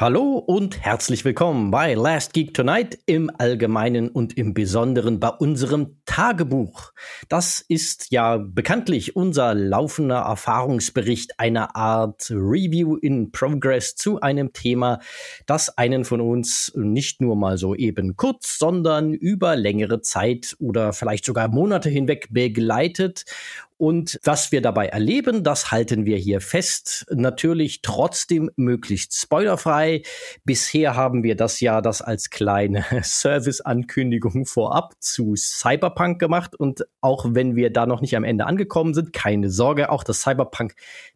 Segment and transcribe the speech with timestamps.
[0.00, 5.98] Hallo und herzlich willkommen bei Last Geek Tonight im Allgemeinen und im Besonderen bei unserem
[6.06, 6.92] Tagebuch.
[7.28, 15.00] Das ist ja bekanntlich unser laufender Erfahrungsbericht, eine Art Review in Progress zu einem Thema,
[15.44, 20.94] das einen von uns nicht nur mal so eben kurz, sondern über längere Zeit oder
[20.94, 23.26] vielleicht sogar Monate hinweg begleitet
[23.80, 27.06] und was wir dabei erleben, das halten wir hier fest.
[27.08, 30.02] Natürlich trotzdem möglichst spoilerfrei.
[30.44, 36.54] Bisher haben wir das ja das als kleine Service-Ankündigung vorab zu Cyberpunk gemacht.
[36.54, 40.20] Und auch wenn wir da noch nicht am Ende angekommen sind, keine Sorge, auch das
[40.20, 40.74] Cyberpunk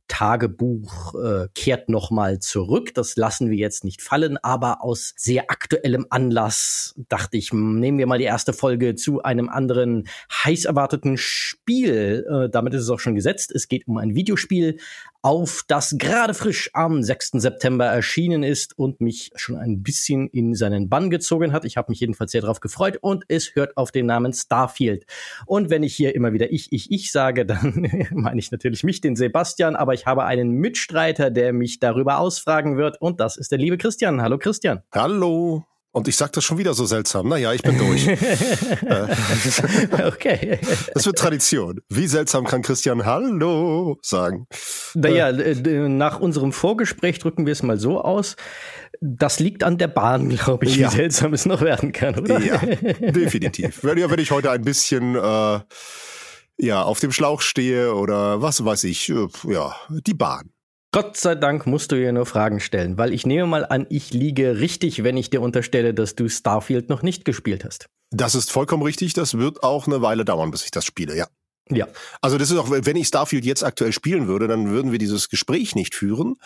[0.08, 2.94] Tagebuch äh, kehrt nochmal zurück.
[2.94, 8.06] Das lassen wir jetzt nicht fallen, aber aus sehr aktuellem Anlass dachte ich, nehmen wir
[8.06, 12.26] mal die erste Folge zu einem anderen heiß erwarteten Spiel.
[12.28, 13.52] Äh, damit ist es auch schon gesetzt.
[13.54, 14.78] Es geht um ein Videospiel,
[15.24, 17.30] auf das gerade frisch am 6.
[17.36, 21.64] September erschienen ist und mich schon ein bisschen in seinen Bann gezogen hat.
[21.64, 25.06] Ich habe mich jedenfalls sehr darauf gefreut und es hört auf den Namen Starfield.
[25.46, 29.00] Und wenn ich hier immer wieder ich, ich, ich sage, dann meine ich natürlich mich,
[29.00, 33.50] den Sebastian, aber ich habe einen Mitstreiter, der mich darüber ausfragen wird und das ist
[33.52, 34.20] der liebe Christian.
[34.20, 34.82] Hallo Christian.
[34.92, 35.64] Hallo.
[35.94, 37.28] Und ich sag das schon wieder so seltsam.
[37.28, 38.08] Naja, ich bin durch.
[40.04, 40.58] okay.
[40.92, 41.82] Das wird Tradition.
[41.88, 44.48] Wie seltsam kann Christian Hallo sagen?
[44.94, 45.54] Naja, äh,
[45.88, 48.34] nach unserem Vorgespräch drücken wir es mal so aus.
[49.00, 50.90] Das liegt an der Bahn, glaube ich, ja.
[50.90, 52.40] wie seltsam es noch werden kann, oder?
[52.40, 53.84] Ja, definitiv.
[53.84, 55.60] Wenn, wenn ich heute ein bisschen äh,
[56.58, 60.50] ja, auf dem Schlauch stehe oder was weiß ich, äh, ja, die Bahn.
[60.92, 64.12] Gott sei Dank musst du ja nur Fragen stellen, weil ich nehme mal an, ich
[64.12, 67.86] liege richtig, wenn ich dir unterstelle, dass du Starfield noch nicht gespielt hast.
[68.12, 69.12] Das ist vollkommen richtig.
[69.12, 71.26] Das wird auch eine Weile dauern, bis ich das spiele, ja.
[71.70, 71.88] Ja.
[72.20, 75.30] Also das ist auch, wenn ich Starfield jetzt aktuell spielen würde, dann würden wir dieses
[75.30, 76.36] Gespräch nicht führen,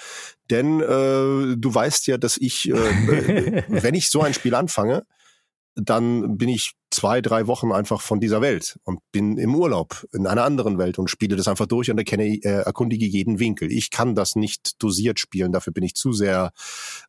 [0.49, 5.04] denn äh, du weißt ja, dass ich, äh, wenn ich so ein Spiel anfange,
[5.81, 10.27] dann bin ich zwei, drei Wochen einfach von dieser Welt und bin im Urlaub in
[10.27, 13.71] einer anderen Welt und spiele das einfach durch und erkenne, äh, erkundige jeden Winkel.
[13.71, 16.53] Ich kann das nicht dosiert spielen, dafür bin ich zu sehr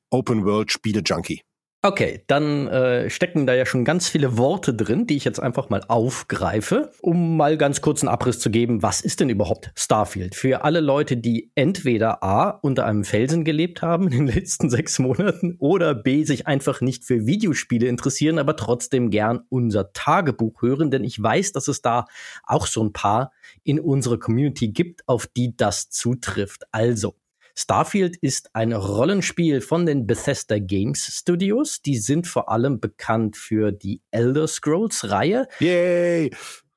[0.09, 1.41] Open World Spiele Junkie.
[1.81, 5.69] Okay, dann äh, stecken da ja schon ganz viele Worte drin, die ich jetzt einfach
[5.69, 8.83] mal aufgreife, um mal ganz kurz einen Abriss zu geben.
[8.83, 10.35] Was ist denn überhaupt Starfield?
[10.35, 14.99] Für alle Leute, die entweder A unter einem Felsen gelebt haben in den letzten sechs
[14.99, 20.91] Monaten oder B sich einfach nicht für Videospiele interessieren, aber trotzdem gern unser Tagebuch hören,
[20.91, 22.07] denn ich weiß, dass es da
[22.43, 23.31] auch so ein paar
[23.63, 26.65] in unserer Community gibt, auf die das zutrifft.
[26.73, 27.15] Also,
[27.59, 31.81] Starfield ist ein Rollenspiel von den Bethesda Games Studios.
[31.81, 35.45] Die sind vor allem bekannt für die Elder Scrolls Reihe.
[35.59, 36.31] Yay!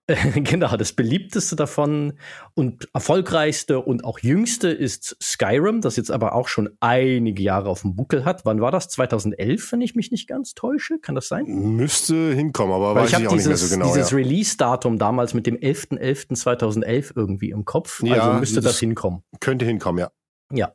[0.34, 2.15] genau, das beliebteste davon
[2.54, 7.82] und erfolgreichste und auch jüngste ist Skyrim, das jetzt aber auch schon einige Jahre auf
[7.82, 8.44] dem Buckel hat.
[8.44, 8.88] Wann war das?
[8.88, 10.98] 2011, wenn ich mich nicht ganz täusche?
[10.98, 11.44] Kann das sein?
[11.47, 13.94] Müsste hinkommen, aber Weil weiß ich, ich auch dieses, nicht mehr so genau.
[13.94, 14.16] Dieses ja.
[14.16, 18.03] Release-Datum damals mit dem 11.11.2011 irgendwie im Kopf.
[18.03, 19.22] Ja, also müsste das hinkommen.
[19.38, 20.10] Könnte hinkommen, ja.
[20.52, 20.74] Ja.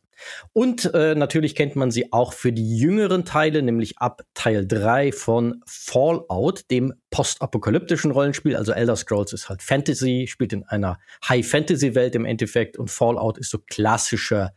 [0.52, 5.12] Und äh, natürlich kennt man sie auch für die jüngeren Teile, nämlich ab Teil 3
[5.12, 8.56] von Fallout, dem postapokalyptischen Rollenspiel.
[8.56, 13.52] Also Elder Scrolls ist halt Fantasy, spielt in einer High-Fantasy-Welt im Endeffekt und Fallout ist
[13.52, 14.54] so klassischer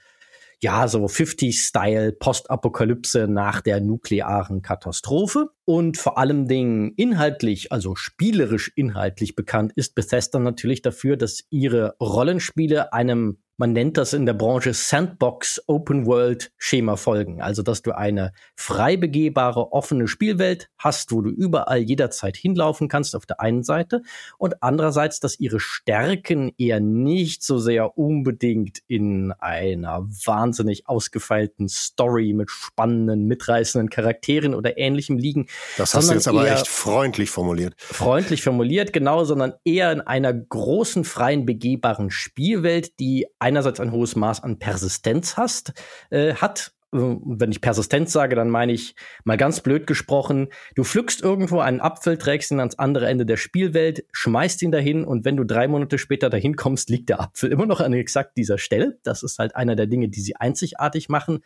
[0.63, 5.49] ja, so 50-Style Postapokalypse nach der nuklearen Katastrophe.
[5.65, 11.97] Und vor allem Dingen inhaltlich, also spielerisch inhaltlich bekannt, ist Bethesda natürlich dafür, dass ihre
[11.99, 17.43] Rollenspiele einem man nennt das in der Branche Sandbox Open World Schema folgen.
[17.43, 23.15] Also, dass du eine frei begehbare, offene Spielwelt hast, wo du überall jederzeit hinlaufen kannst
[23.15, 24.01] auf der einen Seite
[24.39, 32.33] und andererseits, dass ihre Stärken eher nicht so sehr unbedingt in einer wahnsinnig ausgefeilten Story
[32.33, 35.49] mit spannenden, mitreißenden Charakteren oder ähnlichem liegen.
[35.77, 37.75] Das hast du jetzt aber echt freundlich formuliert.
[37.77, 44.15] Freundlich formuliert, genau, sondern eher in einer großen, freien, begehbaren Spielwelt, die einerseits ein hohes
[44.15, 45.73] Maß an Persistenz hast,
[46.11, 51.23] äh, hat wenn ich persistent sage, dann meine ich mal ganz blöd gesprochen, du pflückst
[51.23, 55.37] irgendwo einen Apfel, trägst ihn ans andere Ende der Spielwelt, schmeißt ihn dahin und wenn
[55.37, 58.99] du drei Monate später dahin kommst, liegt der Apfel immer noch an exakt dieser Stelle.
[59.05, 61.41] Das ist halt einer der Dinge, die sie einzigartig machen.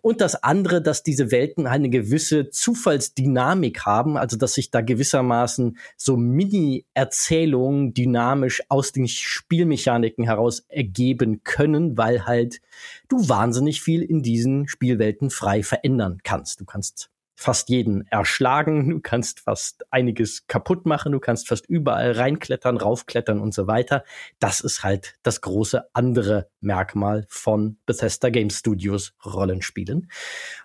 [0.00, 5.76] Und das andere, dass diese Welten eine gewisse Zufallsdynamik haben, also dass sich da gewissermaßen
[5.96, 12.60] so Mini-Erzählungen dynamisch aus den Spielmechaniken heraus ergeben können, weil halt
[13.08, 16.60] du wahnsinnig viel in diesen Spielwelten frei verändern kannst.
[16.60, 22.12] Du kannst fast jeden erschlagen, du kannst fast einiges kaputt machen, du kannst fast überall
[22.12, 24.04] reinklettern, raufklettern und so weiter.
[24.38, 30.10] Das ist halt das große andere Merkmal von Bethesda Game Studios Rollenspielen.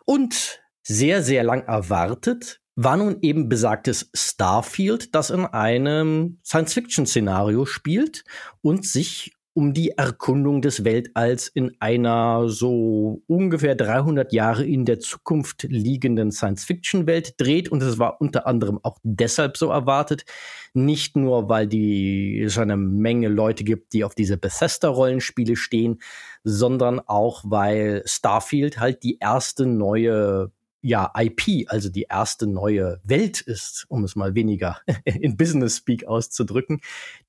[0.06, 8.24] Und sehr, sehr lang erwartet war nun eben besagtes Starfield, das in einem Science-Fiction-Szenario spielt
[8.62, 15.00] und sich um die Erkundung des Weltalls in einer so ungefähr 300 Jahre in der
[15.00, 17.70] Zukunft liegenden Science-Fiction-Welt dreht.
[17.70, 20.26] Und es war unter anderem auch deshalb so erwartet.
[20.74, 26.00] Nicht nur, weil die, es eine Menge Leute gibt, die auf diese Bethesda-Rollenspiele stehen,
[26.44, 30.52] sondern auch, weil Starfield halt die erste neue
[30.82, 36.06] ja, IP, also die erste neue Welt ist, um es mal weniger in Business Speak
[36.06, 36.80] auszudrücken,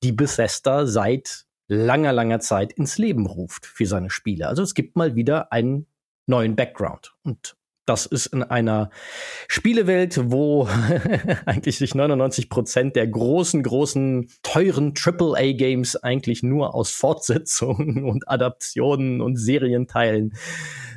[0.02, 4.48] die Bethesda seit langer, langer Zeit ins Leben ruft für seine Spiele.
[4.48, 5.86] Also es gibt mal wieder einen
[6.26, 7.14] neuen Background.
[7.22, 7.56] Und
[7.86, 8.90] das ist in einer
[9.46, 10.68] Spielewelt, wo
[11.46, 19.20] eigentlich sich 99 Prozent der großen, großen, teuren AAA-Games eigentlich nur aus Fortsetzungen und Adaptionen
[19.20, 20.34] und Serienteilen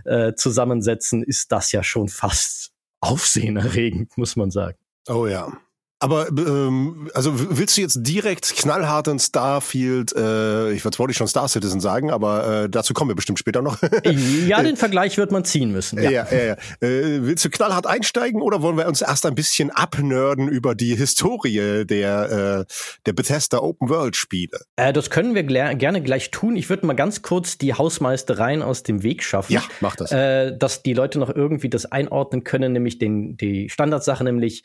[0.06, 4.78] äh, zusammensetzen, ist das ja schon fast aufsehenerregend, muss man sagen.
[5.08, 5.56] Oh ja.
[6.04, 11.48] Aber ähm, also willst du jetzt direkt knallhart in Starfield, äh, ich wollte schon Star
[11.48, 13.78] Citizen sagen, aber äh, dazu kommen wir bestimmt später noch.
[14.46, 16.04] ja, den Vergleich wird man ziehen müssen.
[16.04, 16.44] Ja, ja, ja.
[16.44, 16.54] ja.
[16.82, 20.94] Äh, willst du knallhart einsteigen oder wollen wir uns erst ein bisschen abnörden über die
[20.94, 22.74] Historie der, äh,
[23.06, 24.60] der Bethesda Open World Spiele?
[24.76, 26.58] Äh, das können wir gerne gleich tun.
[26.58, 29.54] Ich würde mal ganz kurz die Hausmeistereien aus dem Weg schaffen.
[29.54, 30.12] Ja, mach das.
[30.12, 34.64] Äh, dass die Leute noch irgendwie das einordnen können, nämlich den, die Standardsache, nämlich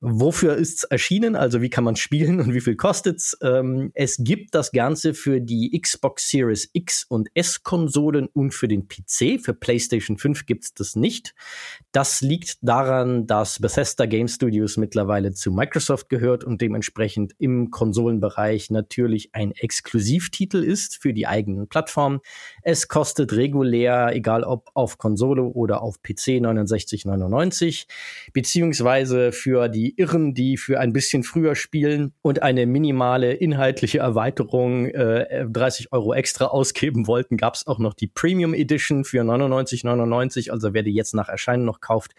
[0.00, 1.34] Wofür ist es erschienen?
[1.34, 3.36] Also wie kann man spielen und wie viel kostet's?
[3.42, 8.86] Ähm, es gibt das Ganze für die Xbox Series X und S-Konsolen und für den
[8.86, 9.40] PC.
[9.42, 11.34] Für PlayStation 5 gibt's das nicht.
[11.90, 18.70] Das liegt daran, dass Bethesda Game Studios mittlerweile zu Microsoft gehört und dementsprechend im Konsolenbereich
[18.70, 22.20] natürlich ein Exklusivtitel ist für die eigenen Plattformen.
[22.62, 27.86] Es kostet regulär, egal ob auf Konsole oder auf PC, 69,99
[28.32, 34.00] beziehungsweise für die die Irren, die für ein bisschen früher spielen und eine minimale inhaltliche
[34.00, 39.22] Erweiterung äh, 30 Euro extra ausgeben wollten, gab es auch noch die Premium Edition für
[39.22, 40.50] 99,99.
[40.50, 42.12] Also wer die jetzt nach Erscheinen noch kauft,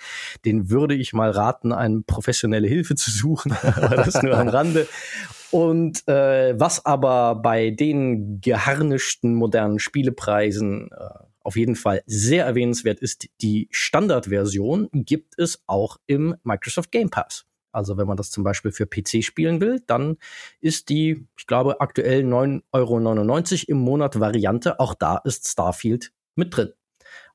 [0.46, 3.56] den würde ich mal raten, eine professionelle Hilfe zu suchen.
[3.76, 4.88] Aber das nur am Rande.
[5.52, 13.00] Und äh, was aber bei den geharnischten modernen Spielepreisen äh, auf jeden Fall sehr erwähnenswert
[13.00, 17.49] ist, die Standardversion gibt es auch im Microsoft Game Pass.
[17.80, 20.18] Also wenn man das zum Beispiel für PC spielen will, dann
[20.60, 23.00] ist die, ich glaube, aktuell 9,99 Euro
[23.68, 24.80] im Monat Variante.
[24.80, 26.74] Auch da ist Starfield mit drin.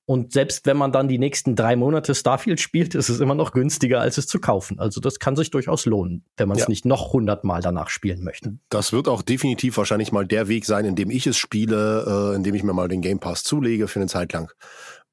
[0.06, 3.52] Und selbst wenn man dann die nächsten drei Monate Starfield spielt, ist es immer noch
[3.52, 4.78] günstiger, als es zu kaufen.
[4.78, 6.68] Also das kann sich durchaus lohnen, wenn man es ja.
[6.68, 8.58] nicht noch hundertmal danach spielen möchte.
[8.68, 12.36] Das wird auch definitiv wahrscheinlich mal der Weg sein, in dem ich es spiele, äh,
[12.36, 14.52] in dem ich mir mal den Game Pass zulege für eine Zeit lang.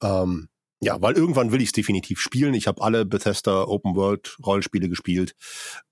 [0.03, 0.49] Ähm,
[0.83, 2.55] ja, weil irgendwann will ich es definitiv spielen.
[2.55, 5.35] Ich habe alle Bethesda Open World Rollenspiele gespielt,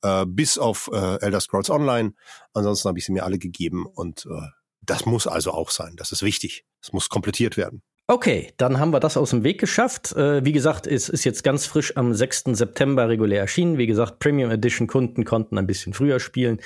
[0.02, 2.14] äh, bis auf äh, Elder Scrolls Online.
[2.54, 4.48] Ansonsten habe ich sie mir alle gegeben und äh,
[4.82, 5.96] das muss also auch sein.
[5.96, 6.66] Das ist wichtig.
[6.82, 7.84] Es muss komplettiert werden.
[8.12, 10.14] Okay, dann haben wir das aus dem Weg geschafft.
[10.14, 12.46] Äh, wie gesagt, es ist jetzt ganz frisch am 6.
[12.54, 13.78] September regulär erschienen.
[13.78, 16.60] Wie gesagt, Premium Edition Kunden konnten ein bisschen früher spielen.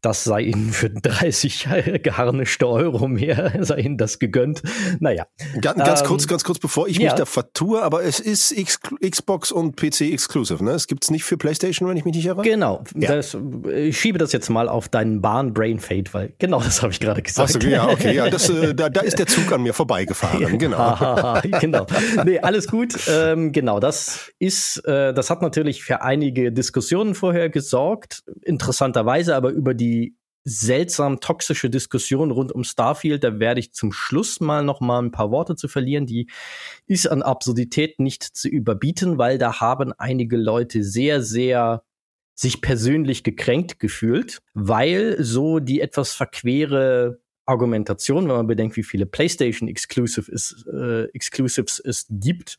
[0.00, 1.68] Das sei ihnen für 30
[2.02, 4.62] geharnischte Euro mehr, sei ihnen das gegönnt.
[4.98, 5.26] Naja.
[5.60, 7.10] Ganz, ganz ähm, kurz, ganz kurz, bevor ich ja.
[7.10, 10.70] mich da vertue, aber es ist X Xbox und PC exclusive, ne?
[10.70, 12.40] Es gibt's nicht für PlayStation, wenn ich mich nicht irre.
[12.40, 12.82] Genau.
[12.94, 13.14] Ja.
[13.14, 13.36] Das,
[13.74, 17.00] ich schiebe das jetzt mal auf deinen Bahn Brain Fade, weil genau das habe ich
[17.00, 17.52] gerade gesagt.
[17.54, 20.58] Ach so, ja, okay, ja, das, äh, da, da ist der Zug an mir vorbeigefahren,
[20.58, 20.77] genau.
[21.60, 21.86] genau.
[22.24, 22.94] Nee, alles gut.
[23.08, 28.22] Ähm, genau, das ist, äh, das hat natürlich für einige Diskussionen vorher gesorgt.
[28.42, 34.40] Interessanterweise aber über die seltsam toxische Diskussion rund um Starfield, da werde ich zum Schluss
[34.40, 36.06] mal noch mal ein paar Worte zu verlieren.
[36.06, 36.28] Die
[36.86, 41.82] ist an Absurdität nicht zu überbieten, weil da haben einige Leute sehr, sehr
[42.34, 47.18] sich persönlich gekränkt gefühlt, weil so die etwas verquere
[47.48, 52.58] Argumentation, wenn man bedenkt, wie viele PlayStation Exclusive ist, äh, Exclusives es gibt.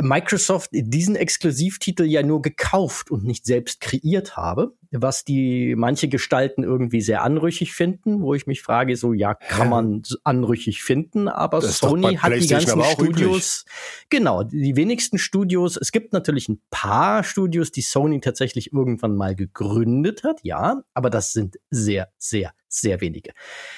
[0.00, 6.62] Microsoft diesen Exklusivtitel ja nur gekauft und nicht selbst kreiert habe, was die manche Gestalten
[6.62, 11.60] irgendwie sehr anrüchig finden, wo ich mich frage, so ja, kann man anrüchig finden, aber
[11.60, 14.06] das Sony hat die ganzen Studios, üblich.
[14.10, 19.34] genau, die wenigsten Studios, es gibt natürlich ein paar Studios, die Sony tatsächlich irgendwann mal
[19.34, 23.32] gegründet hat, ja, aber das sind sehr, sehr, sehr wenige.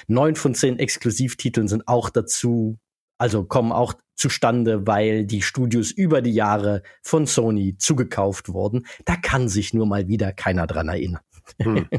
[0.07, 2.79] Neun von zehn Exklusivtiteln sind auch dazu
[3.19, 8.87] also kommen auch zustande, weil die Studios über die Jahre von Sony zugekauft wurden.
[9.05, 11.23] Da kann sich nur mal wieder keiner dran erinnern.
[11.61, 11.89] Hm.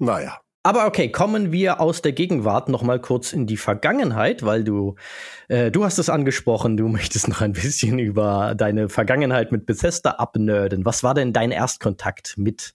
[0.00, 0.38] Naja.
[0.62, 4.96] Aber okay, kommen wir aus der Gegenwart noch mal kurz in die Vergangenheit, weil du
[5.48, 10.10] äh, du hast es angesprochen, du möchtest noch ein bisschen über deine Vergangenheit mit Bethesda
[10.12, 10.84] abnörden.
[10.84, 12.74] Was war denn dein Erstkontakt mit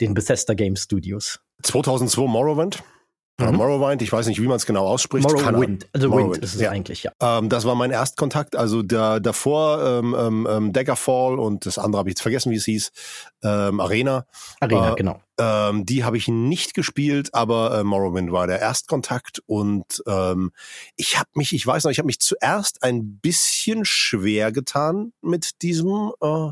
[0.00, 1.40] den Bethesda Game Studios?
[1.62, 2.84] 2002 Morrowind.
[3.48, 3.56] Mhm.
[3.56, 5.28] Morrowind, ich weiß nicht, wie man es genau ausspricht.
[5.28, 6.70] Morrowind, also Morrowind Wind ist es ja.
[6.70, 7.12] eigentlich, ja.
[7.20, 8.56] Ähm, das war mein Erstkontakt.
[8.56, 12.56] Also da, davor ähm, ähm, ähm, Daggerfall und das andere habe ich jetzt vergessen, wie
[12.56, 12.92] es hieß.
[13.42, 14.26] Ähm, Arena.
[14.60, 15.20] Arena, äh, genau.
[15.38, 20.02] Ähm, die habe ich nicht gespielt, aber äh, Morrowind war der Erstkontakt und
[20.96, 25.62] ich habe mich, ich weiß noch, ich habe mich zuerst ein bisschen schwer getan mit
[25.62, 26.50] diesem, äh,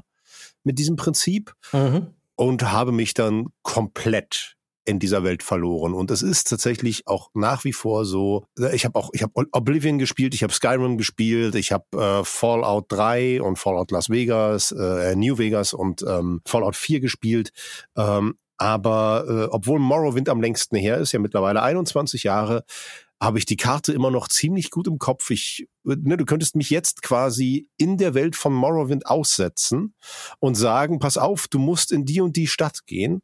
[0.64, 2.09] mit diesem Prinzip mhm.
[2.37, 4.57] und habe mich dann komplett
[4.88, 5.92] in dieser Welt verloren.
[5.92, 9.99] Und es ist tatsächlich auch nach wie vor so, ich habe auch, ich habe Oblivion
[9.99, 15.14] gespielt, ich habe Skyrim gespielt, ich habe äh, Fallout 3 und Fallout Las Vegas, äh,
[15.14, 17.50] New Vegas und ähm, Fallout 4 gespielt.
[17.97, 22.64] Ähm, aber äh, obwohl Morrowind am längsten her ist, ja mittlerweile 21 Jahre,
[23.21, 25.30] habe ich die Karte immer noch ziemlich gut im Kopf.
[25.30, 29.95] Ich, ne, du könntest mich jetzt quasi in der Welt von Morrowind aussetzen
[30.38, 33.21] und sagen, pass auf, du musst in die und die Stadt gehen.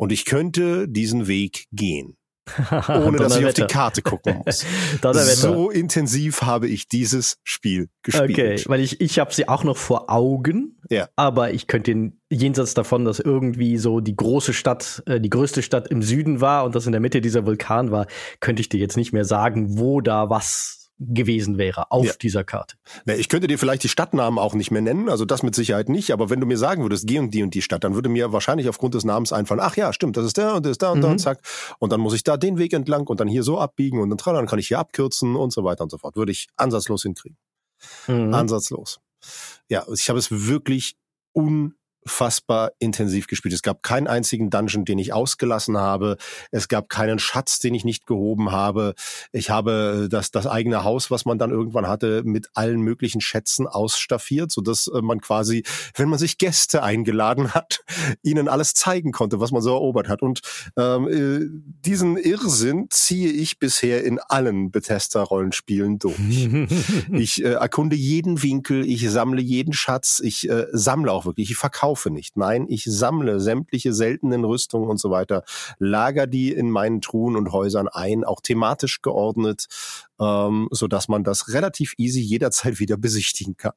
[0.00, 2.16] Und ich könnte diesen Weg gehen.
[2.88, 4.64] ohne dass ich auf die Karte gucken muss.
[5.42, 8.30] so intensiv habe ich dieses Spiel gespielt.
[8.30, 11.10] Okay, weil ich, ich habe sie auch noch vor Augen, ja.
[11.16, 15.88] aber ich könnte jenseits davon, dass irgendwie so die große Stadt, äh, die größte Stadt
[15.88, 18.06] im Süden war und das in der Mitte dieser Vulkan war,
[18.40, 22.12] könnte ich dir jetzt nicht mehr sagen, wo da was gewesen wäre auf ja.
[22.20, 22.76] dieser Karte.
[23.06, 25.88] Ne, ich könnte dir vielleicht die Stadtnamen auch nicht mehr nennen, also das mit Sicherheit
[25.88, 28.10] nicht, aber wenn du mir sagen würdest, geh und die und die Stadt, dann würde
[28.10, 30.82] mir wahrscheinlich aufgrund des Namens einfallen, ach ja, stimmt, das ist der und das ist
[30.82, 31.02] da und mhm.
[31.02, 31.40] da und zack.
[31.78, 34.18] Und dann muss ich da den Weg entlang und dann hier so abbiegen und dann,
[34.18, 36.16] dann kann ich hier abkürzen und so weiter und so fort.
[36.16, 37.38] Würde ich ansatzlos hinkriegen.
[38.06, 38.34] Mhm.
[38.34, 39.00] Ansatzlos.
[39.68, 40.96] Ja, ich habe es wirklich
[41.32, 43.54] un unfassbar intensiv gespielt.
[43.54, 46.16] Es gab keinen einzigen Dungeon, den ich ausgelassen habe.
[46.50, 48.94] Es gab keinen Schatz, den ich nicht gehoben habe.
[49.32, 53.66] Ich habe das, das eigene Haus, was man dann irgendwann hatte, mit allen möglichen Schätzen
[53.66, 55.62] ausstaffiert, so dass äh, man quasi,
[55.94, 57.84] wenn man sich Gäste eingeladen hat,
[58.22, 60.22] ihnen alles zeigen konnte, was man so erobert hat.
[60.22, 60.40] Und
[60.76, 61.46] ähm, äh,
[61.84, 66.18] diesen Irrsinn ziehe ich bisher in allen Bethesda-Rollenspielen durch.
[67.12, 71.56] ich äh, erkunde jeden Winkel, ich sammle jeden Schatz, ich äh, sammle auch wirklich, ich
[71.56, 72.36] verkaufe kaufe nicht.
[72.36, 75.42] Nein, ich sammle sämtliche seltenen Rüstungen und so weiter,
[75.80, 79.66] lager die in meinen Truhen und Häusern ein, auch thematisch geordnet,
[80.20, 83.72] ähm, so dass man das relativ easy jederzeit wieder besichtigen kann.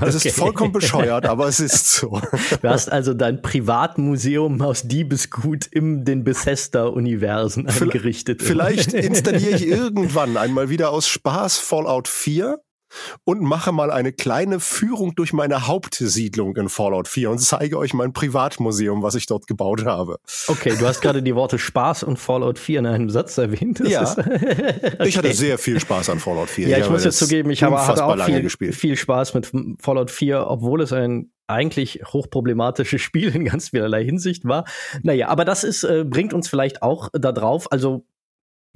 [0.00, 0.28] Es okay.
[0.28, 2.20] ist vollkommen bescheuert, aber es ist so.
[2.62, 8.42] Du hast also dein Privatmuseum aus Diebesgut im den Bethesda-Universen eingerichtet.
[8.42, 12.58] Vielleicht installiere ich irgendwann einmal wieder aus Spaß Fallout 4
[13.24, 17.94] und mache mal eine kleine Führung durch meine Hauptsiedlung in Fallout 4 und zeige euch
[17.94, 20.18] mein Privatmuseum, was ich dort gebaut habe.
[20.48, 23.80] Okay, du hast gerade die Worte Spaß und Fallout 4 in einem Satz erwähnt.
[23.80, 24.16] Das ja.
[25.04, 26.68] Ich hatte sehr viel Spaß an Fallout 4.
[26.68, 29.50] Ja, ich, ich muss jetzt zugeben, ich habe hatte auch viel, viel Spaß mit
[29.80, 34.64] Fallout 4, obwohl es ein eigentlich hochproblematisches Spiel in ganz vielerlei Hinsicht war.
[35.02, 37.70] Naja, aber das ist, äh, bringt uns vielleicht auch da drauf.
[37.70, 38.04] Also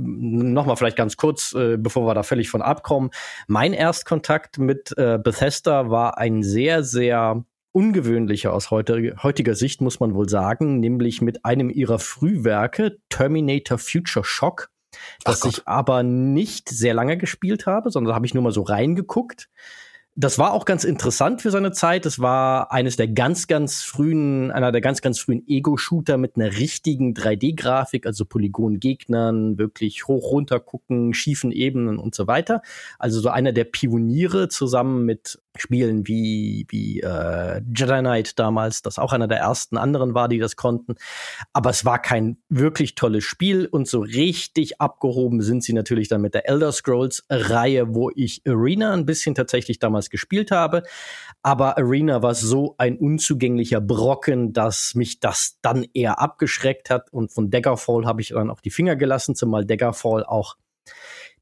[0.01, 3.11] nochmal vielleicht ganz kurz, äh, bevor wir da völlig von abkommen.
[3.47, 10.01] Mein Erstkontakt mit äh, Bethesda war ein sehr, sehr ungewöhnlicher aus heute, heutiger Sicht, muss
[10.01, 14.71] man wohl sagen, nämlich mit einem ihrer Frühwerke, Terminator Future Shock,
[15.25, 18.63] das ich aber nicht sehr lange gespielt habe, sondern da habe ich nur mal so
[18.63, 19.49] reingeguckt
[20.17, 22.05] das war auch ganz interessant für seine Zeit.
[22.05, 26.57] Das war eines der ganz, ganz frühen, einer der ganz, ganz frühen Ego-Shooter mit einer
[26.59, 32.61] richtigen 3D-Grafik, also Polygon-Gegnern, wirklich hoch runter gucken, schiefen Ebenen und so weiter.
[32.99, 38.99] Also so einer der Pioniere zusammen mit Spielen wie, wie äh, Jedi Knight damals, das
[38.99, 40.95] auch einer der ersten anderen war, die das konnten.
[41.53, 46.21] Aber es war kein wirklich tolles Spiel und so richtig abgehoben sind sie natürlich dann
[46.21, 50.85] mit der Elder Scrolls-Reihe, wo ich Arena ein bisschen tatsächlich damals gespielt habe.
[51.43, 57.13] Aber Arena war so ein unzugänglicher Brocken, dass mich das dann eher abgeschreckt hat.
[57.13, 60.57] Und von Daggerfall habe ich dann auch die Finger gelassen, zumal Daggerfall auch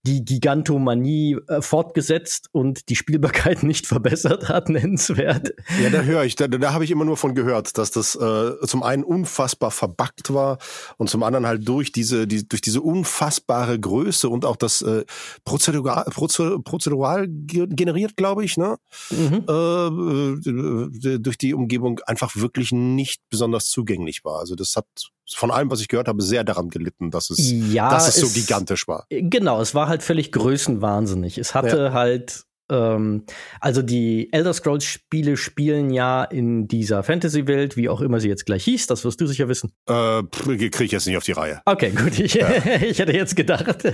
[0.09, 5.55] die Gigantomanie äh, fortgesetzt und die Spielbarkeit nicht verbessert hat, nennenswert.
[5.83, 8.53] Ja, da höre ich, da, da habe ich immer nur von gehört, dass das äh,
[8.67, 10.59] zum einen unfassbar verbackt war
[10.97, 15.05] und zum anderen halt durch diese, die, durch diese unfassbare Größe und auch das äh,
[15.45, 18.79] prozedural, prozedural generiert, glaube ich, ne?
[19.11, 19.45] Mhm.
[19.49, 24.41] Äh, äh, durch die Umgebung einfach wirklich nicht besonders zugänglich war.
[24.41, 24.87] Also das hat
[25.35, 28.21] von allem, was ich gehört habe, sehr daran gelitten, dass es, ja, dass es, es
[28.21, 29.07] so gigantisch war.
[29.11, 31.39] Genau, es war halt völlig größenwahnsinnig.
[31.39, 31.93] Es hatte ja.
[31.93, 33.25] halt Ähm,
[33.61, 38.47] also die Elder Scrolls Spiele spielen ja in dieser Fantasy-Welt, wie auch immer sie jetzt
[38.47, 39.73] gleich hieß, das wirst du sicher wissen.
[39.89, 41.61] Äh, kriege ich jetzt nicht auf die Reihe.
[41.65, 42.19] Okay, gut.
[42.19, 42.49] Ich, ja.
[42.83, 43.67] ich hätte jetzt gedacht,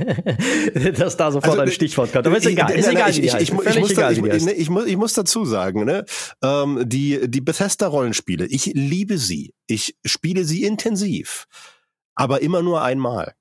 [0.99, 2.26] dass da sofort also, ein Stichwort kommt.
[2.26, 2.71] Aber ist egal.
[2.73, 3.52] Ist egal, ich, ich, ich,
[4.59, 6.04] ich, muss, ich muss dazu sagen, ne,
[6.43, 9.54] ähm, die, die Bethesda-Rollenspiele, ich liebe sie.
[9.66, 11.47] Ich spiele sie intensiv.
[12.16, 13.35] Aber immer nur einmal.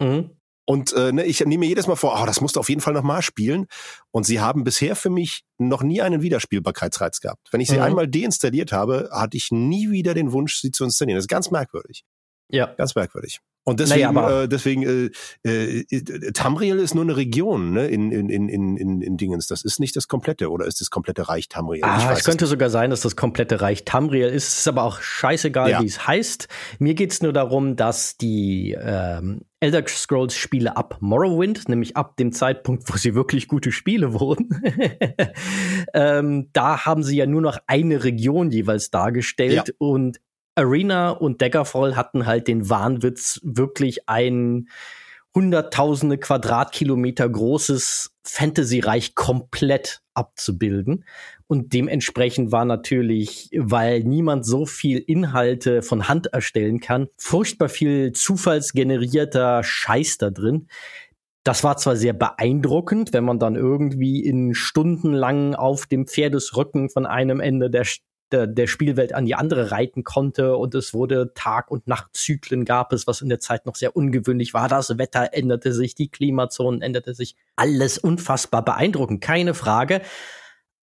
[0.00, 0.30] Mhm.
[0.66, 2.80] Und äh, ne, ich nehme mir jedes Mal vor, oh, das musst du auf jeden
[2.80, 3.66] Fall nochmal spielen.
[4.10, 7.48] Und sie haben bisher für mich noch nie einen Wiederspielbarkeitsreiz gehabt.
[7.52, 7.82] Wenn ich sie mhm.
[7.82, 11.16] einmal deinstalliert habe, hatte ich nie wieder den Wunsch, sie zu installieren.
[11.16, 12.04] Das ist ganz merkwürdig.
[12.50, 12.66] Ja.
[12.74, 13.40] Ganz merkwürdig.
[13.68, 15.10] Und deswegen, naja, äh, deswegen
[15.44, 19.48] äh, äh, Tamriel ist nur eine Region ne, in, in, in, in, in Dingens.
[19.48, 21.82] Das ist nicht das komplette, oder ist das komplette Reich Tamriel?
[21.82, 24.46] Ah, es könnte sogar sein, dass das komplette Reich Tamriel ist.
[24.46, 25.82] Es ist aber auch scheißegal, ja.
[25.82, 26.46] wie es heißt.
[26.78, 32.30] Mir geht's nur darum, dass die ähm, Elder Scrolls Spiele ab Morrowind, nämlich ab dem
[32.30, 34.48] Zeitpunkt, wo sie wirklich gute Spiele wurden,
[35.92, 39.74] ähm, da haben sie ja nur noch eine Region jeweils dargestellt ja.
[39.78, 40.20] und
[40.56, 44.68] Arena und Daggerfall hatten halt den Wahnwitz, wirklich ein
[45.34, 51.04] hunderttausende Quadratkilometer großes Fantasy-Reich komplett abzubilden.
[51.46, 58.12] Und dementsprechend war natürlich, weil niemand so viel Inhalte von Hand erstellen kann, furchtbar viel
[58.12, 60.68] zufallsgenerierter Scheiß da drin.
[61.44, 67.04] Das war zwar sehr beeindruckend, wenn man dann irgendwie in stundenlang auf dem Pferdesrücken von
[67.04, 67.84] einem Ende der
[68.32, 72.92] der, der Spielwelt an die andere reiten konnte und es wurde Tag- und Nachtzyklen gab
[72.92, 74.68] es, was in der Zeit noch sehr ungewöhnlich war.
[74.68, 77.36] Das Wetter änderte sich, die Klimazonen änderte sich.
[77.54, 80.02] Alles unfassbar beeindruckend, keine Frage.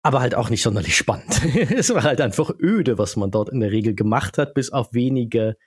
[0.02, 1.42] Aber halt auch nicht sonderlich spannend.
[1.76, 4.94] es war halt einfach öde, was man dort in der Regel gemacht hat, bis auf
[4.94, 5.58] wenige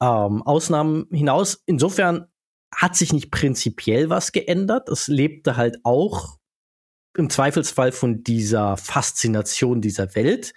[0.00, 1.62] ähm, Ausnahmen hinaus.
[1.66, 2.26] Insofern
[2.74, 4.88] hat sich nicht prinzipiell was geändert.
[4.88, 6.38] Es lebte halt auch
[7.16, 10.52] im Zweifelsfall von dieser Faszination dieser Welt.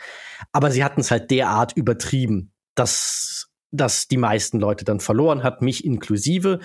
[0.51, 5.61] Aber sie hatten es halt derart übertrieben, dass, dass die meisten Leute dann verloren hat,
[5.61, 6.59] mich inklusive.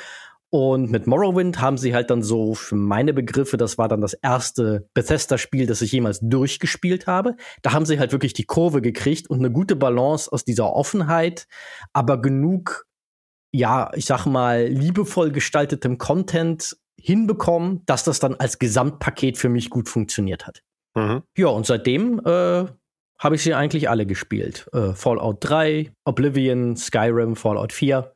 [0.53, 4.15] Und mit Morrowind haben sie halt dann so, für meine Begriffe, das war dann das
[4.15, 7.37] erste Bethesda-Spiel, das ich jemals durchgespielt habe.
[7.63, 11.47] Da haben sie halt wirklich die Kurve gekriegt und eine gute Balance aus dieser Offenheit,
[11.93, 12.87] aber genug,
[13.53, 19.71] ja, ich sag mal, liebevoll gestaltetem Content hinbekommen, dass das dann als Gesamtpaket für mich
[19.71, 20.63] gut funktioniert hat.
[20.95, 21.23] Mhm.
[21.37, 22.67] Ja, und seitdem äh,
[23.19, 24.69] habe ich sie eigentlich alle gespielt.
[24.73, 28.13] Äh, Fallout 3, Oblivion, Skyrim, Fallout 4.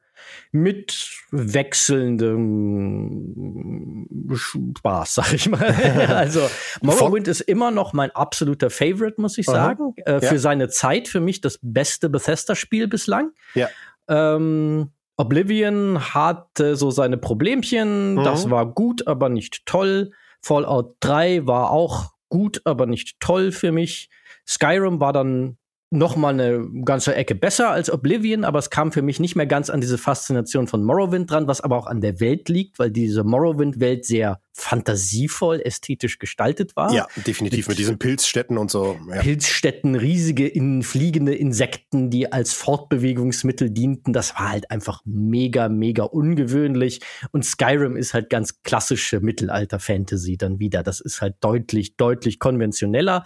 [0.52, 5.60] Mit wechselndem Spaß, sag ich mal.
[6.08, 6.48] also
[6.82, 9.92] Morrowind ist immer noch mein absoluter Favorite, muss ich sagen.
[10.06, 10.20] Äh, ja.
[10.20, 13.32] Für seine Zeit für mich das beste Bethesda-Spiel bislang.
[13.54, 13.68] Ja.
[14.08, 18.14] Ähm, Oblivion hatte so seine Problemchen.
[18.14, 18.24] Mhm.
[18.24, 20.10] Das war gut, aber nicht toll.
[20.40, 24.10] Fallout 3 war auch gut, aber nicht toll für mich.
[24.46, 25.56] Skyrim war dann
[25.94, 29.46] noch mal eine ganze Ecke besser als Oblivion, aber es kam für mich nicht mehr
[29.46, 32.90] ganz an diese Faszination von Morrowind dran, was aber auch an der Welt liegt, weil
[32.90, 36.92] diese Morrowind-Welt sehr fantasievoll ästhetisch gestaltet war.
[36.92, 38.96] Ja, definitiv mit, mit diesen Pilzstädten und so.
[39.08, 39.20] Ja.
[39.20, 44.12] Pilzstädten, riesige in, fliegende Insekten, die als Fortbewegungsmittel dienten.
[44.12, 47.00] Das war halt einfach mega, mega ungewöhnlich.
[47.32, 50.82] Und Skyrim ist halt ganz klassische Mittelalter-Fantasy dann wieder.
[50.82, 53.24] Das ist halt deutlich, deutlich konventioneller.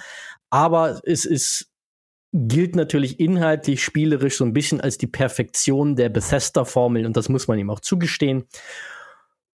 [0.50, 1.70] Aber es ist
[2.32, 7.48] gilt natürlich inhaltlich, spielerisch so ein bisschen als die Perfektion der Bethesda-Formel und das muss
[7.48, 8.44] man ihm auch zugestehen.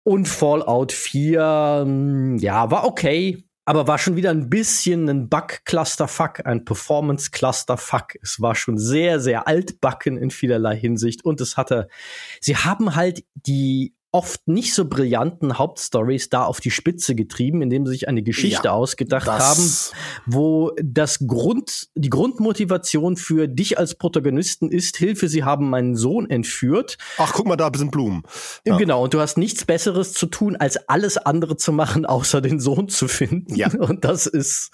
[0.02, 6.44] Und Fallout 4, hm, ja, war okay, aber war schon wieder ein bisschen ein Bug-Clusterfuck,
[6.44, 8.16] ein Performance-Clusterfuck.
[8.20, 11.88] Es war schon sehr, sehr altbacken in vielerlei Hinsicht und es hatte,
[12.40, 17.84] sie haben halt die oft nicht so brillanten Hauptstories da auf die Spitze getrieben, indem
[17.84, 19.68] sie sich eine Geschichte ja, ausgedacht haben,
[20.24, 26.30] wo das Grund, die Grundmotivation für dich als Protagonisten ist, Hilfe, sie haben meinen Sohn
[26.30, 26.96] entführt.
[27.18, 28.22] Ach, guck mal, da sind Blumen.
[28.64, 28.76] Ja.
[28.76, 32.60] Genau, und du hast nichts Besseres zu tun, als alles andere zu machen, außer den
[32.60, 33.56] Sohn zu finden.
[33.56, 33.72] Ja.
[33.76, 34.70] Und das ist,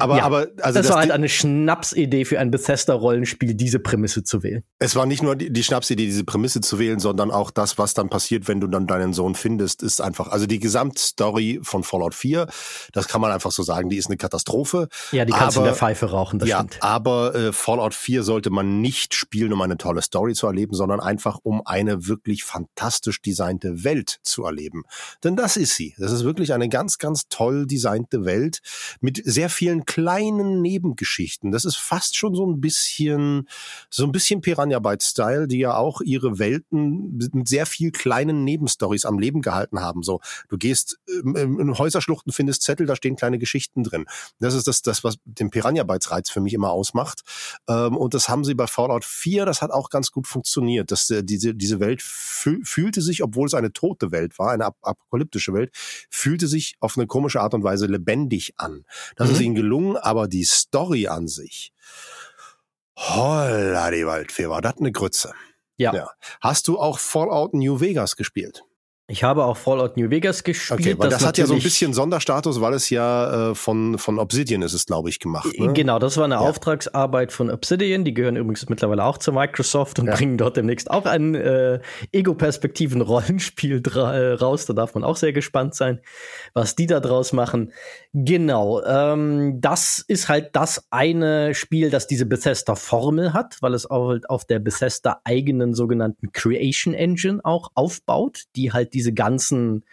[0.00, 4.24] aber, ja, aber, also das, das war halt eine Schnapsidee für ein Bethesda-Rollenspiel, diese Prämisse
[4.24, 4.64] zu wählen.
[4.80, 7.94] Es war nicht nur die, die Schnapsidee, diese Prämisse zu wählen, sondern auch das, was
[7.94, 12.14] dann passiert, wenn du dann deinen Sohn findest, ist einfach, also die Gesamtstory von Fallout
[12.14, 12.48] 4,
[12.92, 14.88] das kann man einfach so sagen, die ist eine Katastrophe.
[15.12, 16.78] Ja, die kannst du in der Pfeife rauchen, das ja, stimmt.
[16.80, 21.00] Aber äh, Fallout 4 sollte man nicht spielen, um eine tolle Story zu erleben, sondern
[21.00, 24.84] einfach um eine wirklich fantastisch designte Welt zu erleben.
[25.22, 25.94] Denn das ist sie.
[25.98, 28.60] Das ist wirklich eine ganz, ganz toll designte Welt
[29.00, 31.52] mit sehr vielen kleinen Nebengeschichten.
[31.52, 33.48] Das ist fast schon so ein bisschen,
[33.90, 38.44] so ein bisschen Piranha Bytes Style, die ja auch ihre Welten mit sehr viel kleinen
[38.62, 40.02] Nebenstories am Leben gehalten haben.
[40.02, 44.06] So, du gehst ähm, in Häuserschluchten, findest Zettel, da stehen kleine Geschichten drin.
[44.38, 47.22] Das ist das, das was den Piranha Bytes Reiz für mich immer ausmacht.
[47.68, 50.90] Ähm, und das haben sie bei Fallout 4, das hat auch ganz gut funktioniert.
[50.90, 54.76] Dass äh, diese, diese Welt fühlte sich, obwohl es eine tote Welt war, eine ap
[54.82, 55.70] apokalyptische Welt,
[56.10, 58.84] fühlte sich auf eine komische Art und Weise lebendig an.
[59.16, 59.34] Das mhm.
[59.34, 61.72] ist ihnen gelungen, aber die Story an sich,
[62.96, 65.32] holla die Waldfee, war das eine Grütze.
[65.82, 65.94] Ja.
[65.94, 66.10] ja.
[66.40, 68.64] Hast du auch Fallout New Vegas gespielt?
[69.12, 70.80] Ich habe auch Fallout New Vegas gespielt.
[70.80, 73.98] Okay, weil das, das hat ja so ein bisschen Sonderstatus, weil es ja äh, von,
[73.98, 75.52] von Obsidian ist es, glaube ich, gemacht.
[75.58, 75.74] Ne?
[75.74, 76.40] Genau, das war eine ja.
[76.40, 78.06] Auftragsarbeit von Obsidian.
[78.06, 80.14] Die gehören übrigens mittlerweile auch zu Microsoft und ja.
[80.14, 81.80] bringen dort demnächst auch ein äh,
[82.12, 84.64] Ego-Perspektiven-Rollenspiel äh, raus.
[84.64, 86.00] Da darf man auch sehr gespannt sein,
[86.54, 87.74] was die da draus machen.
[88.14, 94.08] Genau, ähm, das ist halt das eine Spiel, das diese Bethesda-Formel hat, weil es auch
[94.08, 99.84] halt auf der Bethesda eigenen sogenannten Creation Engine auch aufbaut, die halt diese ganzen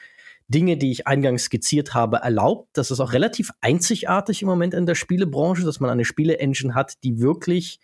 [0.50, 2.70] Dinge, die ich eingangs skizziert habe, erlaubt.
[2.74, 6.96] Das ist auch relativ einzigartig im Moment in der Spielebranche, dass man eine Spiele-Engine hat,
[7.04, 7.80] die wirklich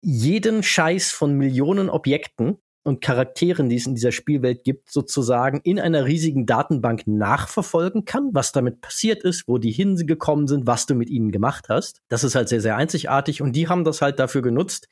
[0.00, 5.78] jeden Scheiß von Millionen Objekten und Charakteren, die es in dieser Spielwelt gibt, sozusagen in
[5.78, 10.94] einer riesigen Datenbank nachverfolgen kann, was damit passiert ist, wo die hingekommen sind, was du
[10.94, 12.00] mit ihnen gemacht hast.
[12.08, 14.88] Das ist halt sehr, sehr einzigartig und die haben das halt dafür genutzt,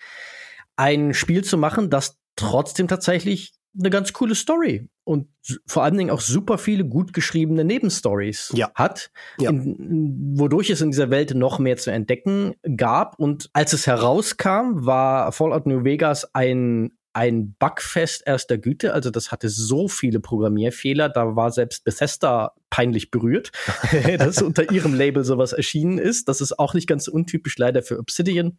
[0.77, 5.28] ein Spiel zu machen, das trotzdem tatsächlich eine ganz coole Story und
[5.66, 8.70] vor allen Dingen auch super viele gut geschriebene Nebenstories ja.
[8.74, 9.50] hat, ja.
[9.50, 13.18] in, wodurch es in dieser Welt noch mehr zu entdecken gab.
[13.18, 18.94] Und als es herauskam, war Fallout New Vegas ein ein Bugfest erster Güte.
[18.94, 23.50] Also das hatte so viele Programmierfehler, da war selbst Bethesda peinlich berührt,
[24.18, 26.28] dass unter ihrem Label sowas erschienen ist.
[26.28, 28.59] Das ist auch nicht ganz untypisch leider für Obsidian.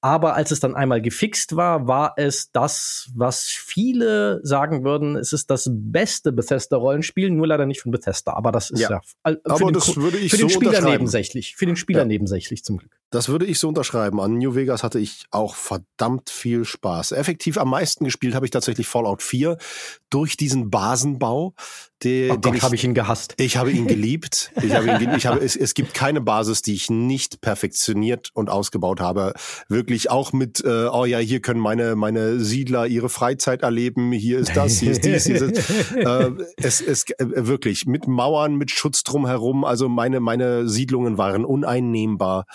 [0.00, 5.32] Aber als es dann einmal gefixt war, war es das, was viele sagen würden, es
[5.32, 8.34] ist das beste Bethesda-Rollenspiel, nur leider nicht von Bethesda.
[8.34, 10.80] Aber das ist ja, ja für aber den, das würde ich für den so Spieler
[10.82, 11.56] nebensächlich.
[11.56, 12.04] Für den Spieler ja.
[12.04, 12.98] nebensächlich zum Glück.
[13.10, 14.20] Das würde ich so unterschreiben.
[14.20, 17.12] An New Vegas hatte ich auch verdammt viel Spaß.
[17.12, 19.56] Effektiv am meisten gespielt habe ich tatsächlich Fallout 4
[20.10, 21.54] durch diesen Basenbau.
[22.04, 23.34] Den, oh Gott, ich, habe ich ihn gehasst.
[23.38, 24.52] Ich habe ihn geliebt.
[24.62, 28.50] Ich habe ihn, ich habe, es, es gibt keine Basis, die ich nicht perfektioniert und
[28.50, 29.34] ausgebaut habe.
[29.68, 34.12] Wirklich auch mit, äh, oh ja, hier können meine, meine Siedler ihre Freizeit erleben.
[34.12, 38.54] Hier ist das, hier ist dies, hier ist äh, es, es äh, wirklich mit Mauern,
[38.54, 39.64] mit Schutz drumherum.
[39.64, 42.46] Also meine, meine Siedlungen waren uneinnehmbar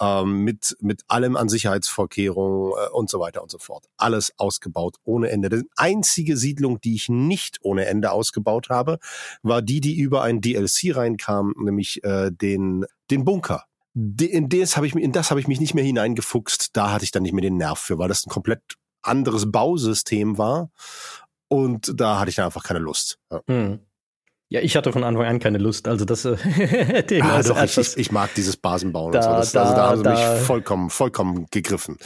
[0.00, 3.86] ähm, mit, mit allem an Sicherheitsvorkehrungen äh, und so weiter und so fort.
[3.96, 5.48] Alles ausgebaut ohne Ende.
[5.48, 8.98] Die einzige Siedlung, die ich nicht ohne Ende ausgebaut habe,
[9.42, 13.64] war die, die über ein DLC reinkam, nämlich äh, den, den Bunker.
[13.94, 16.76] In das habe ich, in ich mich nicht mehr hineingefuchst.
[16.76, 18.60] Da hatte ich dann nicht mehr den Nerv für, weil das ein komplett
[19.00, 20.70] anderes Bausystem war.
[21.48, 23.18] Und da hatte ich dann einfach keine Lust.
[23.30, 23.40] Ja.
[23.46, 23.80] Hm.
[24.48, 25.88] Ja, ich hatte von Anfang an keine Lust.
[25.88, 26.36] Also das äh,
[27.20, 29.30] ah, doch, ich, ich, ich, mag dieses Basenbauen da, und so.
[29.30, 31.96] Das, da, also da haben sie da, mich vollkommen, vollkommen gegriffen.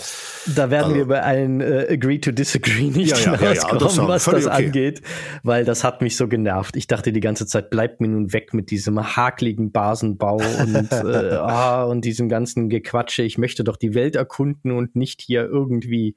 [0.46, 0.96] Da werden also.
[0.96, 4.66] wir bei allen äh, Agree to Disagree nicht ja, ja, ja, das was das okay.
[4.66, 5.03] angeht,
[5.42, 6.76] weil das hat mich so genervt.
[6.76, 11.35] Ich dachte die ganze Zeit, bleibt mir nun weg mit diesem hakligen Basenbau und, äh,
[11.35, 13.22] ah, und diesem ganzen Gequatsche.
[13.22, 16.16] Ich möchte doch die Welt erkunden und nicht hier irgendwie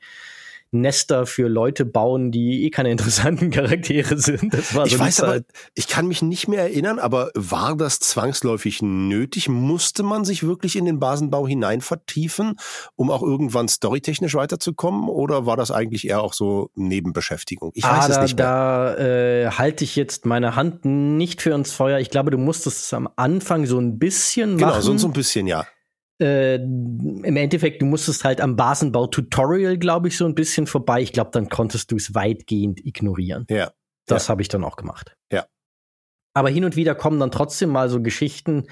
[0.74, 4.54] Nester für Leute bauen, die eh keine interessanten Charaktere sind.
[4.54, 5.30] Das war so ich weiß Zeit.
[5.30, 9.50] aber, ich kann mich nicht mehr erinnern, aber war das zwangsläufig nötig?
[9.50, 12.56] Musste man sich wirklich in den Basenbau hinein vertiefen,
[12.96, 15.10] um auch irgendwann storytechnisch weiterzukommen?
[15.10, 17.72] Oder war das eigentlich eher auch so Nebenbeschäftigung?
[17.76, 18.46] Ich weiß ah, es da, nicht mehr.
[18.46, 22.00] Da äh, halte ich jetzt meine Hand nicht für ins Feuer.
[22.00, 24.82] Ich glaube, du musstest es am Anfang so ein bisschen genau, machen.
[24.82, 25.66] Genau, so, so ein bisschen, ja
[26.22, 31.02] äh, im Endeffekt, du musstest halt am Basenbau-Tutorial, glaube ich, so ein bisschen vorbei.
[31.02, 33.46] Ich glaube, dann konntest du es weitgehend ignorieren.
[33.50, 33.72] Ja.
[34.06, 34.32] Das ja.
[34.32, 35.16] habe ich dann auch gemacht.
[35.32, 35.46] Ja.
[36.34, 38.68] Aber hin und wieder kommen dann trotzdem mal so Geschichten,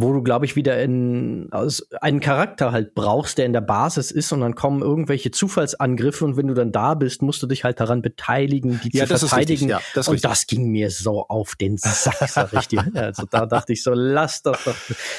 [0.00, 4.10] wo du, glaube ich, wieder in, also einen Charakter halt brauchst, der in der Basis
[4.10, 7.64] ist und dann kommen irgendwelche Zufallsangriffe und wenn du dann da bist, musst du dich
[7.64, 9.68] halt daran beteiligen, die ja, zu verteidigen.
[9.68, 12.80] Ja, das und das ging mir so auf den Sack, sag ich dir.
[13.00, 14.74] Also da dachte ich so, lasst doch, doch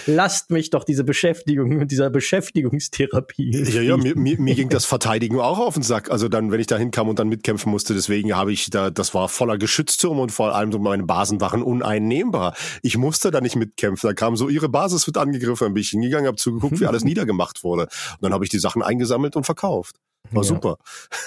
[0.06, 3.64] lasst mich doch diese Beschäftigung mit dieser Beschäftigungstherapie.
[3.72, 6.12] Ja, ja, mir, mir, mir ging das Verteidigen auch auf den Sack.
[6.12, 9.14] Also dann, wenn ich da hinkam und dann mitkämpfen musste, deswegen habe ich da, das
[9.14, 12.56] war voller Geschützturm und vor allem so meine Basen waren uneinnehmbar.
[12.82, 14.08] Ich musste da nicht mitkämpfen.
[14.10, 17.04] Da kamen so ihre Basis wird angegriffen, dann bin ich hingegangen, habe zugeguckt, wie alles
[17.04, 17.84] niedergemacht wurde.
[17.84, 19.98] Und dann habe ich die Sachen eingesammelt und verkauft.
[20.30, 20.48] War ja.
[20.48, 20.78] super.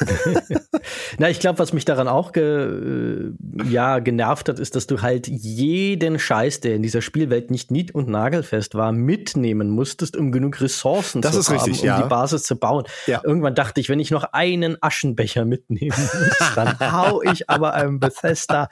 [1.18, 5.02] Na, ich glaube, was mich daran auch ge, äh, ja, genervt hat, ist, dass du
[5.02, 10.32] halt jeden Scheiß, der in dieser Spielwelt nicht nied- und nagelfest war, mitnehmen musstest, um
[10.32, 12.02] genug Ressourcen das zu ist haben, richtig, um ja.
[12.02, 12.84] die Basis zu bauen.
[13.06, 13.20] Ja.
[13.24, 18.00] Irgendwann dachte ich, wenn ich noch einen Aschenbecher mitnehmen muss, dann hau ich aber einem
[18.00, 18.68] Bethesda,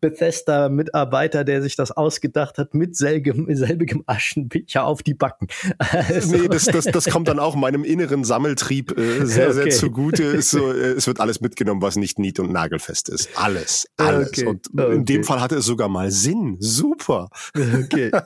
[0.00, 5.48] Bethesda Mitarbeiter, der sich das ausgedacht hat, mit selbigem, selbigem Aschenbecher auf die Backen.
[5.96, 9.70] Also, nee, das, das, das kommt dann auch meinem inneren Sammeltrieb äh, sehr Okay.
[9.70, 10.22] zugute.
[10.24, 13.28] Ist so, äh, es wird alles mitgenommen, was nicht nied- und nagelfest ist.
[13.36, 14.28] Alles, alles.
[14.28, 14.46] Okay.
[14.46, 14.94] Und Okay.
[14.94, 16.56] in dem Fall hatte es sogar mal Sinn.
[16.60, 17.28] Super.
[17.56, 18.10] Okay.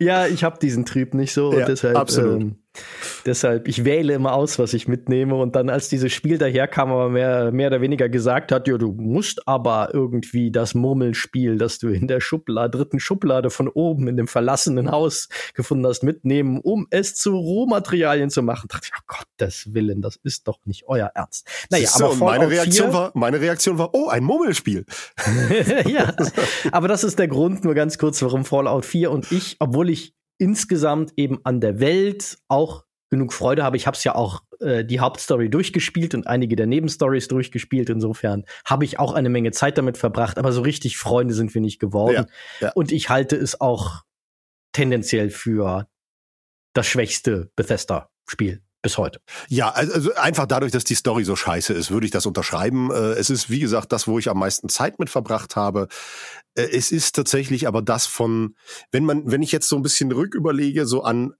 [0.00, 2.40] Ja, ich habe diesen Trieb nicht so Ja, und deshalb, absolut.
[2.42, 2.63] ähm,
[3.26, 7.08] deshalb, ich wähle immer aus, was ich mitnehme und dann, als dieses Spiel daherkam, aber
[7.08, 11.88] mehr, mehr oder weniger gesagt hat, ja, du musst aber irgendwie das Murmelspiel, das du
[11.88, 16.86] in der Schublade, dritten Schublade von oben in dem verlassenen Haus gefunden hast, mitnehmen, um
[16.90, 18.68] es zu Rohmaterialien zu machen.
[18.68, 21.46] Da dachte ich, oh Gottes Willen, das ist doch nicht euer Ernst.
[21.70, 24.84] Naja, Siehst du, aber meine Reaktion 4 war, meine Reaktion war, oh, ein Murmelspiel.
[25.86, 26.14] ja,
[26.72, 30.14] aber das ist der Grund, nur ganz kurz, warum Fallout 4 und ich, obwohl ich
[30.44, 33.78] insgesamt eben an der Welt auch genug Freude habe.
[33.78, 37.88] Ich habe es ja auch äh, die Hauptstory durchgespielt und einige der Nebenstories durchgespielt.
[37.88, 41.62] Insofern habe ich auch eine Menge Zeit damit verbracht, aber so richtig Freunde sind wir
[41.62, 42.26] nicht geworden.
[42.60, 42.72] Ja, ja.
[42.74, 44.02] Und ich halte es auch
[44.72, 45.88] tendenziell für
[46.74, 49.18] das schwächste Bethesda-Spiel bis heute.
[49.48, 52.90] Ja, also einfach dadurch, dass die Story so scheiße ist, würde ich das unterschreiben.
[52.90, 55.88] Äh, Es ist, wie gesagt, das, wo ich am meisten Zeit mit verbracht habe.
[56.54, 58.56] Äh, Es ist tatsächlich aber das von,
[58.90, 61.34] wenn man, wenn ich jetzt so ein bisschen rücküberlege, so an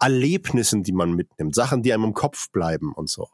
[0.00, 3.28] Erlebnissen, die man mitnimmt, Sachen, die einem im Kopf bleiben und so,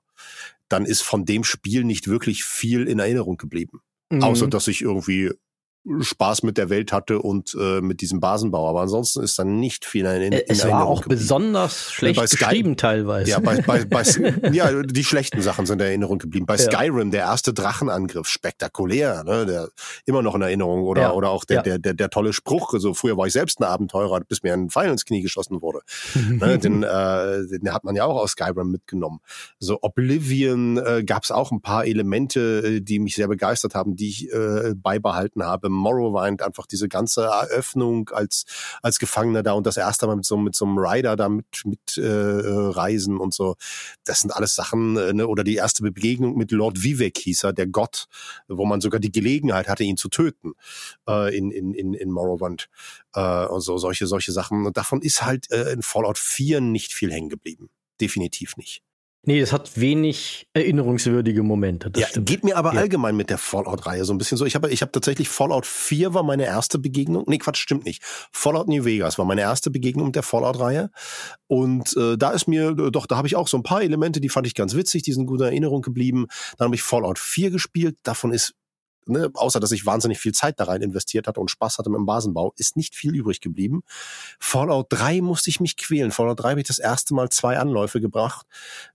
[0.68, 3.80] dann ist von dem Spiel nicht wirklich viel in Erinnerung geblieben.
[4.10, 4.22] Mhm.
[4.22, 5.30] Außer, dass ich irgendwie
[6.00, 8.68] Spaß mit der Welt hatte und äh, mit diesem Basenbau.
[8.68, 11.20] Aber ansonsten ist dann nicht viel in, in Äh, es war Erinnerung auch geblieben.
[11.22, 13.30] besonders schlecht bei Sky- geschrieben teilweise.
[13.30, 14.02] Ja, bei, bei, bei,
[14.52, 16.44] ja, die schlechten Sachen sind in Erinnerung geblieben.
[16.44, 16.64] Bei Ja.
[16.70, 19.68] Skyrim, der erste Drachenangriff, spektakulär, ne, der
[20.04, 20.82] immer noch in Erinnerung.
[20.82, 21.12] Oder, Ja.
[21.12, 21.62] oder auch der, Ja.
[21.62, 24.68] der, der, der tolle Spruch, so früher war ich selbst ein Abenteurer, bis mir ein
[24.68, 25.80] Pfeil ins Knie geschossen wurde.
[26.28, 29.20] ne, den, äh, den hat man ja auch aus Skyrim mitgenommen.
[29.58, 33.96] So Oblivion äh, gab es auch ein paar Elemente, äh, die mich sehr begeistert haben,
[33.96, 35.69] die ich äh, beibehalten habe.
[35.70, 38.44] Morrowind, einfach diese ganze Eröffnung als
[38.82, 41.46] als Gefangener da und das erste Mal mit so mit so einem Rider da mit
[41.64, 43.56] mit äh, reisen und so.
[44.04, 45.26] Das sind alles Sachen äh, ne?
[45.26, 48.06] oder die erste Begegnung mit Lord Vivek hieß er, der Gott,
[48.48, 50.52] wo man sogar die Gelegenheit hatte, ihn zu töten
[51.08, 52.68] äh, in in in in Morrowind
[53.14, 54.66] äh, und so solche solche Sachen.
[54.66, 57.70] Und davon ist halt äh, in Fallout 4 nicht viel hängen geblieben.
[58.00, 58.82] Definitiv nicht.
[59.26, 61.90] Nee, es hat wenig erinnerungswürdige Momente.
[61.90, 62.26] Das ja, stimmt.
[62.28, 62.80] geht mir aber Ja.
[62.80, 64.46] allgemein mit der Fallout-Reihe so ein bisschen so.
[64.46, 67.24] Ich habe ich hab tatsächlich Fallout 4 war meine erste Begegnung.
[67.26, 68.02] Nee, Quatsch, stimmt nicht.
[68.32, 70.90] Fallout New Vegas war meine erste Begegnung mit der Fallout-Reihe.
[71.48, 74.20] Und äh, da ist mir, äh, doch, da habe ich auch so ein paar Elemente,
[74.22, 76.26] die fand ich ganz witzig, die sind in Erinnerung geblieben.
[76.56, 77.96] Dann habe ich Fallout 4 gespielt.
[78.02, 78.54] Davon ist,
[79.06, 81.98] ne, außer dass ich wahnsinnig viel Zeit da rein investiert hatte und Spaß hatte mit
[81.98, 83.82] dem Basenbau, ist nicht viel übrig geblieben.
[84.38, 86.10] Fallout 3 musste ich mich quälen.
[86.10, 88.46] Fallout 3 habe ich das erste Mal zwei Anläufe gebracht,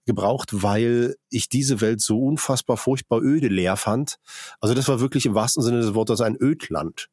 [0.06, 4.18] gebraucht, weil ich diese Welt so unfassbar furchtbar öde leer fand.
[4.60, 7.10] Also das war wirklich im wahrsten Sinne des Wortes ein Ödland.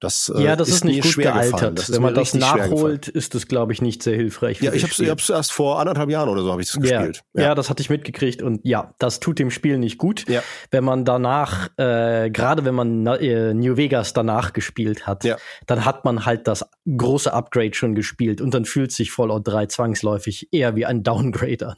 [0.00, 1.78] Das, äh, ja, das ist, nicht mir gut gealtert.
[1.78, 4.60] Das ist Wenn man das nachholt, ist es, glaube ich, nicht sehr hilfreich.
[4.60, 6.98] Ja, ich das habe hab's erst vor anderthalb Jahren oder so habe ich das ja,
[6.98, 7.22] gespielt.
[7.32, 7.54] ja.
[7.54, 10.28] das hatte ich mitgekriegt und ja, das tut dem Spiel nicht gut.
[10.28, 10.42] Ja.
[10.70, 15.36] Wenn man danach, äh, gerade wenn man äh, New Vegas danach gespielt hat, Ja.
[15.66, 19.66] dann hat man halt das große Upgrade schon gespielt und dann fühlt sich Fallout 3
[19.66, 21.76] zwangsläufig eher wie ein Downgrade an.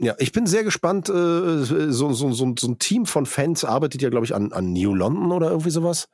[0.00, 1.08] Ja, ich bin sehr gespannt.
[1.08, 4.72] Äh, so, so, so, so ein Team von Fans arbeitet ja, glaube ich, an, an
[4.72, 6.08] New London oder irgendwie sowas.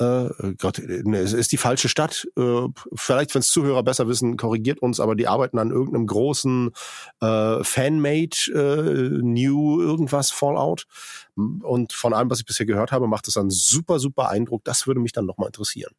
[0.00, 2.26] Äh, Gott, ne, es ist die falsche Stadt.
[2.36, 6.70] Äh, vielleicht, wenn es Zuhörer besser wissen, korrigiert uns, aber die arbeiten an irgendeinem großen
[7.20, 10.86] äh, Fanmade äh, New irgendwas Fallout.
[11.36, 14.64] Und von allem, was ich bisher gehört habe, macht es einen super, super Eindruck.
[14.64, 15.92] Das würde mich dann nochmal interessieren.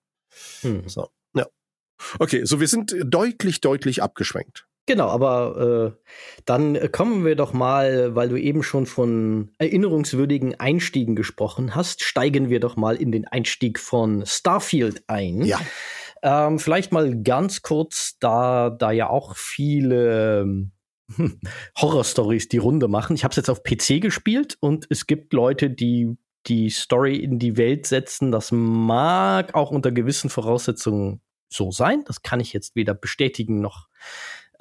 [0.62, 0.88] Hm.
[0.88, 1.46] So, ja.
[2.18, 4.66] Okay, so wir sind deutlich, deutlich abgeschwenkt.
[4.88, 6.10] Genau, aber äh,
[6.46, 12.50] dann kommen wir doch mal, weil du eben schon von erinnerungswürdigen Einstiegen gesprochen hast, steigen
[12.50, 15.44] wir doch mal in den Einstieg von Starfield ein.
[15.44, 15.60] Ja.
[16.24, 20.72] Ähm, vielleicht mal ganz kurz, da da ja auch viele ähm,
[21.78, 23.16] Horror-Stories die Runde machen.
[23.16, 26.18] Ich habe es jetzt auf PC gespielt und es gibt Leute, die
[26.48, 28.32] die Story in die Welt setzen.
[28.32, 32.04] Das mag auch unter gewissen Voraussetzungen so sein.
[32.06, 33.88] Das kann ich jetzt weder bestätigen noch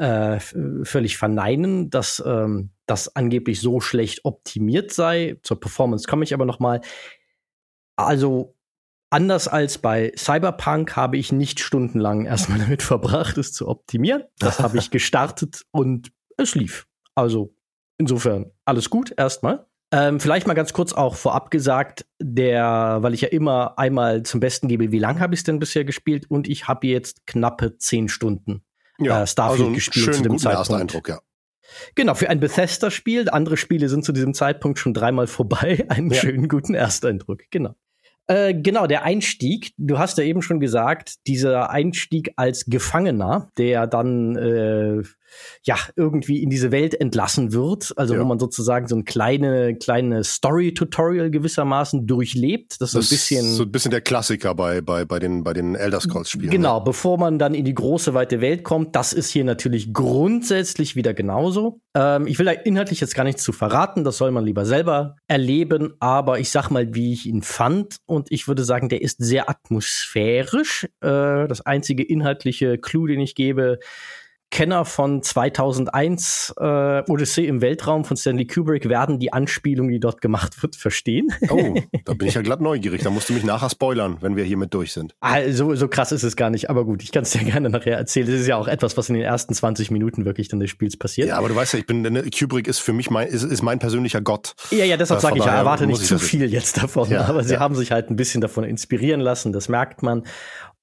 [0.00, 0.40] äh,
[0.82, 5.38] völlig verneinen, dass ähm, das angeblich so schlecht optimiert sei.
[5.42, 6.80] Zur Performance komme ich aber noch mal.
[7.96, 8.56] Also
[9.12, 14.22] Anders als bei Cyberpunk habe ich nicht stundenlang erstmal damit verbracht, es zu optimieren.
[14.38, 16.86] Das habe ich gestartet und es lief.
[17.16, 17.52] Also
[17.98, 19.66] insofern alles gut erstmal.
[19.92, 24.38] Ähm, vielleicht mal ganz kurz auch vorab gesagt, der, weil ich ja immer einmal zum
[24.38, 27.76] Besten gebe, wie lange habe ich es denn bisher gespielt und ich habe jetzt knappe
[27.78, 28.62] zehn Stunden
[29.00, 30.70] ja, äh, Starfield also gespielt zu dem Zeitpunkt.
[30.70, 31.20] Ersteindruck, ja.
[31.94, 33.30] Genau, für ein Bethesda-Spiel.
[33.30, 35.84] Andere Spiele sind zu diesem Zeitpunkt schon dreimal vorbei.
[35.88, 36.20] Einen Ja.
[36.20, 37.74] schönen guten Ersteindruck, genau.
[38.26, 39.72] Äh, genau, der Einstieg.
[39.76, 45.02] Du hast ja eben schon gesagt, dieser Einstieg als Gefangener, der dann äh,
[45.64, 48.20] ja irgendwie in diese Welt entlassen wird, also Ja.
[48.20, 53.44] wo man sozusagen so ein kleine kleine Story-Tutorial gewissermaßen durchlebt, das so ein Das bisschen
[53.46, 56.50] ist so ein bisschen der Klassiker bei, bei, bei den, bei den Elder Scrolls-Spielen.
[56.50, 58.96] Genau, bevor man dann in die große, weite Welt kommt.
[58.96, 61.80] Das ist hier natürlich grundsätzlich wieder genauso.
[61.94, 65.16] Ähm, ich will da inhaltlich jetzt gar nichts zu verraten, das soll man lieber selber
[65.26, 65.94] erleben.
[66.00, 67.96] Aber ich sag mal, wie ich ihn fand.
[68.06, 70.84] Und ich würde sagen, der ist sehr atmosphärisch.
[71.00, 73.78] Äh, das einzige inhaltliche Clou, den ich gebe,
[74.50, 80.20] Kenner von 2001 äh, Odyssee im Weltraum von Stanley Kubrick werden die Anspielung, die dort
[80.20, 81.28] gemacht wird, verstehen.
[81.48, 83.02] Oh, da bin ich ja glatt neugierig.
[83.02, 85.14] Da musst du mich nachher spoilern, wenn wir hiermit durch sind.
[85.20, 87.96] Also, so krass ist es gar nicht, aber gut, ich kann es dir gerne nachher
[87.96, 88.26] erzählen.
[88.26, 90.96] Das ist ja auch etwas, was in den ersten 20 Minuten wirklich dann des Spiels
[90.96, 91.28] passiert.
[91.28, 93.62] Ja, aber du weißt ja, ich bin, ne, Kubrick ist für mich mein, ist, ist
[93.62, 94.54] mein persönlicher Gott.
[94.72, 97.08] ja, ja deshalb Äh, sage von ich ja, erwarte nicht ich zu viel jetzt davon,
[97.08, 97.60] Ja, aber sie ja.
[97.60, 100.24] haben sich halt ein bisschen davon inspirieren lassen, das merkt man.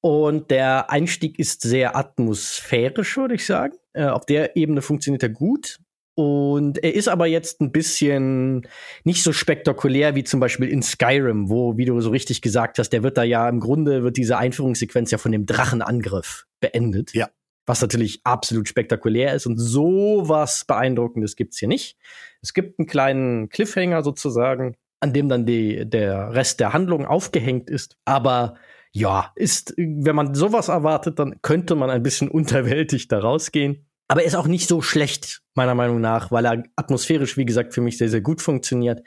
[0.02, 3.74] Und der Einstieg ist sehr atmosphärisch, würde ich sagen.
[3.94, 5.80] Äh, auf der Ebene funktioniert er gut.
[6.20, 8.68] Und er ist aber jetzt ein bisschen
[9.04, 12.90] nicht so spektakulär wie zum Beispiel in Skyrim, wo, wie du so richtig gesagt hast,
[12.90, 17.14] der wird da ja im Grunde, wird diese Einführungssequenz ja von dem Drachenangriff beendet.
[17.14, 17.30] Ja.
[17.68, 21.98] Was natürlich absolut spektakulär ist und sowas Beeindruckendes gibt's hier nicht.
[22.42, 27.70] Es gibt einen kleinen Cliffhanger sozusagen, an dem dann die, der Rest der Handlung aufgehängt
[27.70, 27.96] ist.
[28.06, 28.56] Aber
[28.98, 33.86] ja, ist, wenn man sowas erwartet, dann könnte man ein bisschen unterwältigt da rausgehen.
[34.08, 37.74] Aber er ist auch nicht so schlecht, meiner Meinung nach, weil er atmosphärisch, wie gesagt,
[37.74, 39.04] für mich sehr, sehr gut funktioniert,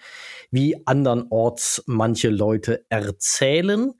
[0.50, 3.92] wie andernorts manche Leute erzählen.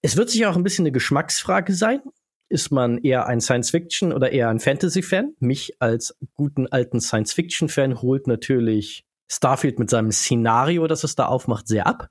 [0.00, 2.00] Es wird sicher auch ein bisschen eine Geschmacksfrage sein.
[2.48, 5.34] Ist man eher ein Science-Fiction oder eher ein Fantasy-Fan?
[5.38, 11.68] Mich als guten alten Science-Fiction-Fan holt natürlich Starfield mit seinem Szenario, das es da aufmacht,
[11.68, 12.08] sehr ab.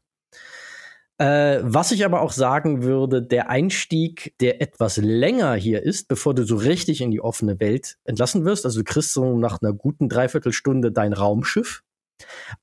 [1.20, 6.34] Äh, was ich aber auch sagen würde, der Einstieg, der etwas länger hier ist, bevor
[6.34, 9.74] du so richtig in die offene Welt entlassen wirst, also du kriegst so nach einer
[9.74, 11.84] guten Dreiviertelstunde dein Raumschiff,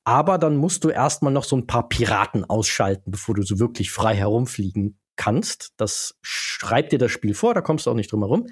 [0.04, 3.90] aber dann musst du erstmal noch so ein paar Piraten ausschalten, bevor du so wirklich
[3.90, 5.72] frei herumfliegen kannst.
[5.76, 8.46] Das schreibt dir das Spiel vor, da kommst du auch nicht drum herum.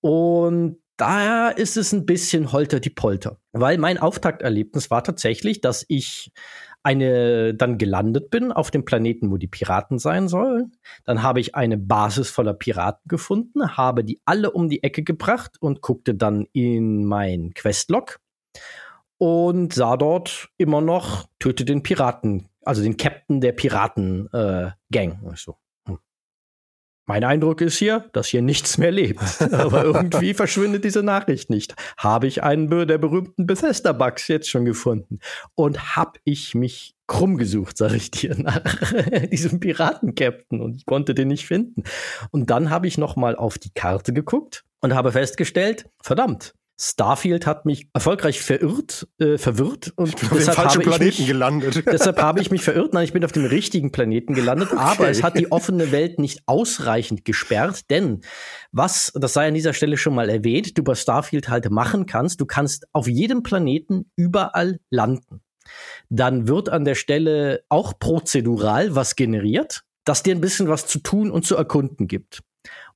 [0.00, 5.84] Und da ist es ein bisschen holter die Polter, weil mein Auftakterlebnis war tatsächlich, dass
[5.88, 6.32] ich
[6.84, 10.76] eine dann gelandet bin auf dem Planeten, wo die Piraten sein sollen.
[11.04, 15.56] Dann habe ich eine Basis voller Piraten gefunden, habe die alle um die Ecke gebracht
[15.60, 18.20] und guckte dann in mein Questlog
[19.18, 24.70] und sah dort immer noch töte den Piraten, also den Captain der Piraten äh,
[25.36, 25.56] so.
[27.06, 29.20] Mein Eindruck ist hier, dass hier nichts mehr lebt.
[29.52, 31.74] Aber irgendwie verschwindet diese Nachricht nicht.
[31.98, 35.18] Habe ich einen der berühmten Bethesda-Bugs jetzt schon gefunden?
[35.54, 38.62] Und hab ich mich krumm gesucht, sag ich dir, nach
[39.30, 41.82] diesem Piraten-Captain und ich konnte den nicht finden.
[42.30, 47.46] Und dann habe ich noch mal auf die Karte geguckt und habe festgestellt, verdammt, Starfield
[47.46, 51.26] hat mich erfolgreich verirrt, äh, verwirrt und Auf dem deshalb falschen habe ich Planeten mich,
[51.28, 51.84] gelandet.
[51.92, 52.92] Deshalb habe ich mich verirrt.
[52.92, 55.10] Nein, ich bin auf dem richtigen Planeten gelandet, aber Okay.
[55.10, 58.22] es hat die offene Welt nicht ausreichend gesperrt, denn
[58.72, 62.40] was, das sei an dieser Stelle schon mal erwähnt, du bei Starfield halt machen kannst,
[62.40, 65.42] du kannst auf jedem Planeten überall landen.
[66.10, 70.98] Dann wird an der Stelle auch prozedural was generiert, das dir ein bisschen was zu
[70.98, 72.42] tun und zu erkunden gibt.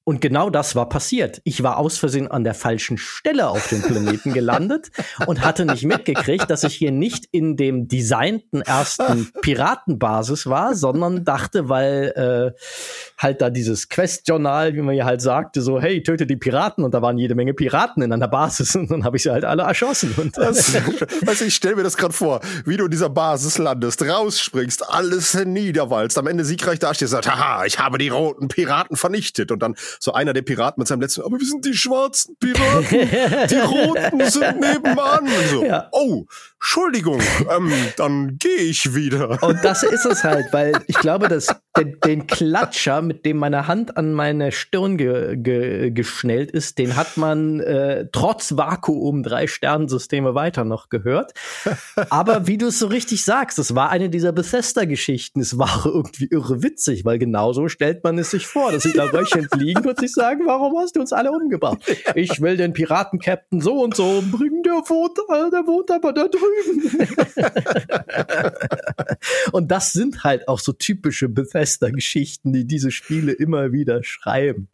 [0.08, 1.42] Und genau das war passiert.
[1.44, 4.88] Ich war aus Versehen an der falschen Stelle auf dem Planeten gelandet
[5.26, 11.26] und hatte nicht mitgekriegt, dass ich hier nicht in dem designten ersten Piratenbasis war, sondern
[11.26, 12.58] dachte, weil äh,
[13.18, 16.94] halt da dieses Quest-Journal, wie man ja halt sagte, so, hey, töte die Piraten und
[16.94, 19.64] da waren jede Menge Piraten in einer Basis und dann habe ich sie halt alle
[19.64, 20.14] erschossen.
[20.16, 20.72] Und, Das,
[21.26, 25.34] also ich stelle mir das gerade vor, wie du in dieser Basis landest, rausspringst, alles
[25.34, 29.52] niederwalzt, am Ende siegreich dastehst, sagt, haha, ich habe die roten Piraten vernichtet.
[29.52, 33.48] Und dann so einer der Piraten mit seinem letzten, aber wir sind die schwarzen Piraten,
[33.50, 35.24] die roten sind nebenan.
[35.24, 35.88] Und so, Ja.
[35.92, 36.24] oh,
[36.60, 37.20] Entschuldigung,
[37.56, 39.40] ähm, dann gehe ich wieder.
[39.42, 43.68] Und das ist es halt, weil ich glaube, das den, den, Klatscher, mit dem meine
[43.68, 49.46] Hand an meine Stirn ge, ge, geschnellt ist, den hat man äh, trotz Vakuum drei
[49.46, 51.32] Sternensysteme weiter noch gehört.
[52.10, 55.40] Aber wie du es so richtig sagst, es war eine dieser Bethesda-Geschichten.
[55.40, 59.04] Es war irgendwie irre witzig, weil genauso stellt man es sich vor, dass sie da
[59.04, 61.78] röchelnd liegen und sich sagen, warum hast du uns alle umgebracht?
[62.14, 66.28] Ich will den Piraten-Captain so und so umbringen, der wohnt, äh, der wohnt aber da
[66.28, 67.08] drüben.
[69.52, 74.68] und das sind halt auch so typische Bethesda-Geschichten, die diese Spiele immer wieder schreiben.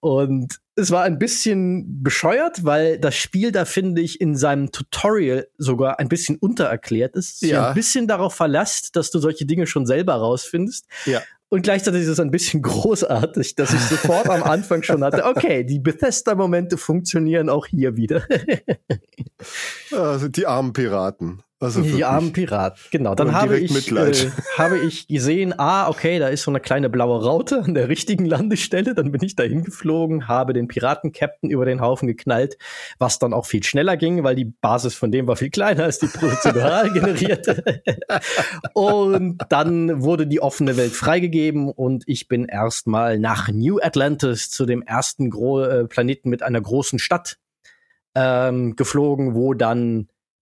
[0.00, 5.48] Und es war ein bisschen bescheuert, weil das Spiel da finde ich in seinem Tutorial
[5.58, 7.42] sogar ein bisschen untererklärt ist.
[7.42, 7.68] Ja.
[7.68, 10.86] ein bisschen darauf verlasst, dass du solche Dinge schon selber rausfindest.
[11.06, 11.20] Ja.
[11.50, 15.64] Und gleichzeitig ist es ein bisschen großartig, dass ich sofort am Anfang schon hatte, okay,
[15.64, 18.24] die Bethesda-Momente funktionieren auch hier wieder.
[19.90, 21.42] also die armen Piraten.
[21.62, 23.14] Also die armen Piraten, genau.
[23.14, 27.22] Dann habe ich, äh, habe ich gesehen, ah, okay, da ist so eine kleine blaue
[27.22, 28.94] Raute an der richtigen Landestelle.
[28.94, 32.56] Dann bin ich da hingeflogen, habe den Piraten-Captain über den Haufen geknallt,
[32.98, 35.98] was dann auch viel schneller ging, weil die Basis von dem war viel kleiner als
[35.98, 37.82] die prozedural generierte.
[38.72, 44.64] und dann wurde die offene Welt freigegeben und ich bin erstmal nach New Atlantis zu
[44.64, 47.36] dem ersten Gro äh, Planeten mit einer großen Stadt
[48.14, 50.08] ähm, geflogen, wo dann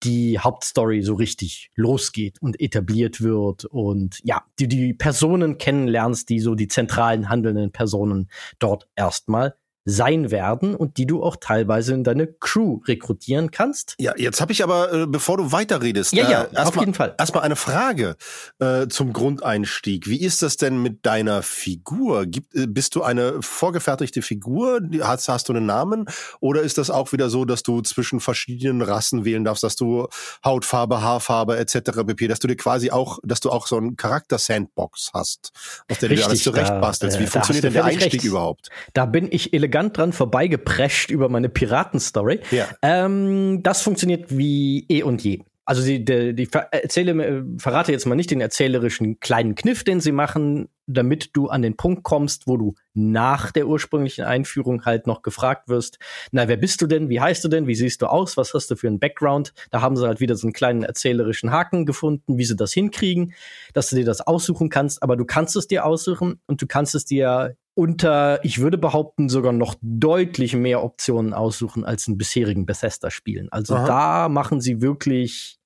[0.03, 6.41] die Hauptstory so richtig losgeht und etabliert wird und ja, die, die Personen kennenlernst, die
[6.41, 8.29] so die zentralen handelnden Personen
[8.59, 9.55] dort erstmal
[9.85, 13.97] sein werden und die du auch teilweise in deine Crew rekrutieren kannst.
[13.99, 17.15] Ja, jetzt habe ich aber, äh, bevor du weiterredest, ja, ja, äh, auf jeden Fall.
[17.19, 18.17] Erstmal eine Frage
[18.61, 20.07] äh, zum Grundeinstieg.
[20.07, 22.27] Wie ist das denn mit deiner Figur?
[22.27, 24.81] Gibt, äh, bist du eine vorgefertigte Figur?
[25.01, 26.07] Hast, hast du einen Namen?
[26.41, 30.07] Oder ist das auch wieder so, dass du zwischen verschiedenen Rassen wählen darfst, dass du
[30.45, 32.05] Hautfarbe, Haarfarbe etc.
[32.07, 35.51] pp, dass du dir quasi auch, dass du auch so einen Charakter-Sandbox hast,
[35.91, 37.19] aus der du dir alles zurechtbastelst.
[37.19, 38.25] Wie äh, funktioniert denn der Einstieg recht.
[38.25, 38.69] überhaupt?
[38.95, 42.41] Da bin ich elegant elegant dran vorbeigeprescht über meine Piratenstory.
[42.51, 42.69] Ja.
[42.83, 45.41] Ähm, das funktioniert wie eh und je.
[45.65, 50.01] Also die, die, die erzähle, äh, verrate jetzt mal nicht den erzählerischen kleinen Kniff, den
[50.01, 55.07] sie machen, damit du an den Punkt kommst, wo du nach der ursprünglichen Einführung halt
[55.07, 55.99] noch gefragt wirst,
[56.33, 57.09] na, wer bist du denn?
[57.09, 57.69] Wie heißt du denn?
[57.69, 58.37] Wie siehst du aus?
[58.37, 59.55] Was hast du für einen Background?
[59.71, 63.33] Da haben sie halt wieder so einen kleinen erzählerischen Haken gefunden, wie sie das hinkriegen,
[63.73, 66.97] dass du dir das aussuchen kannst, aber du kannst es dir aussuchen und du kannst
[66.97, 72.67] es dir unter, ich würde behaupten, sogar noch deutlich mehr Optionen aussuchen als in bisherigen
[72.67, 73.51] Bethesda-Spielen.
[73.51, 73.87] Also Aha.
[73.87, 75.59] da machen sie wirklich,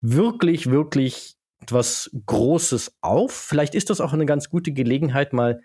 [0.00, 3.32] wirklich, wirklich etwas Großes auf.
[3.32, 5.60] Vielleicht ist das auch eine ganz gute Gelegenheit, mal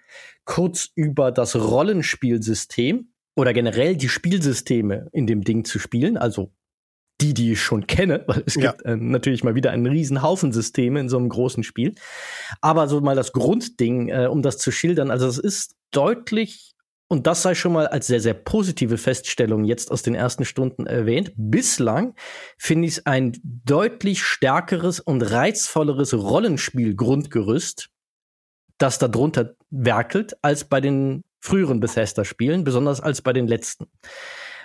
[0.46, 6.18] kurz über das Rollenspielsystem oder generell die Spielsysteme in dem Ding zu spielen.
[6.18, 6.54] Also
[7.22, 8.72] die, die ich schon kenne, weil es ja.
[8.72, 11.96] gibt äh, natürlich mal wieder einen riesen Haufen Systeme in so einem großen Spiel.
[12.62, 16.74] Aber so mal das Grundding, äh, um das zu schildern, also es ist deutlich,
[17.08, 20.86] und das sei schon mal als sehr, sehr positive Feststellung jetzt aus den ersten Stunden
[20.86, 22.14] erwähnt, bislang
[22.58, 27.90] finde ich es ein deutlich stärkeres und reizvolleres Rollenspiel-Grundgerüst,
[28.78, 33.88] das da drunter werkelt, als bei den früheren Bethesda-Spielen, besonders als bei den letzten.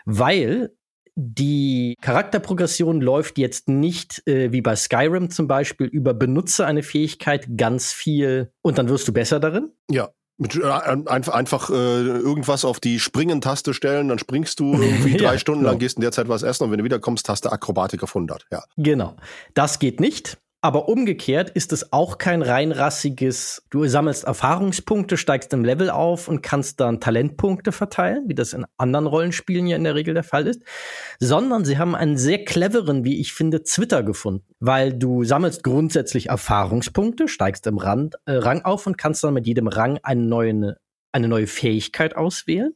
[0.04, 0.70] Weil
[1.16, 7.56] die Charakterprogression läuft jetzt nicht äh, wie bei Skyrim zum Beispiel über benutze eine Fähigkeit
[7.56, 9.70] ganz viel und dann wirst du besser darin.
[9.90, 10.10] Ja.
[10.36, 15.34] Mit, äh, einfach einfach äh, irgendwas auf die Springen-Taste stellen, dann springst du irgendwie drei
[15.34, 15.80] ja, Stunden lang, genau.
[15.80, 18.46] gehst in der Zeit was essen und wenn du wiederkommst, hast du Akrobatik auf 100.
[18.50, 18.64] Ja.
[18.76, 19.14] Genau.
[19.54, 20.38] Das geht nicht.
[20.64, 26.42] Aber umgekehrt ist es auch kein reinrassiges, du sammelst Erfahrungspunkte, steigst im Level auf und
[26.42, 30.46] kannst dann Talentpunkte verteilen, wie das in anderen Rollenspielen ja in der Regel der Fall
[30.46, 30.62] ist,
[31.20, 36.30] sondern sie haben einen sehr cleveren, wie ich finde, Twitter gefunden, weil du sammelst grundsätzlich
[36.30, 40.78] Erfahrungspunkte, steigst im Rand, äh, Rang auf und kannst dann mit jedem Rang eine neue,
[41.12, 42.74] eine neue Fähigkeit auswählen.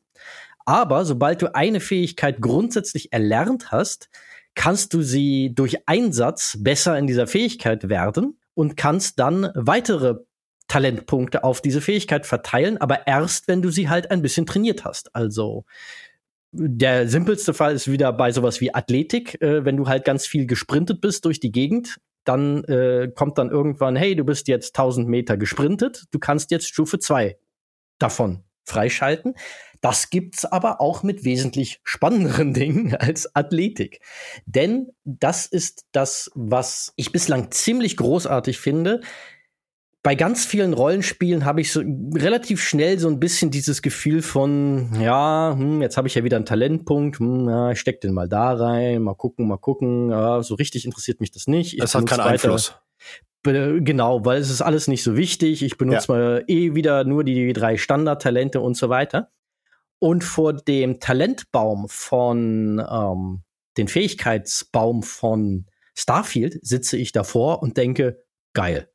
[0.66, 4.10] Aber sobald du eine Fähigkeit grundsätzlich erlernt hast,
[4.58, 10.16] kannst du sie durch Einsatz besser in dieser Fähigkeit werden und kannst dann weitere
[10.66, 15.14] Talentpunkte auf diese Fähigkeit verteilen, aber erst, wenn du sie halt ein bisschen trainiert hast.
[15.14, 15.64] Also
[16.50, 20.44] der simpelste Fall ist wieder bei sowas wie Athletik, äh, wenn du halt ganz viel
[20.46, 25.06] gesprintet bist durch die Gegend, dann äh, kommt dann irgendwann, hey, du bist jetzt 1000
[25.08, 27.38] Meter gesprintet, du kannst jetzt Stufe 2
[28.00, 29.34] davon freischalten.
[29.80, 34.00] Das gibt's aber auch mit wesentlich spannenderen Dingen als Athletik.
[34.46, 39.00] Denn das ist das, was ich bislang ziemlich großartig finde.
[40.02, 41.82] Bei ganz vielen Rollenspielen habe ich so
[42.14, 46.36] relativ schnell so ein bisschen dieses Gefühl von, ja, hm, jetzt habe ich ja wieder
[46.36, 50.42] einen Talentpunkt, hm, ja, ich steck den mal da rein, mal gucken, mal gucken, ja,
[50.42, 51.82] so richtig interessiert mich das nicht.
[51.82, 52.74] Es hat keinen Einfluss
[53.44, 55.62] Genau, weil es ist alles nicht so wichtig.
[55.62, 56.18] Ich benutze ja.
[56.18, 59.30] mal eh wieder nur die drei Standardtalente und so weiter.
[60.00, 63.42] Und vor dem Talentbaum von ähm,
[63.76, 65.66] den Fähigkeitsbaum von
[65.96, 68.22] Starfield sitze ich davor und denke,
[68.54, 68.90] geil.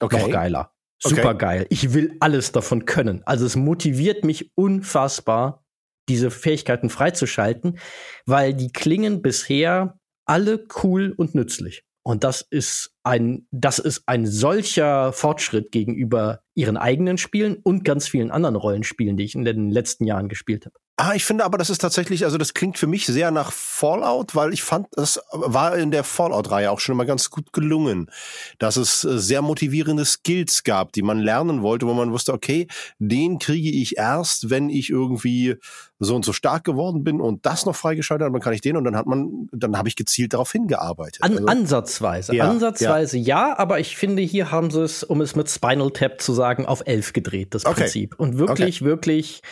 [0.00, 0.20] Okay.
[0.20, 0.72] Noch geiler.
[1.02, 1.38] Super okay.
[1.38, 1.66] geil.
[1.70, 3.22] Ich will alles davon können.
[3.24, 5.64] Also es motiviert mich unfassbar,
[6.08, 7.78] diese Fähigkeiten freizuschalten,
[8.26, 11.84] weil die klingen bisher alle cool und nützlich.
[12.10, 18.06] Und das ist ein, das ist ein solcher Fortschritt gegenüber ihren eigenen Spielen und ganz
[18.06, 20.74] vielen anderen Rollenspielen, die ich in den letzten Jahren gespielt habe.
[21.02, 24.34] Ah, ich finde aber, das ist tatsächlich, also das klingt für mich sehr nach Fallout,
[24.34, 28.10] weil ich fand, das war in der Fallout-Reihe auch schon immer ganz gut gelungen,
[28.58, 32.66] dass es äh, sehr motivierende Skills gab, die man lernen wollte, wo man wusste, okay,
[32.98, 35.56] den kriege ich erst, wenn ich irgendwie
[36.00, 38.76] so und so stark geworden bin und das noch freigeschaltet habe, dann kann ich den
[38.76, 41.22] und dann hat man, dann habe ich gezielt darauf hingearbeitet.
[41.22, 43.48] An, also, ansatzweise, ja, ansatzweise ja.
[43.48, 43.58] ja.
[43.58, 46.82] aber ich finde, hier haben sie es, um es mit Spinal Tap zu sagen, auf
[46.86, 47.82] elf gedreht, das okay.
[47.82, 48.14] Prinzip.
[48.18, 48.84] Und wirklich, okay.
[48.84, 49.42] wirklich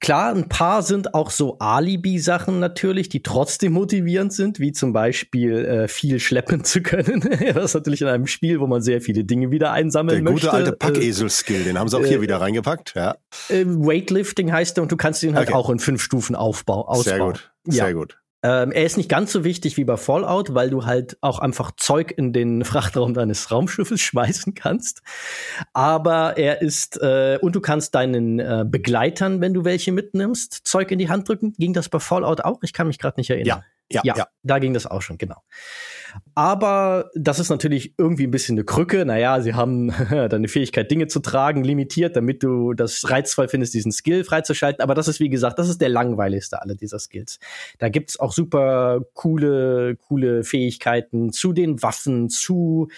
[0.00, 5.66] Klar, ein paar sind auch so Alibi-Sachen natürlich, die trotzdem motivierend sind, wie zum Beispiel
[5.66, 7.20] äh, viel schleppen zu können.
[7.54, 10.46] das ist natürlich in einem Spiel, wo man sehr viele Dinge wieder einsammeln der möchte.
[10.46, 13.16] Der gute alte Packesel-Skill, den haben sie auch hier äh, wieder reingepackt, ja.
[13.50, 15.56] Äh, Weightlifting heißt der und du kannst ihn halt okay.
[15.56, 17.02] auch in fünf Stufen aufbauen.
[17.02, 17.92] Sehr gut, sehr ja.
[17.92, 18.18] gut.
[18.42, 21.72] Ähm, er ist nicht ganz so wichtig wie bei Fallout, weil du halt auch einfach
[21.76, 25.02] Zeug in den Frachtraum deines Raumschiffes schmeißen kannst.
[25.72, 30.90] Aber er ist, äh, und du kannst deinen äh, Begleitern, wenn du welche mitnimmst, Zeug
[30.90, 31.52] in die Hand drücken.
[31.58, 32.60] Ging das bei Fallout auch?
[32.62, 33.62] Ich kann mich gerade nicht erinnern.
[33.90, 34.26] Ja, ja, ja, ja.
[34.42, 35.42] Da ging das auch schon, genau.
[36.34, 39.04] Aber das ist natürlich irgendwie ein bisschen eine Krücke.
[39.04, 43.92] Naja, sie haben deine Fähigkeit, Dinge zu tragen, limitiert, damit du das reizvoll findest, diesen
[43.92, 44.82] Skill freizuschalten.
[44.82, 47.38] Aber das ist, wie gesagt, das ist der langweiligste aller dieser Skills.
[47.78, 52.88] Da gibt's auch super coole, coole Fähigkeiten zu den Waffen, zu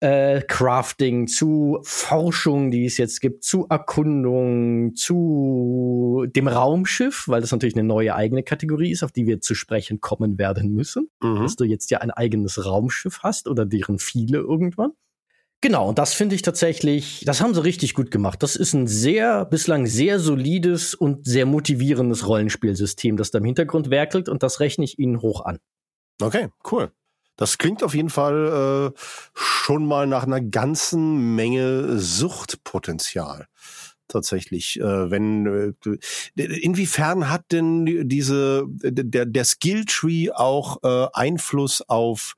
[0.00, 7.52] äh, Crafting, zu Forschung, die es jetzt gibt, zu Erkundung, zu dem Raumschiff, weil das
[7.52, 11.08] natürlich eine neue eigene Kategorie ist, auf die wir zu sprechen kommen werden müssen.
[11.22, 11.42] Mhm.
[11.42, 14.92] Dass du jetzt ja ein eigenes Raumschiff hast oder deren viele irgendwann.
[15.62, 18.42] Genau, und das finde ich tatsächlich, das haben sie richtig gut gemacht.
[18.42, 23.88] Das ist ein sehr, bislang sehr solides und sehr motivierendes Rollenspielsystem, das da im Hintergrund
[23.88, 25.58] werkelt und das rechne ich ihnen hoch an.
[26.20, 26.92] Okay, cool.
[27.36, 29.00] Das klingt auf jeden Fall äh,
[29.34, 33.46] schon mal nach einer ganzen Menge Suchtpotenzial.
[34.08, 42.36] Tatsächlich, äh, wenn äh, inwiefern hat denn diese der der Skilltree auch äh, Einfluss auf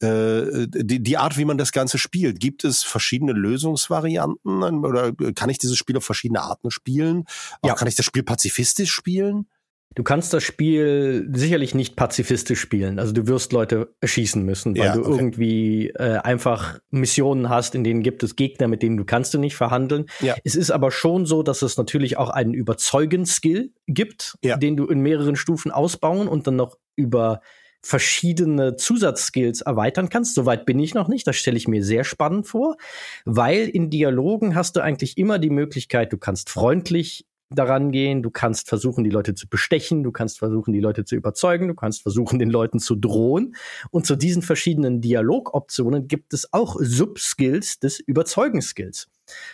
[0.00, 2.40] äh, die, die Art, wie man das Ganze spielt.
[2.40, 7.24] Gibt es verschiedene Lösungsvarianten oder kann ich dieses Spiel auf verschiedene Arten spielen?
[7.62, 7.74] Auch ja.
[7.74, 9.46] Kann ich das Spiel pazifistisch spielen?
[9.94, 12.98] Du kannst das Spiel sicherlich nicht pazifistisch spielen.
[12.98, 15.10] Also du wirst Leute erschießen müssen, weil ja, du okay.
[15.10, 19.38] irgendwie äh, einfach Missionen hast, in denen gibt es Gegner, mit denen du kannst du
[19.38, 20.06] nicht verhandeln.
[20.20, 20.36] Ja.
[20.44, 24.56] Es ist aber schon so, dass es natürlich auch einen Überzeugen-Skill gibt, ja.
[24.56, 27.40] den du in mehreren Stufen ausbauen und dann noch über
[27.82, 30.34] verschiedene Zusatzskills erweitern kannst.
[30.34, 31.26] Soweit bin ich noch nicht.
[31.26, 32.76] Das stelle ich mir sehr spannend vor,
[33.24, 38.30] weil in Dialogen hast du eigentlich immer die Möglichkeit, du kannst freundlich daran gehen, du
[38.30, 42.02] kannst versuchen, die Leute zu bestechen, du kannst versuchen, die Leute zu überzeugen, du kannst
[42.02, 43.56] versuchen, den Leuten zu drohen.
[43.90, 49.08] Und zu diesen verschiedenen Dialogoptionen gibt es auch Subskills des Überzeugenskills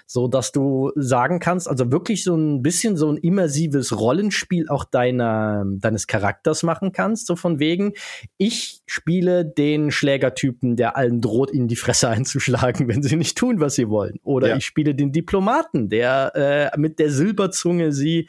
[0.06, 4.84] so dass du sagen kannst, also wirklich so ein bisschen so ein immersives Rollenspiel auch
[4.84, 7.92] deiner, deines Charakters machen kannst, so von wegen,
[8.36, 13.60] ich spiele den Schlägertypen, der allen droht, ihnen die Fresse einzuschlagen, wenn sie nicht tun,
[13.60, 14.18] was sie wollen.
[14.22, 14.56] Oder ja.
[14.56, 18.28] ich spiele den Diplomaten, der äh, mit der Silberzunge sie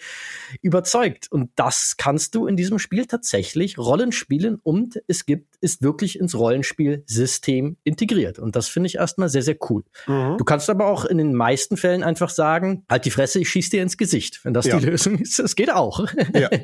[0.62, 1.32] überzeugt.
[1.32, 6.38] Und das kannst du in diesem Spiel tatsächlich Rollenspielen und es gibt, ist wirklich ins
[6.38, 8.40] Rollenspielsystem integriert.
[8.40, 9.84] Und das finde ich erstmal sehr, sehr cool.
[10.08, 10.38] Mhm.
[10.38, 13.72] Du kannst aber auch in den meisten Fällen einfach sagen, halt die Fresse, ich schieß
[13.72, 14.40] dir ins Gesicht.
[14.44, 14.78] Wenn das ja.
[14.78, 16.06] die Lösung ist, das geht auch.
[16.34, 16.50] Ja.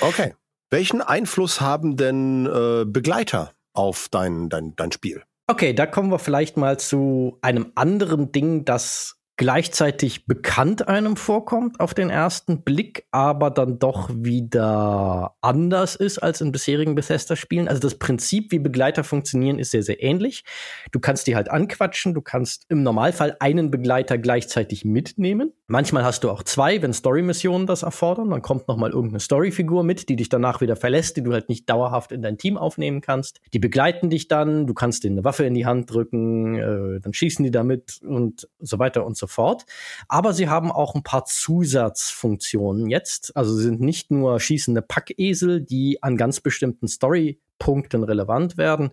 [0.00, 0.34] Okay.
[0.70, 5.24] Welchen Einfluss haben denn äh, Begleiter auf dein, dein, dein Spiel?
[5.48, 11.80] Okay, da kommen wir vielleicht mal zu einem anderen Ding, das gleichzeitig bekannt einem vorkommt
[11.80, 17.66] auf den ersten Blick, aber dann doch wieder anders ist als in bisherigen Bethesda-Spielen.
[17.66, 20.44] Also das Prinzip, wie Begleiter funktionieren, ist sehr, sehr ähnlich.
[20.92, 25.54] Du kannst die halt anquatschen, du kannst im Normalfall einen Begleiter gleichzeitig mitnehmen.
[25.68, 28.28] Manchmal hast du auch zwei, wenn Story-Missionen das erfordern.
[28.28, 31.48] Dann kommt noch mal irgendeine Story-Figur mit, die dich danach wieder verlässt, die du halt
[31.48, 33.40] nicht dauerhaft in dein Team aufnehmen kannst.
[33.54, 37.14] Die begleiten dich dann, du kannst denen eine Waffe in die Hand drücken, äh, dann
[37.14, 39.64] schießen die damit und so weiter und so fort.
[40.08, 43.36] Aber sie haben auch ein paar Zusatzfunktionen jetzt.
[43.36, 48.90] Also sie sind nicht nur schießende Packesel, die an ganz bestimmten Story-Punkten relevant werden,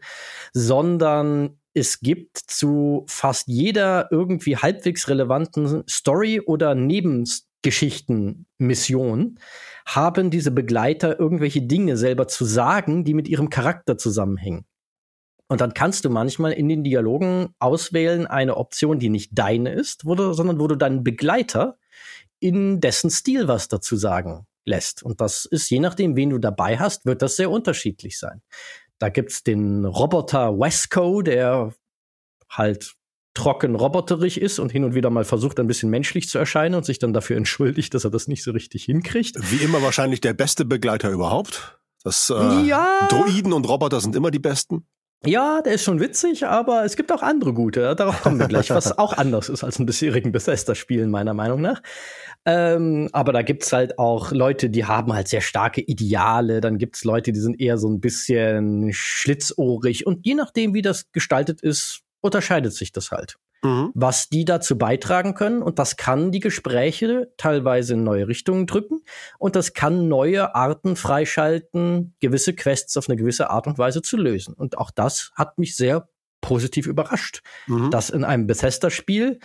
[0.53, 9.39] sondern es gibt zu fast jeder irgendwie halbwegs relevanten Story oder Nebengeschichten-Mission
[9.85, 14.65] haben diese Begleiter irgendwelche Dinge selber zu sagen, die mit ihrem Charakter zusammenhängen.
[15.47, 20.05] Und dann kannst du manchmal in den Dialogen auswählen eine Option, die nicht deine ist,
[20.05, 21.77] wo du, sondern wo du deinen Begleiter
[22.39, 25.03] in dessen Stil was dazu sagen lässt.
[25.03, 28.41] Und das ist, je nachdem, wen du dabei hast, wird das sehr unterschiedlich sein.
[28.99, 31.73] Da gibt's den Roboter Wesco, der
[32.49, 32.95] halt
[33.33, 36.85] trocken roboterig ist und hin und wieder mal versucht, ein bisschen menschlich zu erscheinen und
[36.85, 39.37] sich dann dafür entschuldigt, dass er das nicht so richtig hinkriegt.
[39.51, 41.79] Wie immer wahrscheinlich der beste Begleiter überhaupt.
[42.03, 43.07] Das äh, ja.
[43.09, 44.87] Droiden und Roboter sind immer die besten.
[45.25, 47.95] Ja, der ist schon witzig, aber es gibt auch andere gute.
[47.95, 51.81] Darauf kommen wir gleich, was auch anders ist als ein bisherigen Bethesda-Spielen, meiner Meinung nach.
[52.45, 56.61] Ähm, aber da gibt's halt auch Leute, die haben halt sehr starke Ideale.
[56.61, 60.05] Dann gibt's Leute, die sind eher so ein bisschen schlitzohrig.
[60.05, 63.91] Und je nachdem, wie das gestaltet ist, unterscheidet sich das halt mhm.
[63.93, 65.61] was die dazu beitragen können.
[65.61, 69.01] Und das kann die Gespräche teilweise in neue Richtungen drücken.
[69.37, 74.17] Und das kann neue Arten freischalten, gewisse Quests auf eine gewisse Art und Weise zu
[74.17, 74.53] lösen.
[74.53, 76.09] Und auch das hat mich sehr
[76.41, 77.89] positiv überrascht, mhm.
[77.91, 79.39] dass in einem Bethesda-Spiel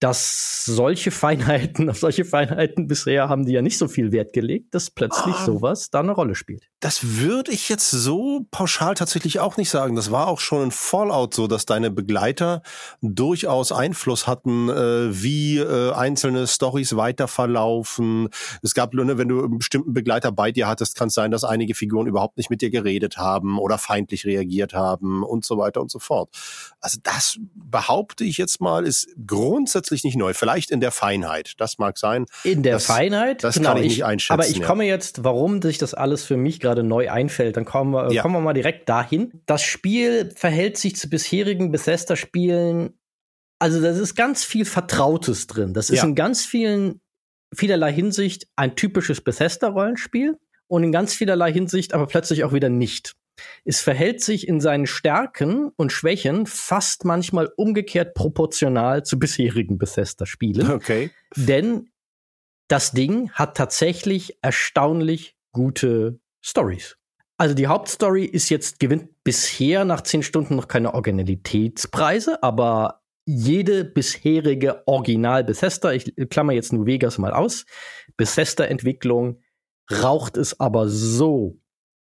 [0.00, 4.74] dass solche Feinheiten, auf solche Feinheiten bisher haben die ja nicht so viel Wert gelegt,
[4.74, 6.68] dass plötzlich ah, sowas da eine Rolle spielt.
[6.80, 9.96] Das würde ich jetzt so pauschal tatsächlich auch nicht sagen.
[9.96, 12.62] Das war auch schon in Fallout so, dass deine Begleiter
[13.02, 18.30] durchaus Einfluss hatten, äh, wie äh, einzelne Stories weiter verlaufen.
[18.62, 21.44] Es gab, ne, wenn du einen bestimmten Begleiter bei dir hattest, kann es sein, dass
[21.44, 25.82] einige Figuren überhaupt nicht mit dir geredet haben oder feindlich reagiert haben und so weiter
[25.82, 26.30] und so fort.
[26.80, 30.32] Also das behaupte ich jetzt mal, ist grundsätzlich grundsätzlich nicht neu.
[30.34, 31.54] Vielleicht in der Feinheit.
[31.58, 32.26] Das mag sein.
[32.44, 33.44] In der das, Feinheit?
[33.44, 34.32] Das genau, kann ich, ich, nicht einschätzen.
[34.32, 34.66] Aber ich ja.
[34.66, 38.22] komme jetzt, warum sich das alles für mich gerade neu einfällt, dann kommen wir, ja.
[38.22, 39.42] kommen wir mal direkt dahin.
[39.46, 42.94] Das Spiel verhält sich zu bisherigen Bethesda-Spielen
[43.62, 45.74] also das ist ganz viel Vertrautes drin.
[45.74, 46.04] Das ist ja.
[46.04, 47.02] in ganz vielen,
[47.54, 53.12] vielerlei Hinsicht ein typisches Bethesda-Rollenspiel und in ganz vielerlei Hinsicht aber plötzlich auch wieder nicht.
[53.64, 60.70] Es verhält sich in seinen Stärken und Schwächen fast manchmal umgekehrt proportional zu bisherigen Bethesda-Spielen.
[60.70, 61.10] Okay.
[61.36, 61.90] Denn
[62.68, 66.96] das Ding hat tatsächlich erstaunlich gute Stories.
[67.36, 73.84] Also die Hauptstory ist jetzt, gewinnt bisher nach zehn Stunden noch keine Originalitätspreise, aber jede
[73.84, 77.64] bisherige Original Bethesda, ich klammer jetzt nur Vegas mal aus,
[78.16, 79.40] Bethesda-Entwicklung
[79.90, 81.58] raucht es aber so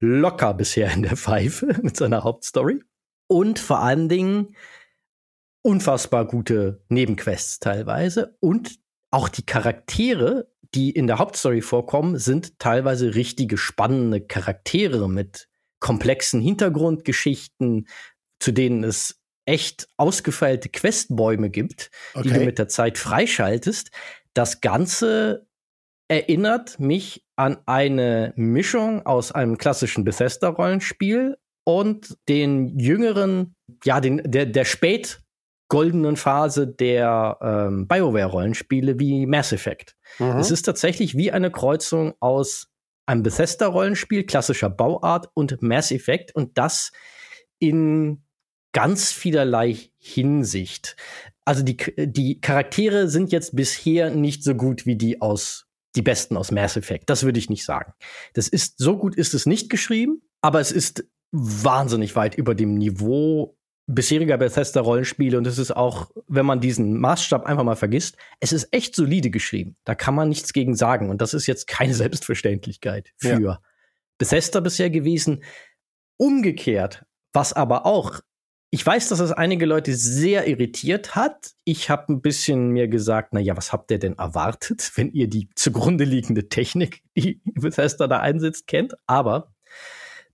[0.02, 2.82] locker bisher in der Pfeife mit seiner Hauptstory.
[3.28, 4.56] Und vor allen Dingen
[5.62, 8.36] unfassbar gute Nebenquests teilweise.
[8.40, 8.78] Und
[9.10, 15.48] auch die Charaktere, die in der Hauptstory vorkommen, sind teilweise richtige spannende Charaktere mit
[15.78, 17.86] komplexen Hintergrundgeschichten,
[18.40, 22.28] zu denen es echt ausgefeilte Questbäume gibt, okay.
[22.28, 23.90] die du mit der Zeit freischaltest.
[24.34, 25.46] Das Ganze
[26.12, 34.44] erinnert mich an eine Mischung aus einem klassischen Bethesda-Rollenspiel und den jüngeren, ja, den, der,
[34.44, 35.20] der spät
[35.68, 39.96] goldenen Phase der ähm, BioWare-Rollenspiele wie Mass Effect.
[40.18, 40.36] Mhm.
[40.36, 42.68] Es ist tatsächlich wie eine Kreuzung aus
[43.06, 46.92] einem Bethesda-Rollenspiel, klassischer Bauart und Mass Effect und das
[47.58, 48.22] in
[48.72, 50.94] ganz vielerlei Hinsicht.
[51.46, 56.36] Also die, die Charaktere sind jetzt bisher nicht so gut wie die aus die besten
[56.36, 57.10] aus Mass Effect.
[57.10, 57.92] Das würde ich nicht sagen.
[58.34, 62.74] Das ist, so gut ist es nicht geschrieben, aber es ist wahnsinnig weit über dem
[62.74, 68.52] Niveau bisheriger Bethesda-Rollenspiele und es ist auch, wenn man diesen Maßstab einfach mal vergisst, es
[68.52, 69.76] ist echt solide geschrieben.
[69.84, 73.60] Da kann man nichts gegen sagen und das ist jetzt keine Selbstverständlichkeit für ja.
[74.18, 75.42] Bethesda bisher gewesen.
[76.16, 78.20] Umgekehrt, was aber auch
[78.74, 81.52] ich weiß, dass es einige Leute sehr irritiert hat.
[81.64, 85.28] Ich habe ein bisschen mir gesagt, na ja, was habt ihr denn erwartet, wenn ihr
[85.28, 88.94] die zugrunde liegende Technik, die Bethesda da einsetzt, kennt?
[89.06, 89.52] Aber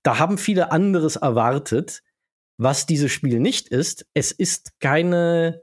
[0.04, 2.02] da haben viele anderes erwartet,
[2.58, 4.06] was dieses Spiel nicht ist.
[4.14, 5.62] Es ist keine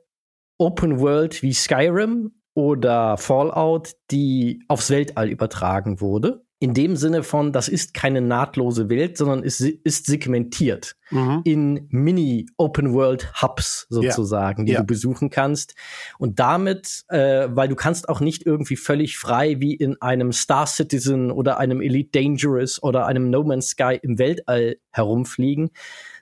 [0.57, 7.51] Open World wie Skyrim oder Fallout, die aufs Weltall übertragen wurde, in dem Sinne von,
[7.51, 11.41] das ist keine nahtlose Welt, sondern es ist segmentiert mhm.
[11.43, 14.65] in Mini-Open-World-Hubs sozusagen, ja.
[14.65, 14.79] die ja.
[14.79, 15.75] du besuchen kannst.
[16.17, 20.65] Und damit, äh, weil du kannst auch nicht irgendwie völlig frei wie in einem Star
[20.65, 25.71] Citizen oder einem Elite Dangerous oder einem No Man's Sky im Weltall herumfliegen,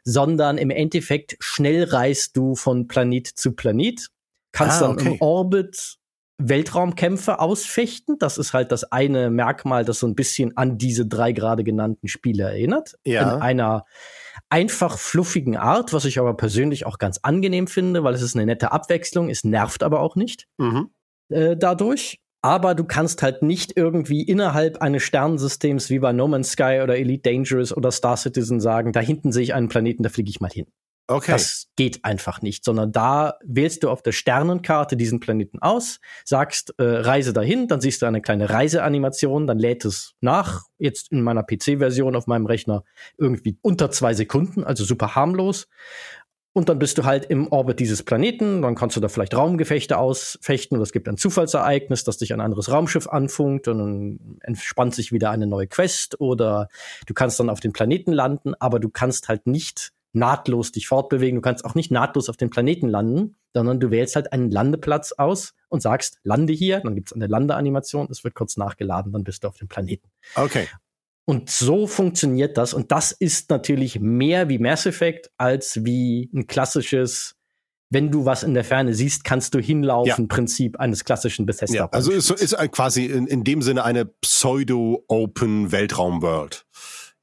[0.03, 4.07] sondern im Endeffekt schnell reist du von Planet zu Planet,
[4.51, 5.03] kannst ah, okay.
[5.03, 5.99] dann im Orbit
[6.49, 8.17] Weltraumkämpfe ausfechten.
[8.19, 12.07] Das ist halt das eine Merkmal, das so ein bisschen an diese drei gerade genannten
[12.07, 12.95] Spiele erinnert.
[13.05, 13.35] Ja.
[13.35, 13.85] In einer
[14.49, 18.45] einfach fluffigen Art, was ich aber persönlich auch ganz angenehm finde, weil es ist eine
[18.45, 20.89] nette Abwechslung, es nervt aber auch nicht mhm.
[21.29, 22.19] äh, dadurch.
[22.45, 26.97] Aber du kannst halt nicht irgendwie innerhalb eines Sternensystems wie bei No Man's Sky oder
[26.97, 30.41] Elite Dangerous oder Star Citizen sagen, da hinten sehe ich einen Planeten, da fliege ich
[30.41, 30.65] mal hin.
[31.07, 31.31] Okay.
[31.31, 36.73] Das geht einfach nicht, sondern da wählst du auf der Sternenkarte diesen Planeten aus, sagst
[36.77, 40.63] äh, Reise dahin, dann siehst du eine kleine Reiseanimation, dann lädt es nach.
[40.77, 42.85] Jetzt in meiner PC-Version auf meinem Rechner
[43.17, 45.67] irgendwie unter zwei Sekunden, also super harmlos.
[46.55, 49.97] Und dann bist du halt im Orbit dieses Planeten, dann kannst du da vielleicht Raumgefechte
[49.97, 54.93] ausfechten oder es gibt ein Zufallsereignis, das dich ein anderes Raumschiff anfunkt und dann entspannt
[54.93, 56.69] sich wieder eine neue Quest oder
[57.07, 61.37] du kannst dann auf den Planeten landen, aber du kannst halt nicht nahtlos dich fortbewegen.
[61.37, 65.11] Du kannst auch nicht nahtlos auf den Planeten landen, sondern du wählst halt einen Landeplatz
[65.13, 69.43] aus und sagst, lande hier, dann gibt's eine Landeanimation, es wird kurz nachgeladen, dann bist
[69.43, 70.09] du auf dem Planeten.
[70.35, 70.67] Okay.
[71.25, 72.73] Und so funktioniert das.
[72.73, 77.35] Und das ist natürlich mehr wie Mass Effect als wie ein klassisches
[77.93, 80.27] wenn du was in der Ferne siehst, kannst du hinlaufen, ja.
[80.27, 81.75] Prinzip eines klassischen Bethesda.
[81.75, 86.65] Ja, also ist, ist quasi in, in dem Sinne eine Pseudo-Open Weltraum-World.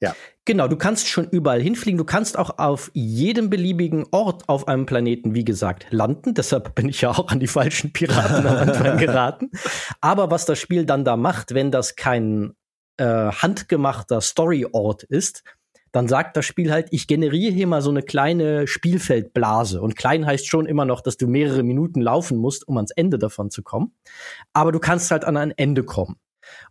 [0.00, 0.14] Ja.
[0.50, 1.96] Genau, du kannst schon überall hinfliegen.
[1.96, 6.34] Du kannst auch auf jedem beliebigen Ort auf einem Planeten, wie gesagt, landen.
[6.34, 9.52] Deshalb bin ich ja auch an die falschen Piraten am Anfang geraten.
[10.00, 12.54] Aber was das Spiel dann da macht, wenn das kein
[12.96, 15.44] äh, handgemachter Story-Ort ist,
[15.92, 19.80] dann sagt das Spiel halt, ich generiere hier mal so eine kleine Spielfeldblase.
[19.80, 23.20] Und klein heißt schon immer noch, dass du mehrere Minuten laufen musst, um ans Ende
[23.20, 23.94] davon zu kommen.
[24.52, 26.16] Aber du kannst halt an ein Ende kommen.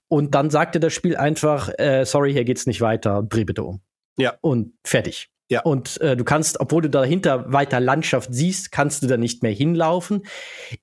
[0.08, 3.82] Und dann sagte das Spiel einfach, äh, sorry, hier geht's nicht weiter, dreh bitte um.
[4.18, 4.36] Ja.
[4.42, 5.30] Und fertig.
[5.52, 5.62] Ja.
[5.62, 9.52] Und äh, du kannst, obwohl du dahinter weiter Landschaft siehst, kannst du da nicht mehr
[9.52, 10.24] hinlaufen.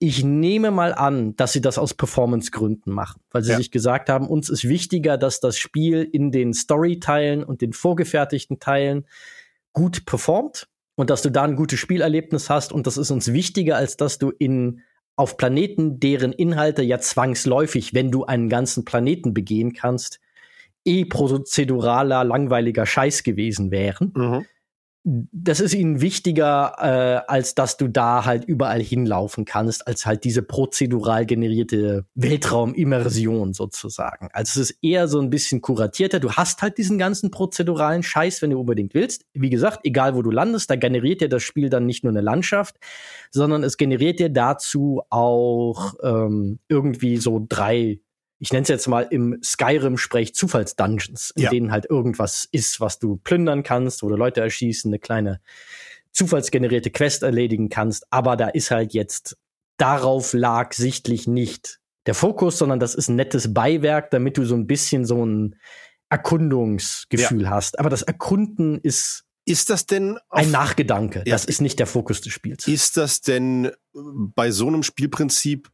[0.00, 3.58] Ich nehme mal an, dass sie das aus Performance-Gründen machen, weil sie ja.
[3.58, 8.58] sich gesagt haben, uns ist wichtiger, dass das Spiel in den Story-Teilen und den vorgefertigten
[8.58, 9.06] Teilen
[9.72, 10.66] gut performt
[10.96, 12.72] und dass du da ein gutes Spielerlebnis hast.
[12.72, 14.82] Und das ist uns wichtiger, als dass du in
[15.16, 20.20] auf Planeten, deren Inhalte ja zwangsläufig, wenn du einen ganzen Planeten begehen kannst,
[20.84, 24.12] eh prozeduraler, langweiliger Scheiß gewesen wären.
[24.14, 24.46] Mhm
[25.08, 30.24] das ist ihnen wichtiger, äh, als dass du da halt überall hinlaufen kannst, als halt
[30.24, 34.28] diese prozedural generierte Weltraumimmersion sozusagen.
[34.32, 36.18] Also es ist eher so ein bisschen kuratierter.
[36.18, 39.26] Du hast halt diesen ganzen prozeduralen Scheiß, wenn du unbedingt willst.
[39.32, 42.20] Wie gesagt, egal wo du landest, da generiert dir das Spiel dann nicht nur eine
[42.20, 42.74] Landschaft,
[43.30, 48.00] sondern es generiert dir dazu auch ähm, irgendwie so drei
[48.38, 51.50] ich nenne es jetzt mal im Skyrim-Sprech Zufallsdungeons, in ja.
[51.50, 55.40] denen halt irgendwas ist, was du plündern kannst, du Leute erschießen, eine kleine
[56.12, 58.06] zufallsgenerierte Quest erledigen kannst.
[58.10, 59.36] Aber da ist halt jetzt,
[59.78, 64.54] darauf lag sichtlich nicht der Fokus, sondern das ist ein nettes Beiwerk, damit du so
[64.54, 65.56] ein bisschen so ein
[66.08, 67.50] Erkundungsgefühl ja.
[67.50, 67.78] hast.
[67.78, 71.20] Aber das Erkunden ist ist das denn ein Nachgedanke?
[71.20, 71.32] Ja.
[71.32, 72.66] Das ist nicht der Fokus des Spiels.
[72.66, 75.70] Ist das denn bei so einem Spielprinzip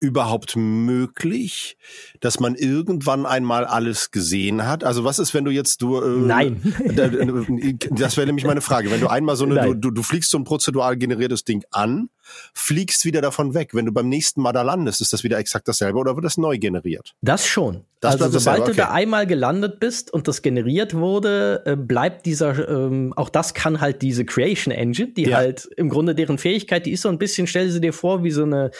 [0.00, 1.76] überhaupt möglich,
[2.20, 4.84] dass man irgendwann einmal alles gesehen hat?
[4.84, 6.60] Also was ist, wenn du jetzt du äh, Nein.
[7.90, 8.90] das wäre nämlich meine Frage.
[8.90, 12.10] Wenn du einmal so eine, du, du, fliegst so ein prozedural generiertes Ding an,
[12.52, 13.74] fliegst wieder davon weg.
[13.74, 16.36] Wenn du beim nächsten Mal da landest, ist das wieder exakt dasselbe oder wird das
[16.36, 17.14] neu generiert?
[17.22, 17.84] Das schon.
[18.00, 18.70] Das also sobald okay.
[18.72, 23.54] du da einmal gelandet bist und das generiert wurde, äh, bleibt dieser, ähm, auch das
[23.54, 25.38] kann halt diese Creation Engine, die ja.
[25.38, 28.30] halt im Grunde deren Fähigkeit, die ist so ein bisschen, stell sie dir vor, wie
[28.30, 28.70] so eine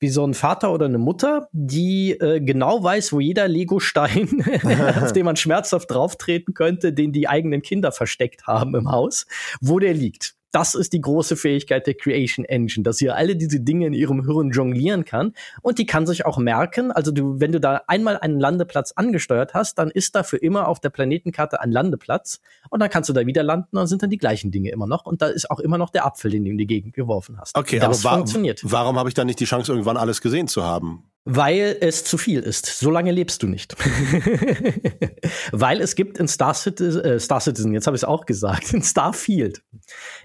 [0.00, 4.28] wie so ein Vater oder eine Mutter, die äh, genau weiß, wo jeder Lego-Stein,
[5.02, 9.26] auf den man schmerzhaft drauftreten könnte, den die eigenen Kinder versteckt haben im Haus,
[9.60, 13.60] wo der liegt das ist die große Fähigkeit der Creation Engine, dass sie alle diese
[13.60, 17.52] Dinge in ihrem Hirn jonglieren kann und die kann sich auch merken, also du, wenn
[17.52, 21.60] du da einmal einen Landeplatz angesteuert hast, dann ist da für immer auf der Planetenkarte
[21.60, 22.40] ein Landeplatz
[22.70, 25.04] und dann kannst du da wieder landen und sind dann die gleichen Dinge immer noch
[25.04, 27.56] und da ist auch immer noch der Apfel, den du in die Gegend geworfen hast.
[27.56, 28.60] Okay, das aber wa funktioniert.
[28.62, 31.04] Warum habe ich dann nicht die Chance, irgendwann alles gesehen zu haben?
[31.30, 32.64] Weil es zu viel ist.
[32.64, 33.76] So lange lebst du nicht.
[35.52, 38.72] Weil es gibt in Star Citizen, äh, Star Citizen jetzt habe ich es auch gesagt,
[38.72, 39.60] in Starfield,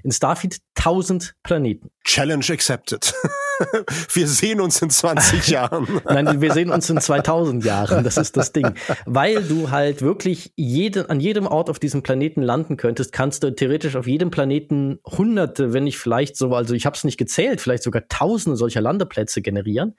[0.03, 1.89] in Starfield 1000 Planeten.
[2.05, 3.13] Challenge accepted.
[4.13, 6.01] wir sehen uns in 20 Jahren.
[6.05, 8.05] Nein, wir sehen uns in 2000 Jahren.
[8.05, 8.73] Das ist das Ding.
[9.05, 13.53] Weil du halt wirklich jede, an jedem Ort auf diesem Planeten landen könntest, kannst du
[13.53, 17.59] theoretisch auf jedem Planeten hunderte, wenn nicht vielleicht so, also ich habe es nicht gezählt,
[17.59, 19.97] vielleicht sogar tausende solcher Landeplätze generieren.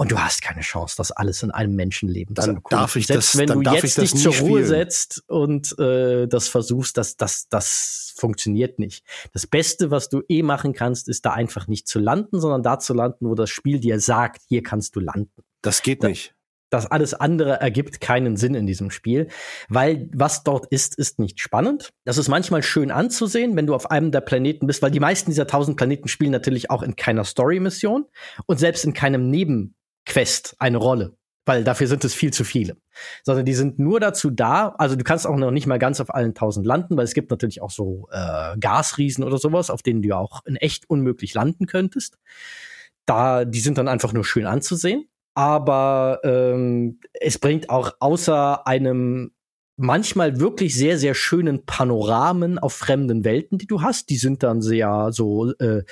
[0.00, 2.78] Und du hast keine Chance, das alles in einem Menschenleben dann zu erkunden.
[2.78, 6.96] Darf ich Selbst das, wenn du jetzt dich zur Ruhe setzt und äh, das versuchst,
[6.96, 9.04] das, das, das funktioniert nicht.
[9.32, 12.78] Das Beste, was du eh machen kannst, ist da einfach nicht zu landen, sondern da
[12.78, 15.42] zu landen, wo das Spiel dir sagt, hier kannst du landen.
[15.62, 16.32] Das geht nicht.
[16.70, 19.28] Das alles andere ergibt keinen Sinn in diesem Spiel,
[19.68, 21.92] weil was dort ist, ist nicht spannend.
[22.04, 25.30] Das ist manchmal schön anzusehen, wenn du auf einem der Planeten bist, weil die meisten
[25.30, 28.04] dieser tausend Planeten spielen natürlich auch in keiner Story-Mission
[28.46, 29.30] und selbst in keinem
[30.08, 32.76] Nebenquest eine Rolle, weil dafür sind es viel zu viele.
[33.22, 36.14] Sondern die sind nur dazu da, also du kannst auch noch nicht mal ganz auf
[36.14, 40.02] allen tausend landen, weil es gibt natürlich auch so äh, Gasriesen oder sowas, auf denen
[40.02, 42.18] du auch in echt unmöglich landen könntest.
[43.06, 49.30] Da, die sind dann einfach nur schön anzusehen aber ähm, es bringt auch außer einem
[49.78, 54.10] manchmal wirklich sehr, sehr schönen Panoramen auf fremden Welten, die du hast.
[54.10, 55.84] Die sind dann sehr so äh,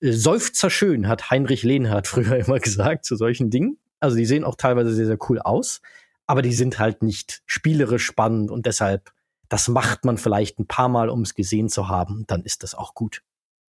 [0.00, 3.78] äh seufzerschön, hat Heinrich Lehnhardt früher immer gesagt zu solchen Dingen.
[3.98, 5.80] Also die sehen auch teilweise sehr, sehr cool aus,
[6.26, 9.10] aber die sind halt nicht spielerisch spannend und deshalb,
[9.48, 12.74] das macht man vielleicht ein paar Mal, um es gesehen zu haben, dann ist das
[12.74, 13.22] auch gut.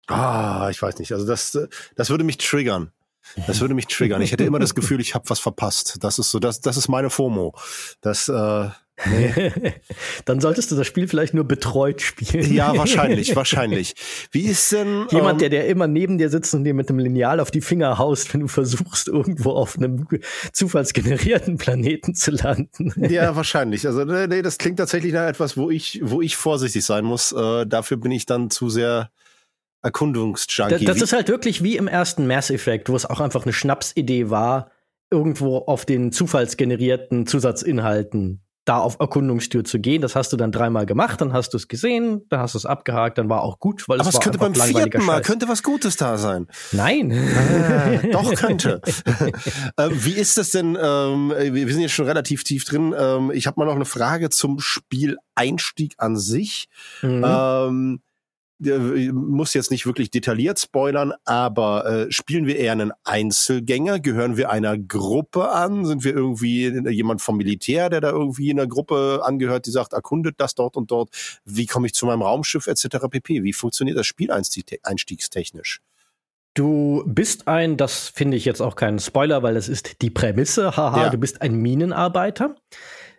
[0.06, 1.12] Ah, ich weiß nicht.
[1.12, 1.58] Also das,
[1.96, 2.92] das würde mich triggern.
[3.48, 4.22] Das würde mich triggern.
[4.22, 5.98] Ich hätte immer das Gefühl, ich habe was verpasst.
[6.00, 7.54] Das ist so, das, das ist meine FOMO.
[8.00, 8.68] Das, äh,
[9.04, 9.52] Nee.
[10.24, 12.52] Dann solltest du das Spiel vielleicht nur betreut spielen.
[12.52, 13.94] Ja, wahrscheinlich, wahrscheinlich.
[14.30, 16.98] Wie ist denn jemand, ähm, der der immer neben dir sitzt und dir mit dem
[16.98, 20.06] Lineal auf die Finger haust, wenn du versuchst irgendwo auf einem
[20.52, 22.92] zufallsgenerierten Planeten zu landen?
[23.16, 23.86] Ja, wahrscheinlich.
[23.86, 27.32] Also nee, das klingt tatsächlich nach etwas, wo ich wo ich vorsichtig sein muss.
[27.32, 29.10] Äh, dafür bin ich dann zu sehr
[29.82, 30.84] Erkundungsjunkie.
[30.84, 33.52] Das, das ist halt wirklich wie im ersten Mass Effect, wo es auch einfach eine
[33.52, 34.70] Schnapsidee war,
[35.10, 40.02] irgendwo auf den zufallsgenerierten Zusatzinhalten da auf Erkundungstür zu gehen.
[40.02, 42.66] Das hast du dann dreimal gemacht, dann hast du es gesehen, dann hast du es
[42.66, 45.62] abgehakt, dann war auch gut, weil Aber es, es könnte beim vierten Mal könnte was
[45.62, 46.48] Gutes da sein.
[46.72, 48.82] Nein, ah, doch könnte.
[49.78, 50.76] ähm, wie ist das denn?
[50.80, 52.94] Ähm, wir sind jetzt schon relativ tief drin.
[52.98, 56.68] Ähm, ich habe mal noch eine Frage zum Spieleinstieg an sich.
[57.02, 57.24] Mhm.
[57.24, 58.00] Ähm,
[58.58, 64.00] muss jetzt nicht wirklich detailliert spoilern, aber äh, spielen wir eher einen Einzelgänger?
[64.00, 65.84] Gehören wir einer Gruppe an?
[65.84, 69.92] Sind wir irgendwie jemand vom Militär, der da irgendwie in einer Gruppe angehört, die sagt,
[69.92, 71.10] erkundet das dort und dort?
[71.44, 73.08] Wie komme ich zu meinem Raumschiff etc.
[73.10, 73.42] pp?
[73.42, 75.80] Wie funktioniert das Spiel einstiegstechnisch?
[76.54, 80.74] Du bist ein, das finde ich jetzt auch kein Spoiler, weil es ist die Prämisse,
[80.74, 81.10] haha, ja.
[81.10, 82.56] du bist ein Minenarbeiter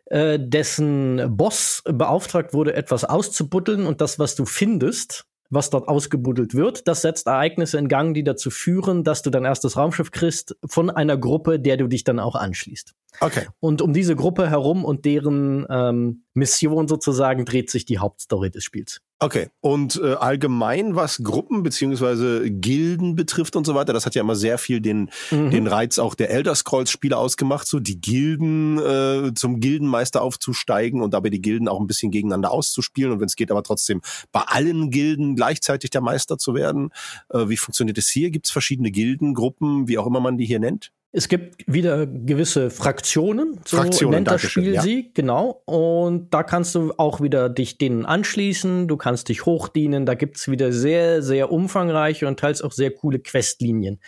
[0.09, 6.53] äh, dessen Boss beauftragt wurde, etwas auszubuddeln und das, was du findest, was dort ausgebuddelt
[6.55, 10.55] wird, das setzt Ereignisse in Gang, die dazu führen, dass du dein erstes Raumschiff kriegst
[10.65, 12.93] von einer Gruppe, der du dich dann auch anschließt.
[13.21, 13.47] Okay.
[13.59, 18.63] Und um diese Gruppe herum und deren ähm, Mission sozusagen dreht sich die Hauptstory des
[18.63, 19.01] Spiels.
[19.19, 19.49] Okay.
[19.61, 24.35] Und äh, allgemein, was Gruppen beziehungsweise Gilden betrifft und so weiter, das hat ja immer
[24.35, 25.49] sehr viel den, mhm.
[25.49, 31.15] den Reiz auch der Elder Scrolls-Spiele ausgemacht, so die Gilden äh, zum Gildenmeister aufzusteigen und
[31.15, 34.01] dabei die Gilden auch ein bisschen gegeneinander auszuspielen und wenn es geht, aber trotzdem
[34.31, 36.91] bei allen Gilden gleichzeitig der Meister zu werden.
[37.29, 38.29] Äh, wie funktioniert es hier?
[38.29, 40.91] Gibt es verschiedene Gilden, Gruppen, wie auch immer man die hier nennt?
[41.13, 44.81] Es gibt wieder gewisse Fraktionen, so Fraktionen, nennt das Spiel ja.
[44.81, 45.61] sie, genau.
[45.65, 50.49] Und da kannst du auch wieder dich denen anschließen, du kannst dich hochdienen, da gibt's
[50.49, 53.99] wieder sehr, sehr umfangreiche und teils auch sehr coole Questlinien,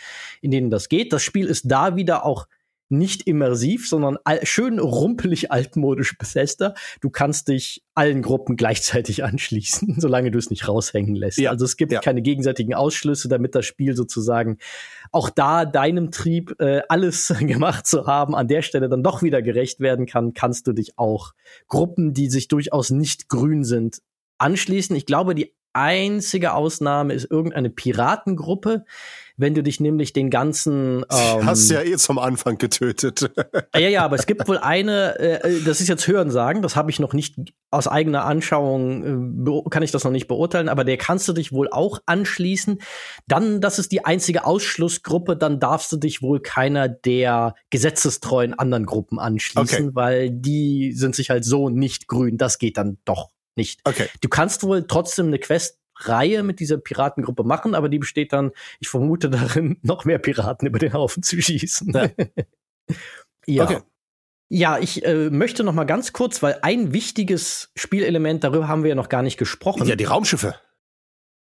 [0.42, 1.12] in denen das geht.
[1.12, 2.46] Das Spiel ist da wieder auch
[2.90, 6.74] nicht immersiv, sondern schön rumpelig altmodisch Bethesda.
[7.00, 11.38] Du kannst dich allen Gruppen gleichzeitig anschließen, solange du es nicht raushängen lässt.
[11.38, 12.00] Ja, also es gibt ja.
[12.00, 14.58] keine gegenseitigen Ausschlüsse, damit das Spiel sozusagen
[15.12, 19.42] auch da deinem Trieb äh, alles gemacht zu haben, an der Stelle dann doch wieder
[19.42, 21.32] gerecht werden kann, kannst du dich auch
[21.68, 24.02] Gruppen, die sich durchaus nicht grün sind,
[24.38, 24.94] anschließen.
[24.96, 28.84] Ich glaube, die einzige Ausnahme ist irgendeine Piratengruppe,
[29.40, 33.30] wenn du dich nämlich den ganzen ähm, hast ja eh zum Anfang getötet.
[33.74, 37.00] ja, ja, aber es gibt wohl eine, äh, das ist jetzt Hörensagen, das habe ich
[37.00, 37.36] noch nicht
[37.70, 41.52] aus eigener Anschauung äh, kann ich das noch nicht beurteilen, aber der kannst du dich
[41.52, 42.80] wohl auch anschließen.
[43.28, 48.84] Dann, das ist die einzige Ausschlussgruppe, dann darfst du dich wohl keiner der gesetzestreuen anderen
[48.84, 49.94] Gruppen anschließen, okay.
[49.94, 52.36] weil die sind sich halt so nicht grün.
[52.36, 53.80] Das geht dann doch nicht.
[53.84, 54.08] Okay.
[54.20, 58.52] Du kannst wohl trotzdem eine Quest Reihe mit dieser Piratengruppe machen, aber die besteht dann,
[58.78, 61.92] ich vermute darin, noch mehr Piraten über den Haufen zu schießen.
[61.92, 62.08] Ja.
[63.46, 63.64] ja.
[63.64, 63.78] Okay.
[64.52, 68.88] Ja, ich äh, möchte noch mal ganz kurz, weil ein wichtiges Spielelement, darüber haben wir
[68.88, 69.86] ja noch gar nicht gesprochen.
[69.86, 70.56] Ja, die Raumschiffe.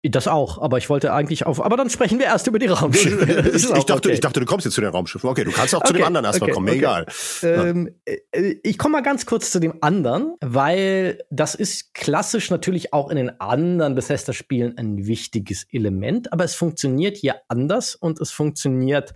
[0.02, 1.62] Das auch, aber ich wollte eigentlich auf.
[1.62, 3.50] Aber dann sprechen wir erst über die Raumschiffe.
[3.54, 4.12] ich, dachte, okay.
[4.12, 5.28] ich dachte, du kommst jetzt zu den Raumschiffen.
[5.28, 6.64] Okay, du kannst auch okay, zu dem anderen erstmal okay, kommen.
[6.66, 7.06] Mir egal.
[7.42, 12.94] Ähm, äh, ich komme mal ganz kurz zu dem anderen, weil das ist klassisch natürlich
[12.94, 18.30] auch in den anderen Bethesda-Spielen ein wichtiges Element, aber es funktioniert hier anders und es
[18.30, 19.12] funktioniert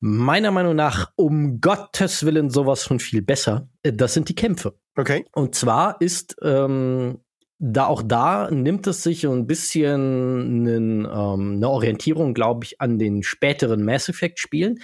[0.00, 3.68] meiner Meinung nach um Gottes Willen sowas von viel besser.
[3.82, 4.74] Äh, das sind die Kämpfe.
[4.96, 5.26] Okay.
[5.32, 7.20] Und zwar ist ähm,
[7.60, 12.98] da auch da nimmt es sich ein bisschen einen, ähm, eine Orientierung, glaube ich, an
[12.98, 14.80] den späteren Mass Effect Spielen.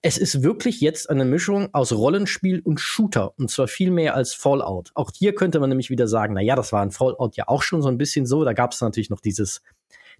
[0.00, 4.32] Es ist wirklich jetzt eine Mischung aus Rollenspiel und Shooter und zwar viel mehr als
[4.32, 4.90] Fallout.
[4.94, 7.62] Auch hier könnte man nämlich wieder sagen, na ja, das war in Fallout ja auch
[7.62, 8.42] schon so ein bisschen so.
[8.42, 9.60] Da gab es natürlich noch dieses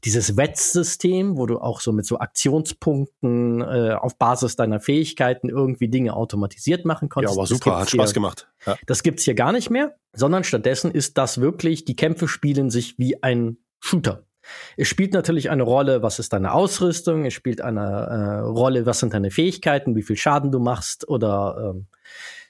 [0.04, 5.88] dieses Wettsystem, wo du auch so mit so Aktionspunkten äh, auf Basis deiner Fähigkeiten irgendwie
[5.88, 7.34] Dinge automatisiert machen konntest.
[7.34, 8.48] Ja, aber super, hat Spaß hier, gemacht.
[8.66, 8.76] Ja.
[8.86, 12.98] Das gibt's hier gar nicht mehr, sondern stattdessen ist das wirklich, die Kämpfe spielen sich
[12.98, 14.24] wie ein Shooter.
[14.76, 18.98] Es spielt natürlich eine Rolle, was ist deine Ausrüstung, es spielt eine äh, Rolle, was
[18.98, 21.86] sind deine Fähigkeiten, wie viel Schaden du machst oder ähm,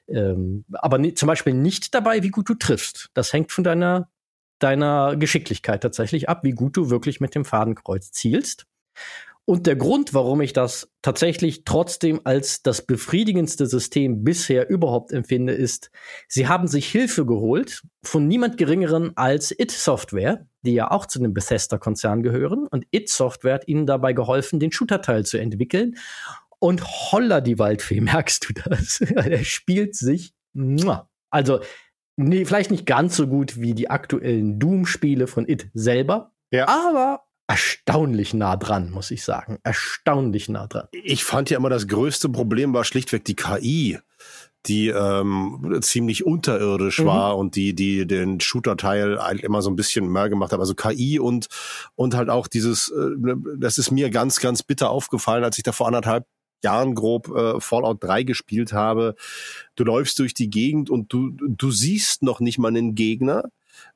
[0.06, 3.10] ähm, aber zum Beispiel nicht dabei, wie gut du triffst.
[3.14, 4.10] Das hängt von deiner
[4.58, 8.66] deiner Geschicklichkeit tatsächlich ab, wie gut du wirklich mit dem Fadenkreuz zielst.
[9.46, 15.52] Und der Grund, warum ich das tatsächlich trotzdem als das befriedigendste System bisher überhaupt empfinde,
[15.52, 15.90] ist,
[16.28, 21.18] sie haben sich Hilfe geholt von niemand geringeren als It Software, die ja auch zu
[21.18, 22.66] dem Bethesda-Konzern gehören.
[22.68, 25.96] Und It Software hat ihnen dabei geholfen, den Shooter-Teil zu entwickeln.
[26.58, 29.00] Und holla die Waldfee, merkst du das?
[29.14, 30.32] er spielt sich.
[31.28, 31.60] Also
[32.16, 36.32] nee, vielleicht nicht ganz so gut wie die aktuellen Doom-Spiele von It selber.
[36.50, 36.68] Ja.
[36.68, 39.58] Aber erstaunlich nah dran, muss ich sagen.
[39.62, 40.88] Erstaunlich nah dran.
[40.92, 43.98] Ich fand ja immer, das größte Problem war schlichtweg die KI
[44.66, 47.06] die ähm, ziemlich unterirdisch mhm.
[47.06, 50.60] war und die die den Shooter-Teil eigentlich immer so ein bisschen mehr gemacht hat.
[50.60, 51.48] Also KI und
[51.94, 55.72] und halt auch dieses, äh, das ist mir ganz ganz bitter aufgefallen, als ich da
[55.72, 56.26] vor anderthalb
[56.64, 59.14] Jahren grob äh, Fallout 3 gespielt habe.
[59.76, 63.44] Du läufst durch die Gegend und du, du siehst noch nicht mal einen Gegner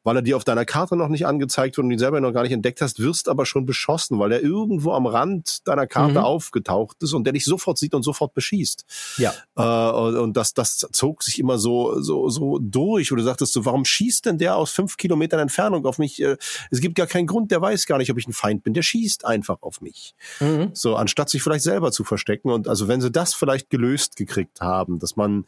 [0.09, 2.43] weil er dir auf deiner Karte noch nicht angezeigt wird und ihn selber noch gar
[2.43, 6.25] nicht entdeckt hast, wirst aber schon beschossen, weil er irgendwo am Rand deiner Karte mhm.
[6.25, 8.87] aufgetaucht ist und der dich sofort sieht und sofort beschießt.
[9.19, 9.35] Ja.
[9.55, 13.13] Äh, und das, das zog sich immer so, so, so durch.
[13.13, 16.23] wo du sagtest so, warum schießt denn der aus fünf Kilometern Entfernung auf mich?
[16.23, 16.39] Äh,
[16.71, 18.73] es gibt gar keinen Grund, der weiß gar nicht, ob ich ein Feind bin.
[18.73, 20.15] Der schießt einfach auf mich.
[20.41, 20.71] Mhm.
[20.73, 22.51] So, anstatt sich vielleicht selber zu verstecken.
[22.51, 25.45] Und also wenn sie das vielleicht gelöst gekriegt haben, dass man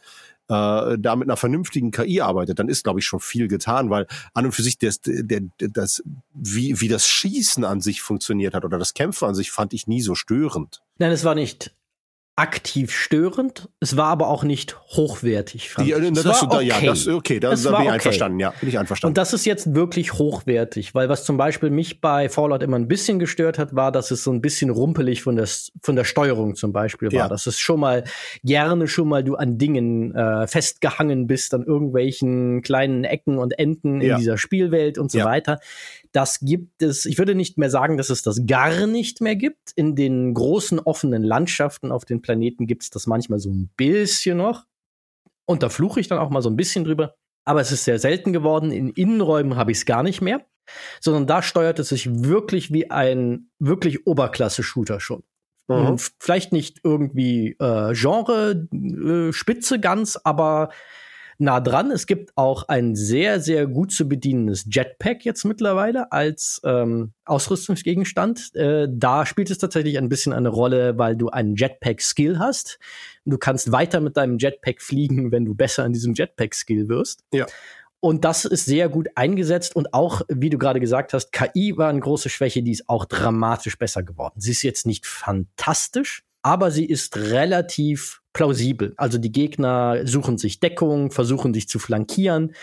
[0.51, 4.07] äh, da mit einer vernünftigen KI arbeitet, dann ist, glaube ich, schon viel getan, weil
[4.35, 6.03] an und für sich das, der, das,
[6.35, 9.87] wie, wie das Schießen an sich funktioniert hat oder das Kämpfen an sich fand ich
[9.87, 10.83] nie so störend.
[10.99, 11.73] Nein, es war nicht
[12.41, 13.69] aktiv störend.
[13.81, 15.69] Es war aber auch nicht hochwertig.
[15.69, 15.95] Fand ich.
[15.95, 16.65] Das, das, okay.
[16.65, 17.89] ja, das, okay, da, da bin ich okay.
[17.91, 18.41] einverstanden.
[18.41, 19.11] Ja, bin ich einverstanden.
[19.11, 22.89] Und das ist jetzt wirklich hochwertig, weil was zum Beispiel mich bei Fallout immer ein
[22.89, 25.47] bisschen gestört hat, war, dass es so ein bisschen rumpelig von der,
[25.83, 27.19] von der Steuerung zum Beispiel war.
[27.19, 27.29] Ja.
[27.29, 28.05] Dass es schon mal
[28.43, 34.01] gerne schon mal du an Dingen äh, festgehangen bist, an irgendwelchen kleinen Ecken und Enden
[34.01, 34.15] ja.
[34.15, 35.61] in dieser Spielwelt und so weiter.
[36.13, 39.71] Das gibt es, ich würde nicht mehr sagen, dass es das gar nicht mehr gibt.
[39.77, 44.39] In den großen offenen Landschaften auf den Planeten gibt es das manchmal so ein bisschen
[44.39, 44.67] noch.
[45.47, 47.15] Und da fluche ich dann auch mal so ein bisschen drüber.
[47.45, 48.73] Aber es ist sehr selten geworden.
[48.73, 50.45] In Innenräumen habe ich es gar nicht mehr.
[51.01, 55.25] Sondern da steuert es sich wirklich wie ein wirklich Oberklasse-Shooter schon.
[55.71, 55.97] Mhm.
[56.19, 60.71] Vielleicht nicht irgendwie äh, Genre äh, Spitze ganz, aber
[61.41, 61.91] nah dran.
[61.91, 68.55] Es gibt auch ein sehr, sehr gut zu bedienendes Jetpack jetzt mittlerweile als ähm, Ausrüstungsgegenstand.
[68.55, 72.79] Äh, da spielt es tatsächlich ein bisschen eine Rolle, weil du einen Jetpack-Skill hast.
[73.25, 77.25] Du kannst weiter mit deinem Jetpack fliegen, wenn du besser an diesem Jetpack-Skill wirst.
[77.33, 77.47] Ja.
[78.01, 81.91] Und das ist sehr gut eingesetzt und auch, wie du gerade gesagt hast, KI war
[81.91, 84.41] eine große Schwäche, die ist auch dramatisch besser geworden.
[84.41, 88.95] Sie ist jetzt nicht fantastisch, aber sie ist relativ plausibel.
[88.97, 92.55] Also die Gegner suchen sich Deckung, versuchen sich zu flankieren.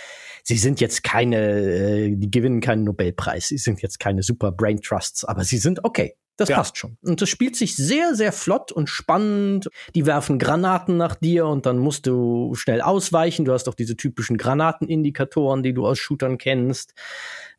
[0.44, 3.50] Sie sind jetzt keine, äh, die gewinnen keinen Nobelpreis.
[3.50, 6.16] Sie sind jetzt keine super Brain Trusts, aber sie sind okay.
[6.38, 6.58] Das ja.
[6.58, 6.98] passt schon.
[7.02, 9.70] Und das spielt sich sehr, sehr flott und spannend.
[9.96, 13.44] Die werfen Granaten nach dir und dann musst du schnell ausweichen.
[13.44, 16.94] Du hast auch diese typischen Granatenindikatoren, die du aus Shootern kennst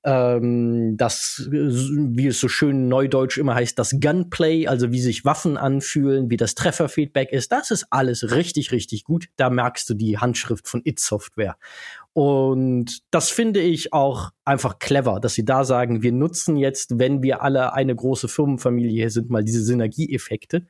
[0.04, 5.56] ähm, das, wie es so schön neudeutsch immer heißt, das Gunplay, also wie sich Waffen
[5.56, 9.28] anfühlen, wie das Trefferfeedback ist, das ist alles richtig, richtig gut.
[9.36, 11.56] Da merkst du die Handschrift von It Software.
[12.12, 17.22] Und das finde ich auch einfach clever, dass sie da sagen, wir nutzen jetzt, wenn
[17.22, 20.66] wir alle eine große Firmenfamilie sind, mal diese Synergieeffekte.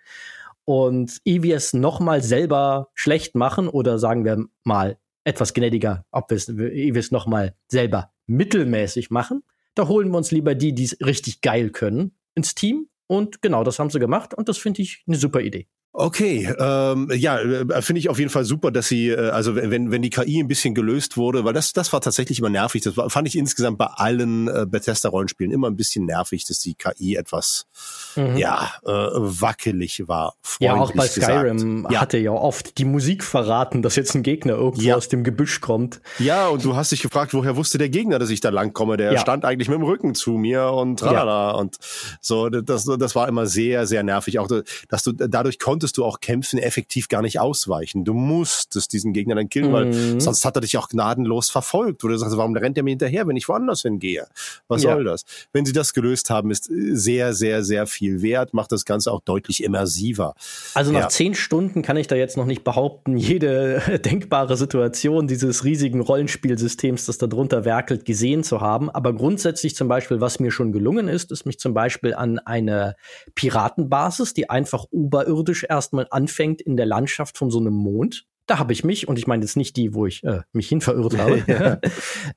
[0.65, 6.31] Und ehe wir es nochmal selber schlecht machen oder sagen wir mal etwas gnädiger, ob
[6.31, 9.43] wir es, wir es nochmal selber mittelmäßig machen.
[9.75, 12.89] Da holen wir uns lieber die, die es richtig geil können, ins Team.
[13.07, 15.67] Und genau, das haben sie gemacht und das finde ich eine super Idee.
[16.01, 19.91] Okay, ähm, ja, äh, finde ich auf jeden Fall super, dass sie, äh, also wenn,
[19.91, 22.83] wenn die KI ein bisschen gelöst wurde, weil das, das war tatsächlich immer nervig.
[22.83, 26.77] Das war, fand ich insgesamt bei allen äh, Bethesda-Rollenspielen immer ein bisschen nervig, dass die
[26.77, 27.67] KI etwas,
[28.15, 28.37] mhm.
[28.37, 30.37] ja, äh, wackelig war.
[30.61, 32.01] Ja, auch bei Skyrim gesagt.
[32.01, 34.95] hatte ja oft die Musik verraten, dass jetzt ein Gegner irgendwo ja.
[34.95, 36.01] aus dem Gebüsch kommt.
[36.21, 38.99] Ja, und du hast dich gefragt, woher wusste der Gegner, dass ich da lang komme?
[38.99, 39.19] Der ja.
[39.19, 41.51] stand eigentlich mit dem Rücken zu mir und tralala.
[41.53, 41.79] Und
[42.21, 44.39] so, das, das war immer sehr, sehr nervig.
[44.39, 44.49] Auch,
[44.89, 48.05] dass du dadurch konntest konntest du auch Kämpfen effektiv gar nicht ausweichen.
[48.05, 49.73] Du musstest diesen Gegner dann killen, mhm.
[49.73, 52.05] weil sonst hat er dich auch gnadenlos verfolgt.
[52.05, 54.27] Oder du sagst, warum rennt er mir hinterher, wenn ich woanders hingehe?
[54.69, 54.93] Was ja.
[54.93, 55.25] soll das?
[55.53, 59.21] Wenn sie das gelöst haben, ist sehr, sehr, sehr viel wert, macht das Ganze auch
[59.21, 60.35] deutlich immersiver.
[60.75, 61.09] Also nach ja.
[61.09, 67.07] zehn Stunden kann ich da jetzt noch nicht behaupten, jede denkbare Situation dieses riesigen Rollenspielsystems,
[67.07, 68.91] das da drunter werkelt, gesehen zu haben.
[68.91, 72.97] Aber grundsätzlich zum Beispiel, was mir schon gelungen ist, ist mich zum Beispiel an eine
[73.35, 78.27] Piratenbasis, die einfach oberirdisch erst erstmal anfängt in der Landschaft von so einem Mond.
[78.47, 80.81] Da habe ich mich, und ich meine jetzt nicht die, wo ich äh, mich hin
[80.81, 81.79] verirrt habe, ja.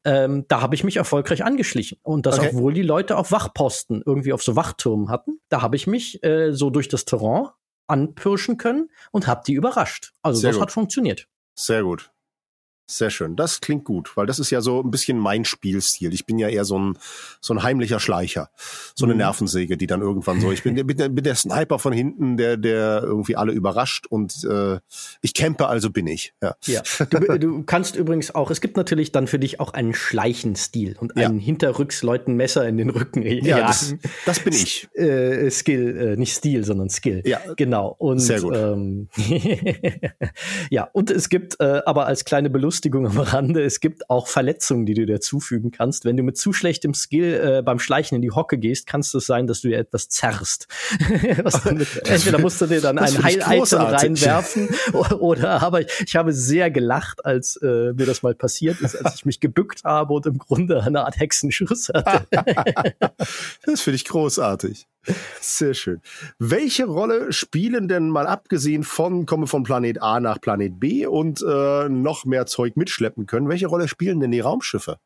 [0.03, 1.99] ähm, da habe ich mich erfolgreich angeschlichen.
[2.03, 2.49] Und das, okay.
[2.53, 6.51] obwohl die Leute auf Wachposten irgendwie auf so Wachtürmen hatten, da habe ich mich äh,
[6.53, 7.47] so durch das Terrain
[7.87, 10.13] anpirschen können und habe die überrascht.
[10.21, 10.61] Also Sehr das gut.
[10.63, 11.27] hat funktioniert.
[11.55, 12.11] Sehr gut.
[12.87, 13.37] Sehr schön.
[13.37, 16.13] Das klingt gut, weil das ist ja so ein bisschen mein Spielstil.
[16.13, 16.97] Ich bin ja eher so ein,
[17.39, 18.49] so ein heimlicher Schleicher.
[18.95, 19.19] So eine mhm.
[19.19, 22.57] Nervensäge, die dann irgendwann so, ich bin, bin, der, bin der Sniper von hinten, der,
[22.57, 24.79] der irgendwie alle überrascht und äh,
[25.21, 26.33] ich campe, also bin ich.
[26.41, 26.55] Ja.
[26.65, 26.81] ja.
[27.09, 31.15] Du, du kannst übrigens auch, es gibt natürlich dann für dich auch einen Schleichenstil und
[31.15, 31.45] einen ja.
[31.45, 33.21] hinterrücks Leuten Messer in den Rücken.
[33.21, 34.89] Ja, das, das, bin ich.
[34.95, 37.21] Äh, Skill, äh, nicht Stil, sondern Skill.
[37.25, 37.39] Ja.
[37.55, 37.95] Genau.
[37.97, 38.55] Und, Sehr gut.
[38.57, 39.07] Ähm,
[40.69, 44.27] ja, und es gibt äh, aber als kleine Belustung Belustigung am Rande, es gibt auch
[44.27, 46.05] Verletzungen, die du dir zufügen kannst.
[46.05, 49.11] Wenn du mit zu schlechtem Skill äh, beim Schleichen in die Hocke gehst, kann es
[49.11, 50.69] sein, dass du dir etwas zerrst.
[51.09, 57.25] entweder musst du dir dann ein Heil-Item reinwerfen oder aber ich, ich habe sehr gelacht,
[57.25, 60.81] als äh, mir das mal passiert ist, als ich mich gebückt habe und im Grunde
[60.81, 62.25] eine Art Hexenschuss hatte.
[63.65, 64.87] das finde ich großartig.
[65.39, 66.01] Sehr schön.
[66.37, 71.41] Welche Rolle spielen denn mal abgesehen von, komme von Planet A nach Planet B und
[71.41, 74.97] äh, noch mehr Zeug mitschleppen können, welche Rolle spielen denn die Raumschiffe?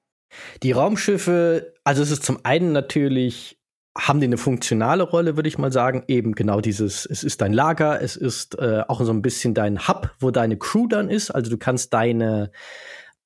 [0.63, 3.57] Die Raumschiffe, also es ist zum einen natürlich
[3.97, 6.03] haben die eine funktionale Rolle, würde ich mal sagen.
[6.07, 9.87] Eben genau dieses, es ist dein Lager, es ist äh, auch so ein bisschen dein
[9.87, 11.31] Hub, wo deine Crew dann ist.
[11.31, 12.51] Also du kannst deine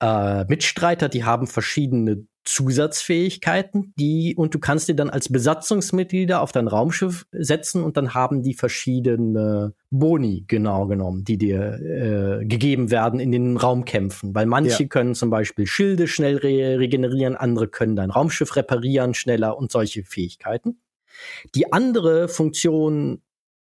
[0.00, 6.52] äh, Mitstreiter, die haben verschiedene Zusatzfähigkeiten, die und du kannst dir dann als Besatzungsmitglieder auf
[6.52, 12.90] dein Raumschiff setzen und dann haben die verschiedene Boni genau genommen, die dir äh, gegeben
[12.90, 14.34] werden in den Raumkämpfen.
[14.34, 14.88] Weil manche ja.
[14.88, 20.02] können zum Beispiel Schilde schnell re regenerieren, andere können dein Raumschiff reparieren schneller und solche
[20.02, 20.80] Fähigkeiten.
[21.54, 23.20] Die andere Funktion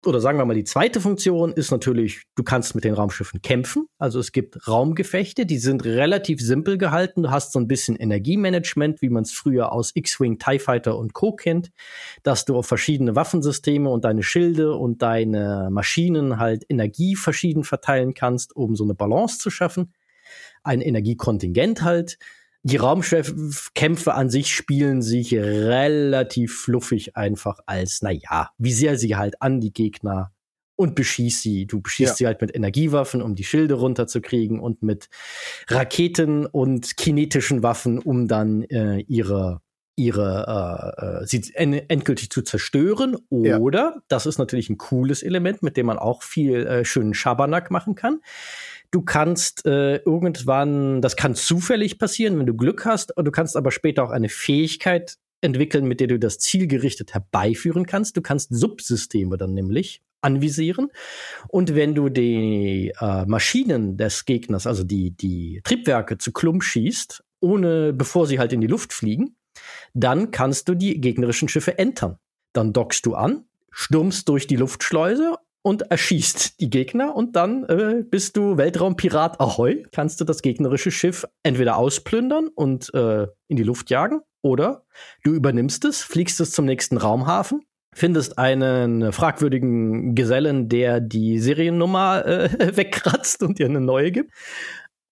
[0.06, 3.86] oder sagen wir mal, die zweite Funktion ist natürlich, du kannst mit den Raumschiffen kämpfen.
[3.98, 7.22] Also es gibt Raumgefechte, die sind relativ simpel gehalten.
[7.22, 11.12] Du hast so ein bisschen Energiemanagement, wie man es früher aus X-Wing, TIE Fighter und
[11.12, 11.32] Co.
[11.32, 11.70] kennt,
[12.22, 18.14] dass du auf verschiedene Waffensysteme und deine Schilde und deine Maschinen halt Energie verschieden verteilen
[18.14, 19.92] kannst, um so eine Balance zu schaffen.
[20.62, 22.18] Ein Energiekontingent halt.
[22.62, 29.16] Die Raumkämpfe an sich spielen sich relativ fluffig einfach als, na ja, wie sehr sie
[29.16, 30.32] halt an die Gegner
[30.76, 31.66] und beschießt sie.
[31.66, 32.16] Du beschießt ja.
[32.16, 35.08] sie halt mit Energiewaffen, um die Schilde runterzukriegen und mit
[35.68, 39.60] Raketen und kinetischen Waffen, um dann äh, ihre
[39.96, 43.16] ihre äh, äh sie endgültig zu zerstören.
[43.28, 44.02] Oder, ja.
[44.08, 47.94] das ist natürlich ein cooles Element, mit dem man auch viel äh, schönen Schabernack machen
[47.94, 48.20] kann.
[48.90, 53.56] Du kannst äh, irgendwann, das kann zufällig passieren, wenn du Glück hast, und du kannst
[53.56, 58.16] aber später auch eine Fähigkeit entwickeln, mit der du das zielgerichtet herbeiführen kannst.
[58.16, 60.88] Du kannst Subsysteme dann nämlich anvisieren.
[61.48, 67.24] Und wenn du die äh, Maschinen des Gegners, also die, die Triebwerke zu Klump schießt,
[67.40, 69.36] ohne, bevor sie halt in die Luft fliegen,
[69.94, 72.18] dann kannst du die gegnerischen Schiffe entern.
[72.52, 78.02] Dann dockst du an, stürmst durch die Luftschleuse und erschießt die Gegner und dann äh,
[78.08, 79.84] bist du Weltraumpirat Ahoi.
[79.92, 84.84] Kannst du das gegnerische Schiff entweder ausplündern und äh, in die Luft jagen oder
[85.22, 87.62] du übernimmst es, fliegst es zum nächsten Raumhafen,
[87.94, 94.32] findest einen fragwürdigen Gesellen, der die Seriennummer äh, wegkratzt und dir eine neue gibt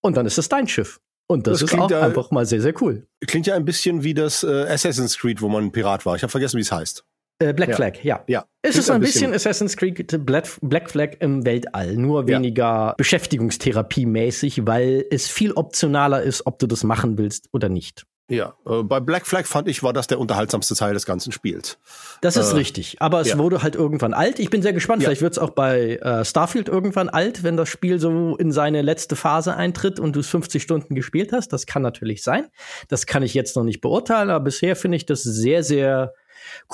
[0.01, 1.01] und dann ist es dein Schiff.
[1.31, 3.07] Und das, das ist auch ja, einfach mal sehr, sehr cool.
[3.27, 6.17] Klingt ja ein bisschen wie das äh, Assassin's Creed, wo man ein Pirat war.
[6.17, 7.05] Ich habe vergessen, wie es heißt.
[7.41, 7.77] Äh, Black ja.
[7.77, 8.25] Flag, ja.
[8.27, 8.45] ja.
[8.63, 12.95] Es ist ein bisschen, bisschen Assassin's Creed Black Flag im Weltall, nur weniger ja.
[12.97, 18.07] Beschäftigungstherapie-mäßig, weil es viel optionaler ist, ob du das machen willst oder nicht.
[18.31, 21.79] Ja, äh, bei Black Flag fand ich, war das der unterhaltsamste Teil des ganzen Spiels.
[22.21, 23.39] Das ist äh, richtig, aber es ja.
[23.39, 24.39] wurde halt irgendwann alt.
[24.39, 25.07] Ich bin sehr gespannt, ja.
[25.07, 28.83] vielleicht wird es auch bei äh, Starfield irgendwann alt, wenn das Spiel so in seine
[28.83, 31.55] letzte Phase eintritt und du es 50 Stunden gespielt hast.
[31.55, 32.49] Das kann natürlich sein.
[32.89, 36.13] Das kann ich jetzt noch nicht beurteilen, aber bisher finde ich das sehr, sehr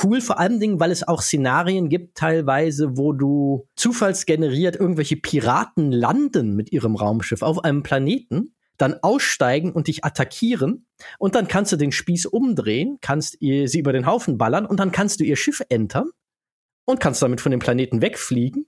[0.03, 5.93] cool, vor allen Dingen, weil es auch Szenarien gibt, teilweise, wo du zufallsgeneriert irgendwelche Piraten
[5.93, 10.87] landen mit ihrem Raumschiff auf einem Planeten dann aussteigen und dich attackieren
[11.19, 14.81] und dann kannst du den Spieß umdrehen, kannst ihr, sie über den Haufen ballern und
[14.81, 16.11] dann kannst du ihr Schiff entern
[16.85, 18.67] und kannst damit von dem Planeten wegfliegen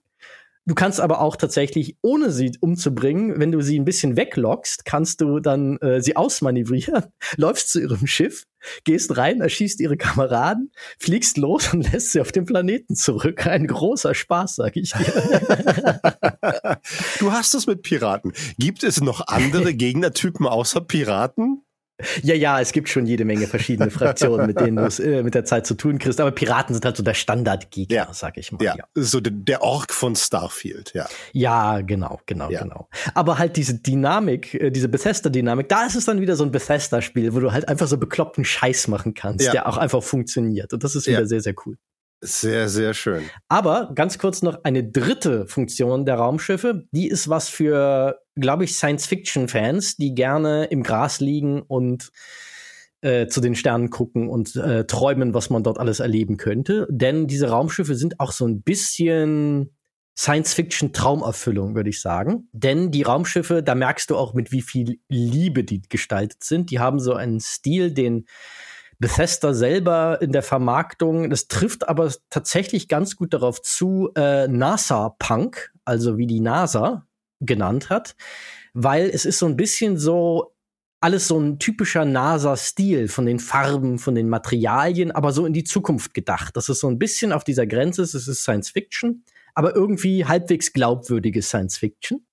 [0.67, 5.21] Du kannst aber auch tatsächlich, ohne sie umzubringen, wenn du sie ein bisschen weglockst, kannst
[5.21, 7.05] du dann äh, sie ausmanövrieren,
[7.37, 8.43] läufst zu ihrem Schiff,
[8.83, 13.47] gehst rein, erschießt ihre Kameraden, fliegst los und lässt sie auf dem Planeten zurück.
[13.47, 16.01] Ein großer Spaß, sag ich dir.
[17.19, 18.33] du hast es mit Piraten.
[18.57, 21.63] Gibt es noch andere Gegnertypen außer Piraten?
[22.21, 25.33] Ja, ja, es gibt schon jede Menge verschiedene Fraktionen, mit denen du es äh, mit
[25.33, 26.19] der Zeit zu tun kriegst.
[26.19, 28.13] Aber Piraten sind halt so der Standardgegner, ja.
[28.13, 28.63] sag ich mal.
[28.63, 28.83] Ja, ja.
[28.93, 31.07] so der, der Ork von Starfield, ja.
[31.33, 32.61] Ja, genau, genau, ja.
[32.61, 32.87] genau.
[33.15, 37.33] Aber halt diese Dynamik, äh, diese Bethesda-Dynamik, da ist es dann wieder so ein Bethesda-Spiel,
[37.33, 40.73] wo du halt einfach so bekloppten Scheiß machen kannst, der auch einfach funktioniert.
[40.73, 41.77] Und das ist wieder sehr, sehr cool.
[42.21, 43.29] Sehr, sehr schön.
[43.47, 46.87] Aber ganz kurz noch eine dritte Funktion der Raumschiffe.
[46.91, 52.11] Die ist was für, glaube ich, Science-Fiction-Fans, die gerne im Gras liegen und
[53.01, 56.87] äh, zu den Sternen gucken und äh, träumen, was man dort alles erleben könnte.
[56.89, 59.75] Denn diese Raumschiffe sind auch so ein bisschen
[60.17, 62.49] Science-Fiction-Traumerfüllung, würde ich sagen.
[62.51, 66.71] Denn die Raumschiffe, da merkst du auch, mit wie viel Liebe die gestaltet sind.
[66.71, 68.25] Die haben so einen Stil, den
[68.99, 75.71] Bethesda selber in der Vermarktung, das trifft aber tatsächlich ganz gut darauf zu, äh, NASA-Punk,
[75.85, 77.05] also wie die NASA
[77.39, 78.15] genannt hat,
[78.73, 80.53] weil es ist so ein bisschen so
[80.99, 85.63] alles so ein typischer NASA-Stil von den Farben, von den Materialien, aber so in die
[85.63, 86.57] Zukunft gedacht.
[86.57, 89.23] Das ist so ein bisschen auf dieser Grenze, es ist Science Fiction,
[89.53, 92.25] aber irgendwie halbwegs glaubwürdige Science Fiction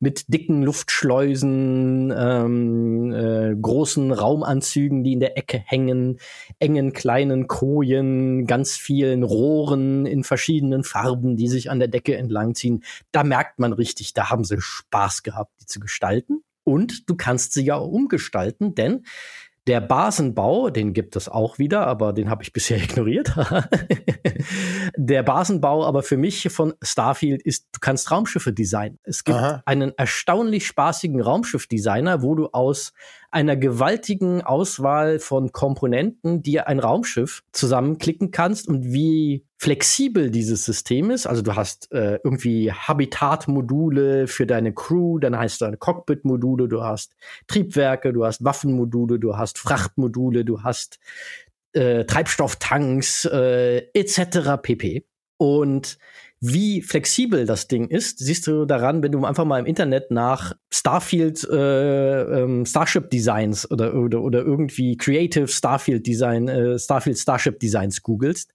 [0.00, 6.18] mit dicken Luftschleusen, ähm, äh, großen Raumanzügen, die in der Ecke hängen,
[6.58, 12.82] engen kleinen Kojen, ganz vielen Rohren in verschiedenen Farben, die sich an der Decke entlangziehen.
[13.12, 16.42] Da merkt man richtig, da haben sie Spaß gehabt, die zu gestalten.
[16.64, 19.04] Und du kannst sie ja umgestalten, denn
[19.66, 23.34] der Basenbau, den gibt es auch wieder, aber den habe ich bisher ignoriert.
[24.96, 28.98] der Basenbau aber für mich von Starfield ist, du kannst Raumschiffe designen.
[29.02, 29.62] Es gibt Aha.
[29.66, 32.92] einen erstaunlich spaßigen Raumschiffdesigner, wo du aus
[33.30, 41.10] einer gewaltigen Auswahl von Komponenten dir ein Raumschiff zusammenklicken kannst und wie flexibel dieses System
[41.10, 41.26] ist.
[41.26, 47.14] Also du hast äh, irgendwie Habitatmodule für deine Crew, dann heißt du Cockpit-Module, du hast
[47.46, 50.98] Triebwerke, du hast Waffenmodule, du hast Frachtmodule, du hast
[51.72, 54.60] äh, Treibstofftanks äh, etc.
[54.60, 55.04] pp.
[55.36, 55.98] Und
[56.40, 60.54] wie flexibel das Ding ist, siehst du daran, wenn du einfach mal im Internet nach
[60.72, 67.60] Starfield äh, ähm, Starship Designs oder, oder, oder irgendwie Creative Starfield Design, äh, Starfield Starship
[67.60, 68.52] Designs googelst.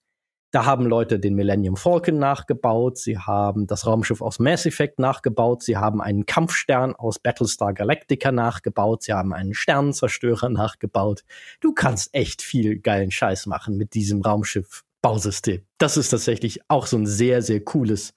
[0.52, 5.62] Da haben Leute den Millennium Falcon nachgebaut, sie haben das Raumschiff aus Mass Effect nachgebaut,
[5.64, 11.24] sie haben einen Kampfstern aus Battlestar Galactica nachgebaut, sie haben einen Sternenzerstörer nachgebaut.
[11.60, 15.62] Du kannst echt viel geilen Scheiß machen mit diesem Raumschiff Bausystem.
[15.78, 18.16] Das ist tatsächlich auch so ein sehr, sehr cooles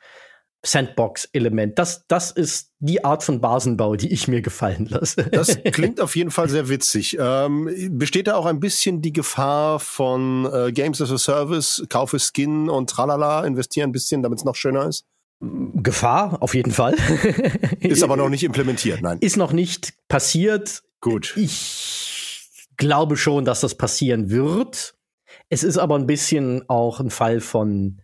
[0.64, 1.78] Sandbox-Element.
[1.78, 5.24] Das, das ist die Art von Basenbau, die ich mir gefallen lasse.
[5.30, 7.18] Das klingt auf jeden Fall sehr witzig.
[7.20, 12.18] Ähm, besteht da auch ein bisschen die Gefahr von äh, Games as a Service, kaufe
[12.18, 15.04] Skin und tralala, investiere ein bisschen, damit es noch schöner ist?
[15.40, 16.96] Gefahr, auf jeden Fall.
[17.80, 19.18] ist aber noch nicht implementiert, nein.
[19.20, 20.82] Ist noch nicht passiert.
[21.02, 21.34] Gut.
[21.36, 24.94] Ich glaube schon, dass das passieren wird.
[25.48, 28.00] Es ist aber ein bisschen auch ein Fall von,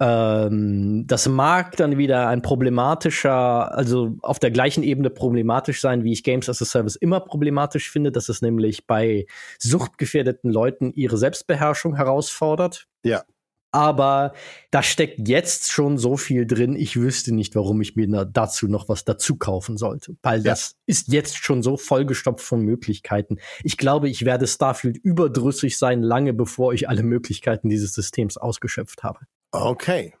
[0.00, 6.12] ähm, das mag dann wieder ein problematischer, also auf der gleichen Ebene problematisch sein, wie
[6.12, 9.26] ich Games as a Service immer problematisch finde, dass es nämlich bei
[9.58, 12.86] suchtgefährdeten Leuten ihre Selbstbeherrschung herausfordert.
[13.02, 13.24] Ja.
[13.70, 14.32] Aber
[14.70, 18.88] da steckt jetzt schon so viel drin, ich wüsste nicht, warum ich mir dazu noch
[18.88, 20.16] was dazu kaufen sollte.
[20.22, 20.52] Weil ja.
[20.52, 23.38] das ist jetzt schon so vollgestopft von Möglichkeiten.
[23.62, 29.02] Ich glaube, ich werde Starfield überdrüssig sein, lange bevor ich alle Möglichkeiten dieses Systems ausgeschöpft
[29.02, 29.20] habe.
[29.52, 30.14] Okay.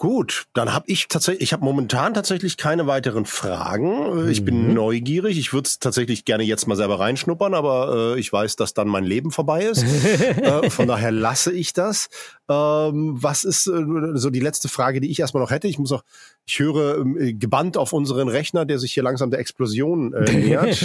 [0.00, 4.28] Gut, dann habe ich tatsächlich, ich habe momentan tatsächlich keine weiteren Fragen.
[4.28, 4.44] Äh, ich mhm.
[4.46, 5.38] bin neugierig.
[5.38, 8.88] Ich würde es tatsächlich gerne jetzt mal selber reinschnuppern, aber äh, ich weiß, dass dann
[8.88, 9.82] mein Leben vorbei ist.
[10.22, 12.08] äh, von daher lasse ich das.
[12.48, 15.68] Ähm, was ist äh, so die letzte Frage, die ich erstmal noch hätte?
[15.68, 16.02] Ich muss auch,
[16.46, 20.82] ich höre äh, gebannt auf unseren Rechner, der sich hier langsam der Explosion äh, nähert.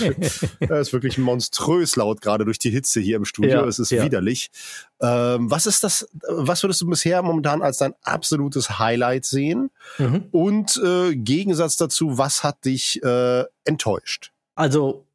[0.60, 3.62] Er ist wirklich monströs laut gerade durch die Hitze hier im Studio.
[3.62, 4.04] Ja, es ist ja.
[4.04, 4.52] widerlich.
[5.02, 6.10] Ähm, was ist das?
[6.28, 9.72] Was würdest du bisher momentan als dein absolutes Highlight sehen?
[9.98, 10.26] Mhm.
[10.32, 14.32] Und äh, Gegensatz dazu, was hat dich äh, enttäuscht?
[14.56, 15.06] Also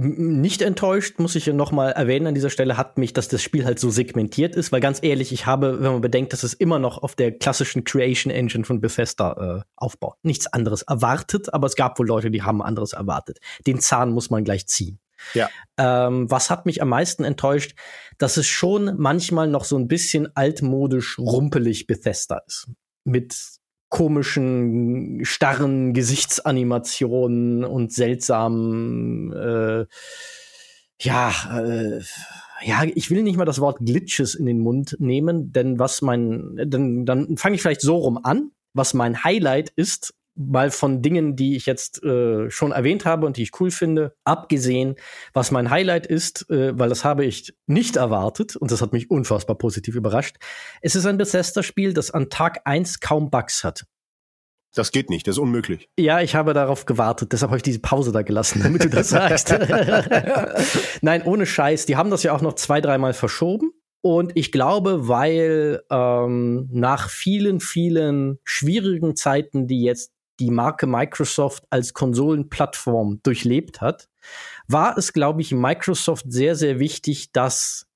[0.00, 3.42] nicht enttäuscht, muss ich ja noch mal erwähnen an dieser Stelle, hat mich, dass das
[3.42, 6.54] Spiel halt so segmentiert ist, weil ganz ehrlich, ich habe, wenn man bedenkt, dass es
[6.54, 11.66] immer noch auf der klassischen Creation Engine von Bethesda äh, aufbaut, nichts anderes erwartet, aber
[11.66, 13.38] es gab wohl Leute, die haben anderes erwartet.
[13.66, 15.00] Den Zahn muss man gleich ziehen.
[15.34, 15.50] Ja.
[15.76, 17.74] Ähm, was hat mich am meisten enttäuscht,
[18.18, 22.68] dass es schon manchmal noch so ein bisschen altmodisch rumpelig Bethesda ist.
[23.08, 23.58] Mit
[23.88, 29.86] komischen, starren Gesichtsanimationen und seltsamen, äh,
[31.00, 32.00] ja, äh,
[32.62, 36.56] ja, ich will nicht mal das Wort Glitches in den Mund nehmen, denn was mein,
[36.56, 38.50] denn, dann fange ich vielleicht so rum an.
[38.74, 43.36] Was mein Highlight ist, mal von Dingen, die ich jetzt äh, schon erwähnt habe und
[43.36, 44.94] die ich cool finde, abgesehen,
[45.32, 49.10] was mein Highlight ist, äh, weil das habe ich nicht erwartet und das hat mich
[49.10, 50.36] unfassbar positiv überrascht.
[50.80, 53.84] Es ist ein Bethesda-Spiel, das an Tag eins kaum Bugs hat.
[54.74, 55.88] Das geht nicht, das ist unmöglich.
[55.98, 59.08] Ja, ich habe darauf gewartet, deshalb habe ich diese Pause da gelassen, damit du das
[59.08, 59.50] sagst.
[61.02, 63.72] Nein, ohne Scheiß, die haben das ja auch noch zwei, dreimal verschoben.
[64.00, 71.64] Und ich glaube, weil ähm, nach vielen, vielen schwierigen Zeiten, die jetzt die Marke Microsoft
[71.70, 74.08] als Konsolenplattform durchlebt hat,
[74.66, 77.86] war es, glaube ich, Microsoft sehr, sehr wichtig, dass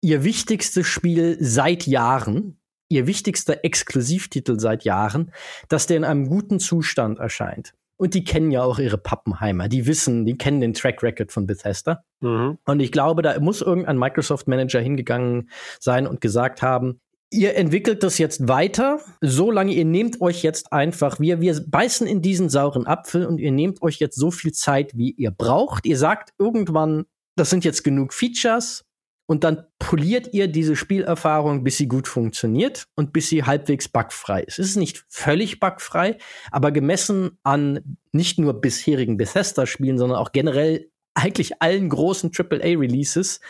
[0.00, 5.32] ihr wichtigstes Spiel seit Jahren, ihr wichtigster Exklusivtitel seit Jahren,
[5.68, 7.74] dass der in einem guten Zustand erscheint.
[7.96, 9.68] Und die kennen ja auch ihre Pappenheimer.
[9.68, 12.04] Die wissen, die kennen den Track Record von Bethesda.
[12.20, 12.58] Mhm.
[12.64, 17.00] Und ich glaube, da muss irgendein Microsoft Manager hingegangen sein und gesagt haben,
[17.32, 22.22] ihr entwickelt das jetzt weiter, solange ihr nehmt euch jetzt einfach, wir, wir beißen in
[22.22, 25.86] diesen sauren Apfel und ihr nehmt euch jetzt so viel Zeit, wie ihr braucht.
[25.86, 27.04] Ihr sagt irgendwann,
[27.36, 28.84] das sind jetzt genug Features
[29.26, 34.42] und dann poliert ihr diese Spielerfahrung, bis sie gut funktioniert und bis sie halbwegs bugfrei
[34.42, 34.58] ist.
[34.58, 36.18] Es ist nicht völlig bugfrei,
[36.50, 43.40] aber gemessen an nicht nur bisherigen Bethesda-Spielen, sondern auch generell eigentlich allen großen AAA-Releases,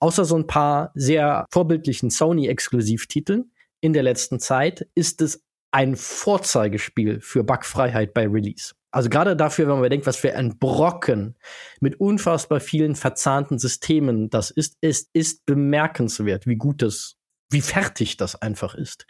[0.00, 7.20] außer so ein paar sehr vorbildlichen Sony-Exklusivtiteln in der letzten Zeit, ist es ein Vorzeigespiel
[7.20, 8.74] für Bugfreiheit bei Release.
[8.90, 11.36] Also gerade dafür, wenn man bedenkt, was für ein Brocken
[11.80, 17.16] mit unfassbar vielen verzahnten Systemen das ist, es ist bemerkenswert, wie gut das,
[17.50, 19.06] wie fertig das einfach ist.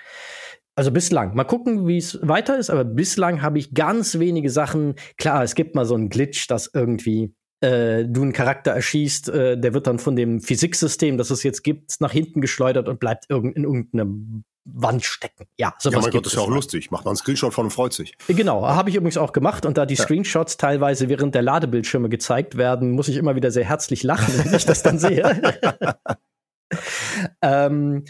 [0.74, 1.34] Also bislang.
[1.34, 4.94] Mal gucken, wie es weiter ist, aber bislang habe ich ganz wenige Sachen.
[5.16, 9.58] Klar, es gibt mal so einen Glitch, dass irgendwie äh, du einen Charakter erschießt, äh,
[9.58, 13.28] der wird dann von dem Physiksystem, das es jetzt gibt, nach hinten geschleudert und bleibt
[13.28, 15.46] irg in irgendeinem Wand stecken.
[15.56, 16.90] Ja, sowas ja, mein Gott, das ist ja auch lustig.
[16.90, 18.14] Macht man einen Screenshot von und freut sich.
[18.28, 19.64] Genau, habe ich übrigens auch gemacht.
[19.64, 20.04] Und da die ja.
[20.04, 24.54] Screenshots teilweise während der Ladebildschirme gezeigt werden, muss ich immer wieder sehr herzlich lachen, wenn
[24.54, 25.24] ich das dann sehe.
[27.42, 28.04] ähm,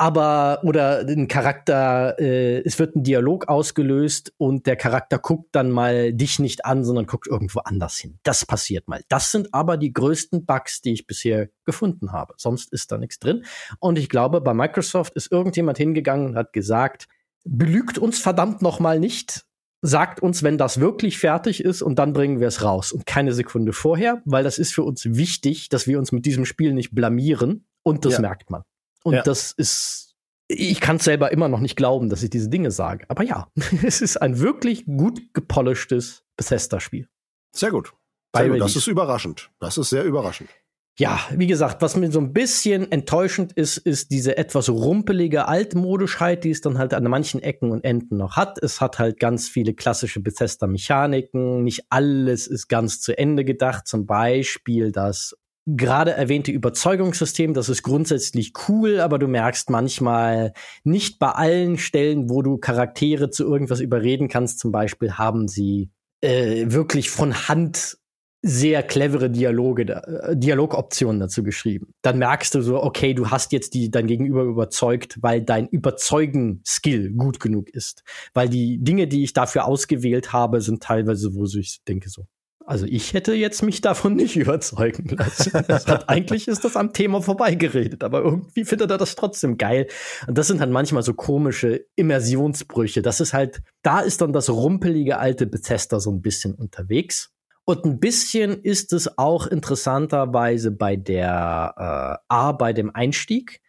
[0.00, 5.70] aber oder ein Charakter, äh, es wird ein Dialog ausgelöst und der Charakter guckt dann
[5.70, 8.18] mal dich nicht an, sondern guckt irgendwo anders hin.
[8.22, 9.02] Das passiert mal.
[9.10, 12.32] Das sind aber die größten Bugs, die ich bisher gefunden habe.
[12.38, 13.44] Sonst ist da nichts drin.
[13.78, 17.06] Und ich glaube, bei Microsoft ist irgendjemand hingegangen und hat gesagt,
[17.44, 19.44] belügt uns verdammt noch mal nicht.
[19.82, 23.34] Sagt uns, wenn das wirklich fertig ist und dann bringen wir es raus und keine
[23.34, 26.94] Sekunde vorher, weil das ist für uns wichtig, dass wir uns mit diesem Spiel nicht
[26.94, 28.20] blamieren und das ja.
[28.20, 28.62] merkt man.
[29.04, 29.22] Und ja.
[29.22, 30.14] das ist,
[30.48, 33.04] ich kann es selber immer noch nicht glauben, dass ich diese Dinge sage.
[33.08, 33.48] Aber ja,
[33.84, 37.08] es ist ein wirklich gut gepolischtes Bethesda-Spiel.
[37.54, 37.92] Sehr gut.
[38.34, 38.60] Sehr gut.
[38.60, 39.50] Das ist überraschend.
[39.58, 40.50] Das ist sehr überraschend.
[40.98, 46.44] Ja, wie gesagt, was mir so ein bisschen enttäuschend ist, ist diese etwas rumpelige Altmodischheit,
[46.44, 48.62] die es dann halt an manchen Ecken und Enden noch hat.
[48.62, 51.64] Es hat halt ganz viele klassische Bethesda-Mechaniken.
[51.64, 53.86] Nicht alles ist ganz zu Ende gedacht.
[53.86, 55.34] Zum Beispiel das
[55.66, 60.52] gerade erwähnte Überzeugungssystem, das ist grundsätzlich cool, aber du merkst manchmal
[60.84, 65.90] nicht bei allen Stellen, wo du Charaktere zu irgendwas überreden kannst, zum Beispiel haben sie
[66.22, 67.98] äh, wirklich von Hand
[68.42, 71.92] sehr clevere Dialoge, äh, Dialogoptionen dazu geschrieben.
[72.02, 77.12] Dann merkst du so, okay, du hast jetzt die dein Gegenüber überzeugt, weil dein Überzeugen-Skill
[77.12, 78.02] gut genug ist.
[78.32, 82.26] Weil die Dinge, die ich dafür ausgewählt habe, sind teilweise, wo ich denke so,
[82.70, 85.52] Also ich hätte jetzt mich davon nicht überzeugen lassen.
[85.54, 89.88] Hat, eigentlich ist das am Thema vorbeigeredet, aber irgendwie findet er das trotzdem geil.
[90.28, 93.02] Und das sind halt manchmal so komische Immersionsbrüche.
[93.02, 97.32] Das ist halt, da ist dann das rumpelige alte Bethesda so ein bisschen unterwegs.
[97.64, 103.60] Und ein bisschen ist es auch interessanterweise bei der äh, A, bei dem Einstieg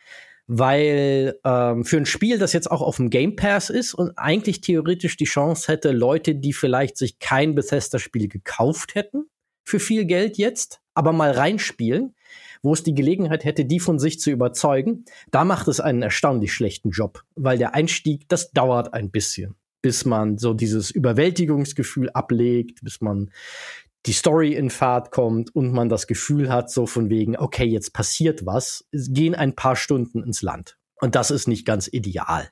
[0.47, 4.61] weil ähm, für ein Spiel, das jetzt auch auf dem Game Pass ist und eigentlich
[4.61, 9.25] theoretisch die Chance hätte, Leute, die vielleicht sich kein Bethesda-Spiel gekauft hätten,
[9.63, 12.15] für viel Geld jetzt, aber mal reinspielen,
[12.61, 16.53] wo es die Gelegenheit hätte, die von sich zu überzeugen, da macht es einen erstaunlich
[16.53, 22.83] schlechten Job, weil der Einstieg, das dauert ein bisschen, bis man so dieses Überwältigungsgefühl ablegt,
[22.83, 23.31] bis man
[24.05, 27.93] die Story in Fahrt kommt und man das Gefühl hat, so von wegen, okay, jetzt
[27.93, 30.77] passiert was, gehen ein paar Stunden ins Land.
[30.99, 32.49] Und das ist nicht ganz ideal.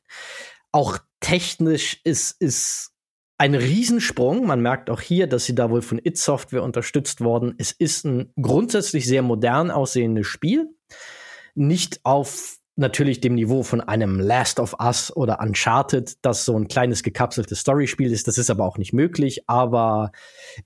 [0.72, 2.92] Auch technisch ist, ist
[3.38, 4.46] ein Riesensprung.
[4.46, 7.56] Man merkt auch hier, dass sie da wohl von It Software unterstützt worden.
[7.58, 10.70] Es ist ein grundsätzlich sehr modern aussehendes Spiel.
[11.56, 16.68] Nicht auf natürlich dem Niveau von einem Last of Us oder Uncharted, das so ein
[16.68, 18.28] kleines gekapseltes Storyspiel ist.
[18.28, 19.44] Das ist aber auch nicht möglich.
[19.48, 20.12] Aber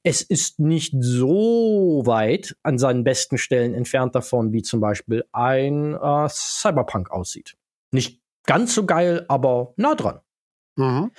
[0.03, 5.95] es ist nicht so weit an seinen besten Stellen entfernt davon, wie zum Beispiel ein
[5.95, 7.55] äh, Cyberpunk aussieht.
[7.91, 10.19] Nicht ganz so geil, aber nah dran.
[10.75, 11.11] Mhm.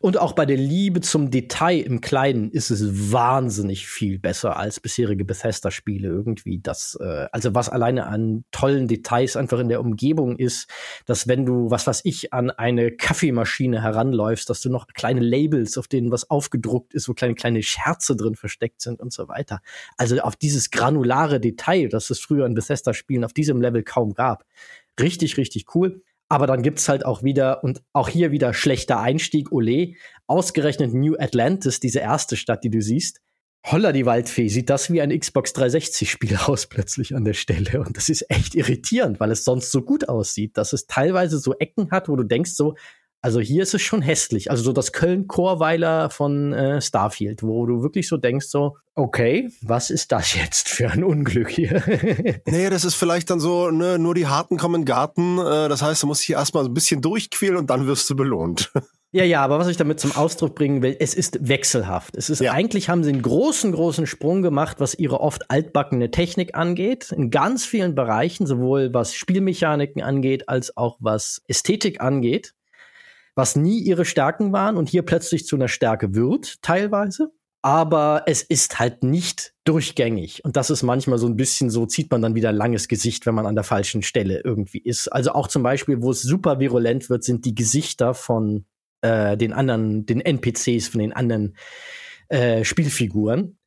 [0.00, 4.80] Und auch bei der Liebe zum Detail im Kleinen ist es wahnsinnig viel besser als
[4.80, 6.58] bisherige Bethesda-Spiele irgendwie.
[6.60, 10.68] Das, äh, also was alleine an tollen Details einfach in der Umgebung ist,
[11.06, 15.78] dass wenn du, was weiß ich, an eine Kaffeemaschine heranläufst, dass du noch kleine Labels,
[15.78, 19.60] auf denen was aufgedruckt ist, wo kleine, kleine Scherze drin versteckt sind und so weiter.
[19.96, 24.44] Also auf dieses granulare Detail, das es früher in Bethesda-Spielen auf diesem Level kaum gab.
[24.98, 26.02] Richtig, richtig cool.
[26.28, 29.94] Aber dann gibt's halt auch wieder, und auch hier wieder schlechter Einstieg, Ole,
[30.26, 33.20] ausgerechnet New Atlantis, diese erste Stadt, die du siehst.
[33.64, 37.80] Holla die Waldfee, sieht das wie ein Xbox 360-Spiel aus plötzlich an der Stelle.
[37.80, 41.54] Und das ist echt irritierend, weil es sonst so gut aussieht, dass es teilweise so
[41.58, 42.74] Ecken hat, wo du denkst so,
[43.26, 44.52] also hier ist es schon hässlich.
[44.52, 49.90] Also so das Köln-Chorweiler von äh, Starfield, wo du wirklich so denkst, so, okay, was
[49.90, 51.82] ist das jetzt für ein Unglück hier?
[52.46, 55.38] naja, das ist vielleicht dann so, ne, nur die Harten kommen in den Garten.
[55.38, 58.70] Äh, das heißt, du musst hier erstmal ein bisschen durchquälen und dann wirst du belohnt.
[59.12, 62.16] Ja, ja, aber was ich damit zum Ausdruck bringen will, es ist wechselhaft.
[62.16, 62.52] Es ist ja.
[62.52, 67.12] eigentlich haben sie einen großen, großen Sprung gemacht, was ihre oft altbackene Technik angeht.
[67.12, 72.55] In ganz vielen Bereichen, sowohl was Spielmechaniken angeht, als auch was Ästhetik angeht
[73.36, 77.30] was nie ihre Stärken waren und hier plötzlich zu einer Stärke wird, teilweise.
[77.62, 80.44] Aber es ist halt nicht durchgängig.
[80.44, 83.34] Und das ist manchmal so ein bisschen so, zieht man dann wieder langes Gesicht, wenn
[83.34, 85.08] man an der falschen Stelle irgendwie ist.
[85.08, 88.64] Also auch zum Beispiel, wo es super virulent wird, sind die Gesichter von
[89.02, 91.56] äh, den anderen, den NPCs, von den anderen
[92.28, 93.58] äh, Spielfiguren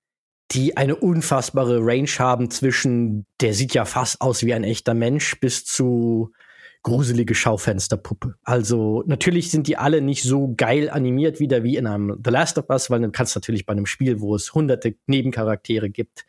[0.51, 5.39] die eine unfassbare Range haben zwischen, der sieht ja fast aus wie ein echter Mensch,
[5.39, 6.31] bis zu
[6.81, 8.35] gruselige Schaufensterpuppe.
[8.43, 12.57] Also natürlich sind die alle nicht so geil animiert wieder wie in einem The Last
[12.57, 16.25] of Us, weil du kannst natürlich bei einem Spiel, wo es hunderte Nebencharaktere gibt,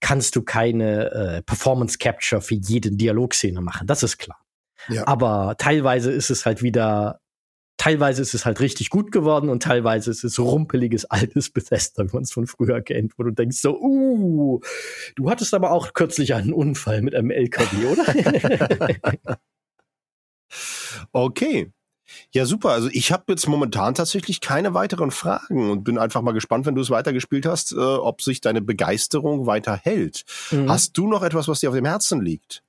[0.00, 3.86] kannst du keine äh, Performance Capture für jede Dialogszene machen.
[3.86, 4.38] Das ist klar.
[4.88, 5.06] Ja.
[5.06, 7.20] Aber teilweise ist es halt wieder
[7.76, 12.14] teilweise ist es halt richtig gut geworden und teilweise ist es rumpeliges altes Bethesda, wie
[12.14, 14.60] man es von früher kennt, wo du denkst so, uh,
[15.16, 19.38] du hattest aber auch kürzlich einen Unfall mit einem LKW, oder?
[21.12, 21.70] Okay.
[22.32, 22.70] Ja, super.
[22.70, 26.74] Also ich habe jetzt momentan tatsächlich keine weiteren Fragen und bin einfach mal gespannt, wenn
[26.74, 30.24] du es weitergespielt hast, äh, ob sich deine Begeisterung weiter hält.
[30.50, 30.70] Mhm.
[30.70, 32.62] Hast du noch etwas, was dir auf dem Herzen liegt?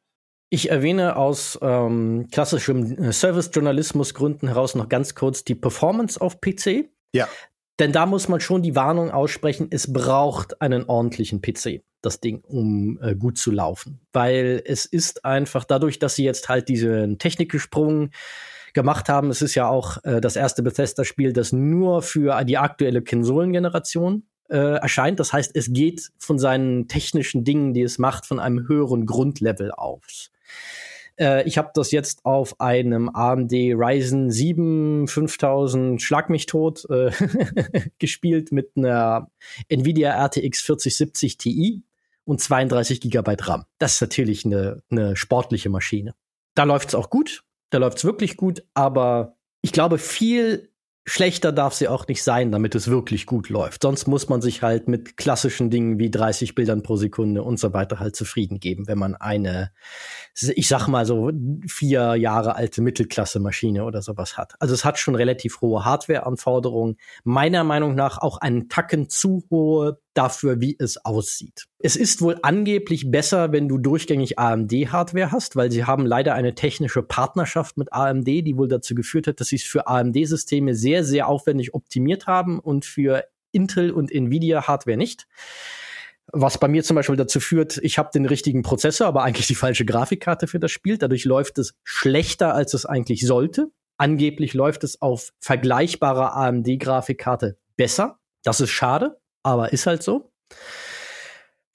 [0.50, 6.90] Ich erwähne aus ähm, klassischem äh, Service-Journalismus-Gründen heraus noch ganz kurz die Performance auf PC.
[7.14, 7.28] Ja.
[7.80, 12.42] Denn da muss man schon die Warnung aussprechen, es braucht einen ordentlichen PC, das Ding,
[12.48, 14.00] um äh, gut zu laufen.
[14.14, 18.12] Weil es ist einfach dadurch, dass sie jetzt halt diesen Technikgesprung
[18.74, 23.02] gemacht haben, es ist ja auch äh, das erste Bethesda-Spiel, das nur für die aktuelle
[23.02, 25.20] Konsolengeneration äh, erscheint.
[25.20, 29.72] Das heißt, es geht von seinen technischen Dingen, die es macht, von einem höheren Grundlevel
[29.72, 30.32] aus.
[31.20, 37.12] Äh, ich habe das jetzt auf einem AMD Ryzen 7 5000 Schlag mich tot äh,
[38.00, 39.30] gespielt mit einer
[39.68, 41.84] Nvidia RTX 4070 Ti
[42.26, 43.66] und 32 GB RAM.
[43.78, 46.16] Das ist natürlich eine, eine sportliche Maschine.
[46.56, 50.70] Da läuft es auch gut, da läuft es wirklich gut, aber ich glaube, viel
[51.06, 53.84] schlechter darf sie auch nicht sein, damit es wirklich gut läuft.
[53.84, 57.74] Sonst muss man sich halt mit klassischen Dingen wie 30 Bildern pro Sekunde und so
[57.74, 59.72] weiter halt zufrieden geben, wenn man eine,
[60.34, 61.32] ich sag mal so
[61.68, 64.56] vier Jahre alte Mittelklasse-Maschine oder sowas hat.
[64.60, 66.98] Also es hat schon relativ hohe Hardware-Anforderungen.
[67.24, 71.66] Meiner Meinung nach auch einen Tacken zu hohe dafür, wie es aussieht.
[71.80, 76.56] Es ist wohl angeblich besser, wenn du durchgängig AMD-Hardware hast, weil sie haben leider eine
[76.56, 81.04] technische Partnerschaft mit AMD, die wohl dazu geführt hat, dass sie es für AMD-Systeme sehr,
[81.04, 85.28] sehr aufwendig optimiert haben und für Intel und Nvidia-Hardware nicht.
[86.32, 89.56] Was bei mir zum Beispiel dazu führt, ich habe den richtigen Prozessor, aber eigentlich die
[89.56, 90.98] falsche Grafikkarte für das Spiel.
[90.98, 93.72] Dadurch läuft es schlechter, als es eigentlich sollte.
[93.98, 98.20] Angeblich läuft es auf vergleichbarer AMD-Grafikkarte besser.
[98.44, 100.32] Das ist schade, aber ist halt so.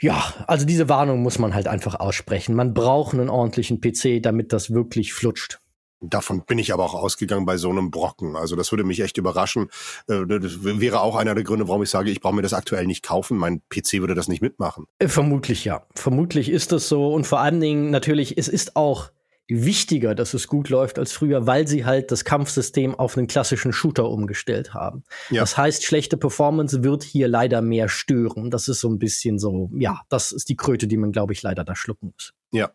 [0.03, 2.55] Ja, also diese Warnung muss man halt einfach aussprechen.
[2.55, 5.61] Man braucht einen ordentlichen PC, damit das wirklich flutscht.
[6.03, 8.35] Davon bin ich aber auch ausgegangen bei so einem Brocken.
[8.35, 9.69] Also das würde mich echt überraschen.
[10.09, 12.87] Äh, das wäre auch einer der Gründe, warum ich sage, ich brauche mir das aktuell
[12.87, 13.37] nicht kaufen.
[13.37, 14.87] Mein PC würde das nicht mitmachen.
[14.99, 15.87] Äh, vermutlich ja.
[15.95, 17.13] Vermutlich ist das so.
[17.13, 19.11] Und vor allen Dingen natürlich, es ist auch
[19.51, 23.73] wichtiger, dass es gut läuft als früher, weil sie halt das Kampfsystem auf einen klassischen
[23.73, 25.05] Shooter umgestellt haben.
[25.31, 25.41] Ja.
[25.41, 28.51] Das heißt, schlechte Performance wird hier leider mehr stören.
[28.51, 31.43] Das ist so ein bisschen so, ja, das ist die Kröte, die man, glaube ich,
[31.43, 32.33] leider da schlucken muss.
[32.53, 32.71] Ja.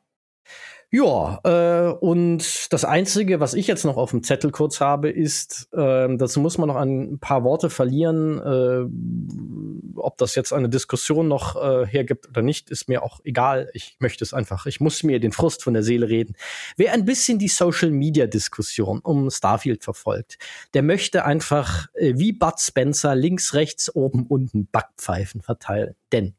[0.92, 5.68] Ja, äh, und das Einzige, was ich jetzt noch auf dem Zettel kurz habe, ist,
[5.74, 8.40] äh, dazu muss man noch ein paar Worte verlieren.
[8.40, 13.70] Äh, ob das jetzt eine Diskussion noch äh, hergibt oder nicht, ist mir auch egal.
[13.74, 16.36] Ich möchte es einfach, ich muss mir den Frust von der Seele reden.
[16.78, 20.38] Wer ein bisschen die Social-Media-Diskussion um Starfield verfolgt,
[20.74, 25.96] der möchte einfach äh, wie Bud Spencer links, rechts, oben, unten Backpfeifen verteilen.
[26.12, 26.36] Denn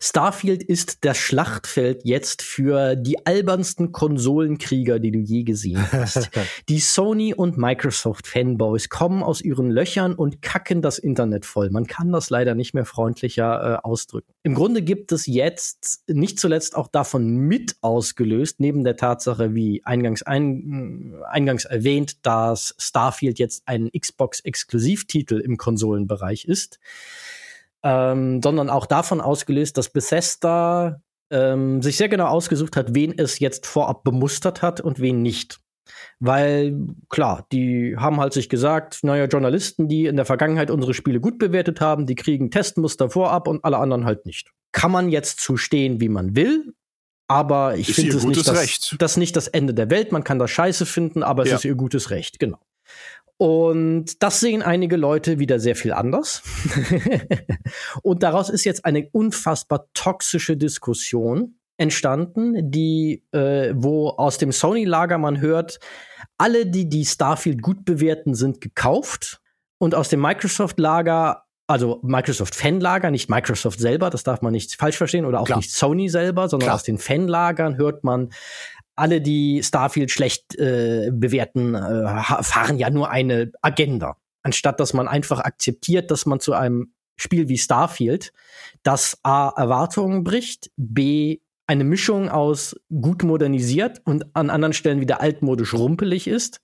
[0.00, 6.30] Starfield ist das Schlachtfeld jetzt für die albernsten Konsolenkrieger, die du je gesehen hast.
[6.68, 11.70] die Sony und Microsoft Fanboys kommen aus ihren Löchern und kacken das Internet voll.
[11.70, 14.32] Man kann das leider nicht mehr freundlicher äh, ausdrücken.
[14.42, 19.84] Im Grunde gibt es jetzt nicht zuletzt auch davon mit ausgelöst, neben der Tatsache, wie
[19.84, 26.78] eingangs, ein, eingangs erwähnt, dass Starfield jetzt ein Xbox-Exklusivtitel im Konsolenbereich ist
[27.82, 31.00] ähm, sondern auch davon ausgelöst, dass Bethesda
[31.30, 35.60] ähm, sich sehr genau ausgesucht hat, wen es jetzt vorab bemustert hat und wen nicht.
[36.18, 36.76] Weil,
[37.08, 41.38] klar, die haben halt sich gesagt, naja, Journalisten, die in der Vergangenheit unsere Spiele gut
[41.38, 44.50] bewertet haben, die kriegen Testmuster vorab und alle anderen halt nicht.
[44.72, 46.74] Kann man jetzt zustehen, wie man will,
[47.26, 50.12] aber ich finde es nicht das, das nicht das Ende der Welt.
[50.12, 51.56] Man kann das scheiße finden, aber es ja.
[51.56, 52.58] ist ihr gutes Recht, genau.
[53.40, 56.42] Und das sehen einige Leute wieder sehr viel anders.
[58.02, 65.16] und daraus ist jetzt eine unfassbar toxische Diskussion entstanden, die, äh, wo aus dem Sony-Lager
[65.16, 65.78] man hört,
[66.36, 69.40] alle, die die Starfield gut bewerten, sind gekauft.
[69.78, 75.24] Und aus dem Microsoft-Lager, also Microsoft-Fan-Lager, nicht Microsoft selber, das darf man nicht falsch verstehen,
[75.24, 75.60] oder auch Klar.
[75.60, 76.76] nicht Sony selber, sondern Klar.
[76.76, 78.28] aus den Fan-Lagern hört man,
[79.00, 84.16] alle, die Starfield schlecht äh, bewerten, äh, fahren ja nur eine Agenda.
[84.42, 88.32] Anstatt dass man einfach akzeptiert, dass man zu einem Spiel wie Starfield,
[88.82, 95.20] das A Erwartungen bricht, B eine Mischung aus gut modernisiert und an anderen Stellen wieder
[95.20, 96.60] altmodisch rumpelig ist,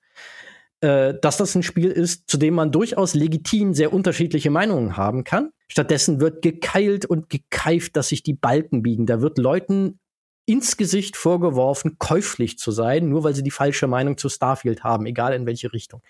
[0.81, 5.23] äh, dass das ein Spiel ist, zu dem man durchaus legitim sehr unterschiedliche Meinungen haben
[5.23, 5.51] kann.
[5.69, 9.07] Stattdessen wird gekeilt und gekeift, dass sich die Balken biegen.
[9.07, 10.01] Da wird Leuten
[10.47, 15.07] ins Gesicht vorgeworfen, käuflich zu sein, nur weil sie die falsche Meinung zu Starfield haben,
[15.07, 16.03] egal in welche Richtung.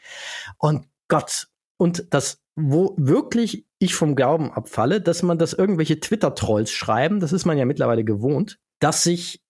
[0.59, 1.49] Und Gott,
[1.79, 7.33] und das, wo wirklich ich vom Glauben abfalle, dass man das irgendwelche Twitter-Trolls schreiben, das
[7.33, 9.43] ist man ja mittlerweile gewohnt, dass sich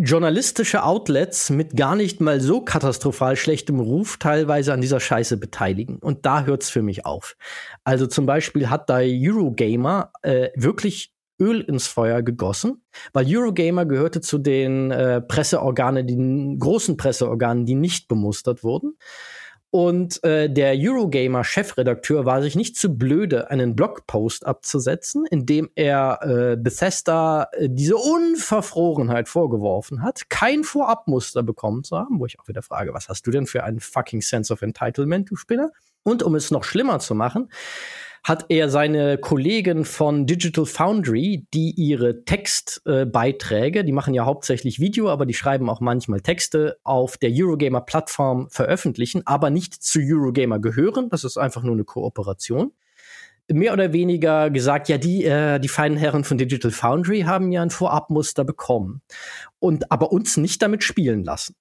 [0.00, 5.98] journalistische Outlets mit gar nicht mal so katastrophal schlechtem Ruf teilweise an dieser Scheiße beteiligen.
[5.98, 7.36] Und da hört's für mich auf.
[7.82, 12.82] Also zum Beispiel hat da Eurogamer äh, wirklich Öl ins Feuer gegossen,
[13.12, 18.96] weil Eurogamer gehörte zu den äh, Presseorganen, die großen Presseorganen, die nicht bemustert wurden.
[19.70, 26.20] Und äh, der Eurogamer-Chefredakteur war sich nicht zu blöde, einen Blogpost abzusetzen, in dem er
[26.22, 32.48] äh, Bethesda äh, diese Unverfrorenheit vorgeworfen hat, kein Vorabmuster bekommen zu haben, wo ich auch
[32.48, 35.70] wieder frage, was hast du denn für einen fucking Sense of Entitlement, du Spinner?
[36.02, 37.50] Und um es noch schlimmer zu machen,
[38.24, 44.80] hat er seine Kollegen von Digital Foundry, die ihre Textbeiträge, äh, die machen ja hauptsächlich
[44.80, 50.58] Video, aber die schreiben auch manchmal Texte auf der Eurogamer-Plattform veröffentlichen, aber nicht zu Eurogamer
[50.58, 51.08] gehören.
[51.08, 52.72] Das ist einfach nur eine Kooperation
[53.50, 57.62] mehr oder weniger gesagt, ja, die, äh, die feinen Herren von Digital Foundry haben ja
[57.62, 59.00] ein Vorabmuster bekommen
[59.58, 61.54] und aber uns nicht damit spielen lassen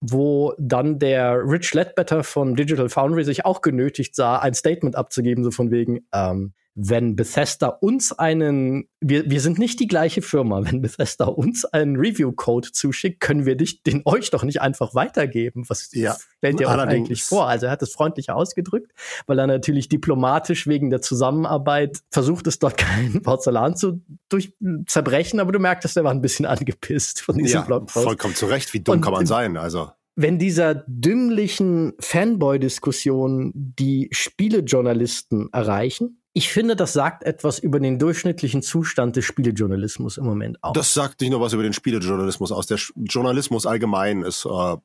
[0.00, 5.42] wo dann der Rich Ledbetter von Digital Foundry sich auch genötigt sah, ein Statement abzugeben,
[5.42, 10.62] so von wegen, ähm, wenn Bethesda uns einen, wir, wir sind nicht die gleiche Firma,
[10.62, 15.64] wenn Bethesda uns einen Review-Code zuschickt, können wir dich, den euch doch nicht einfach weitergeben.
[15.68, 17.48] Was ja, stellt ihr euch eigentlich vor?
[17.48, 18.92] Also er hat es freundlicher ausgedrückt,
[19.26, 24.52] weil er natürlich diplomatisch wegen der Zusammenarbeit versucht es dort keinen Porzellan zu durch,
[24.86, 28.04] zerbrechen, aber du merktest, er war ein bisschen angepisst von diesem ja, Blogpost.
[28.04, 34.08] Vollkommen zu Recht, wie dumm Und, kann man sein, also wenn dieser dümmlichen Fanboy-Diskussion die
[34.12, 40.62] Spielejournalisten erreichen, ich finde, das sagt etwas über den durchschnittlichen Zustand des Spielejournalismus im Moment
[40.62, 40.74] aus.
[40.74, 42.66] Das sagt nicht nur was über den Spielejournalismus aus.
[42.66, 44.76] Der Journalismus allgemein ist, äh,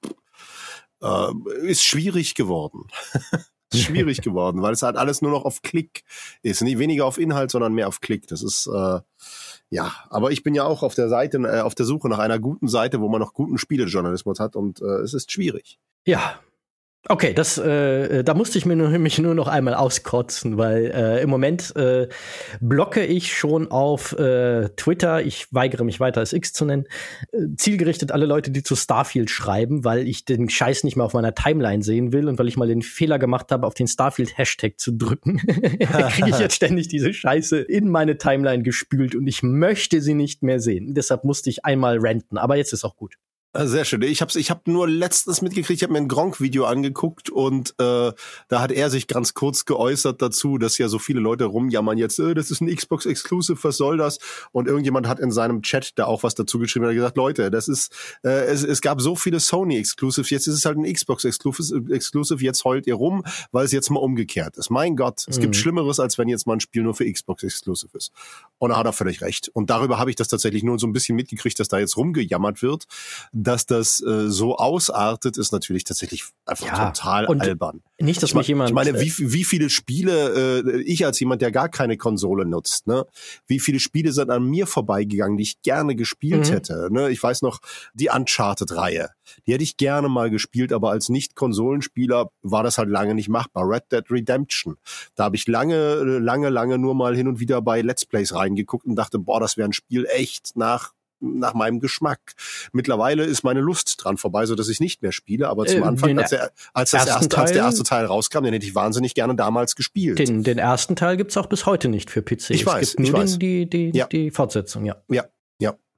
[1.04, 1.34] äh,
[1.64, 2.88] ist schwierig geworden.
[3.74, 6.06] schwierig geworden, weil es halt alles nur noch auf Klick
[6.42, 6.62] ist.
[6.62, 8.28] Nicht weniger auf Inhalt, sondern mehr auf Klick.
[8.28, 9.02] Das ist äh,
[9.70, 12.40] ja, aber ich bin ja auch auf der Seite, äh, auf der Suche nach einer
[12.40, 15.80] guten Seite, wo man noch guten Spielejournalismus hat und äh, es ist schwierig.
[16.06, 16.40] Ja,
[17.10, 20.92] Okay, das, äh, äh, da musste ich mir nur, mich nur noch einmal auskotzen, weil
[20.92, 22.08] äh, im Moment äh,
[22.60, 26.86] blocke ich schon auf äh, Twitter, ich weigere mich weiter als X zu nennen,
[27.32, 31.14] äh, zielgerichtet alle Leute, die zu Starfield schreiben, weil ich den Scheiß nicht mehr auf
[31.14, 34.80] meiner Timeline sehen will und weil ich mal den Fehler gemacht habe, auf den Starfield-Hashtag
[34.80, 35.38] zu drücken,
[36.12, 40.44] kriege ich jetzt ständig diese Scheiße in meine Timeline gespült und ich möchte sie nicht
[40.44, 40.94] mehr sehen.
[40.94, 43.16] Deshalb musste ich einmal renten, aber jetzt ist auch gut.
[43.54, 44.02] Ah, sehr schön.
[44.04, 48.14] Ich habe ich hab nur letztens mitgekriegt, ich habe mir ein Gronk-Video angeguckt und äh,
[48.48, 52.18] da hat er sich ganz kurz geäußert dazu, dass ja so viele Leute rumjammern jetzt,
[52.20, 54.20] äh, das ist ein Xbox Exclusive, was soll das?
[54.54, 57.52] Und irgendjemand hat in seinem Chat da auch was dazu geschrieben und hat gesagt, Leute,
[57.52, 60.86] das ist, äh, es, es gab so viele Sony Exclusives, jetzt ist es halt ein
[60.86, 64.70] Xbox Exclusive, Exclusive, jetzt heult ihr rum, weil es jetzt mal umgekehrt ist.
[64.70, 65.42] Mein Gott, es mhm.
[65.42, 68.14] gibt Schlimmeres, als wenn jetzt mal ein Spiel nur für Xbox Exclusive ist.
[68.60, 69.50] Und da hat er völlig recht.
[69.50, 72.62] Und darüber habe ich das tatsächlich nur so ein bisschen mitgekriegt, dass da jetzt rumgejammert
[72.62, 72.86] wird
[73.44, 77.82] dass das äh, so ausartet, ist natürlich tatsächlich einfach ja, total albern.
[78.00, 78.70] Nicht, dass ich mich jemand.
[78.70, 82.88] Ich meine, wie, wie viele Spiele, äh, ich als jemand, der gar keine Konsole nutzt,
[82.88, 83.06] ne,
[83.48, 86.54] wie viele Spiele sind an mir vorbeigegangen, die ich gerne gespielt mhm.
[86.54, 86.90] hätte.
[86.92, 87.10] Ne?
[87.10, 87.60] Ich weiß noch,
[87.94, 89.10] die Uncharted-Reihe.
[89.46, 93.68] Die hätte ich gerne mal gespielt, aber als Nicht-Konsolenspieler war das halt lange nicht machbar.
[93.68, 94.78] Red Dead Redemption.
[95.16, 98.86] Da habe ich lange, lange, lange nur mal hin und wieder bei Let's Plays reingeguckt
[98.86, 102.20] und dachte, boah, das wäre ein Spiel echt nach nach meinem Geschmack.
[102.72, 105.48] Mittlerweile ist meine Lust dran vorbei, so dass ich nicht mehr spiele.
[105.50, 108.44] Aber zum äh, Anfang, als, der, als, das erste, Teil, als der erste Teil rauskam,
[108.44, 110.20] den hätte ich wahnsinnig gerne damals gespielt.
[110.20, 112.52] Den, den ersten Teil gibt's auch bis heute nicht für PC.
[112.52, 113.40] Ich weiß, es gibt nur ich weiß.
[113.40, 114.08] Die, die, ja.
[114.08, 114.96] die Fortsetzung, ja.
[115.10, 115.26] Ja,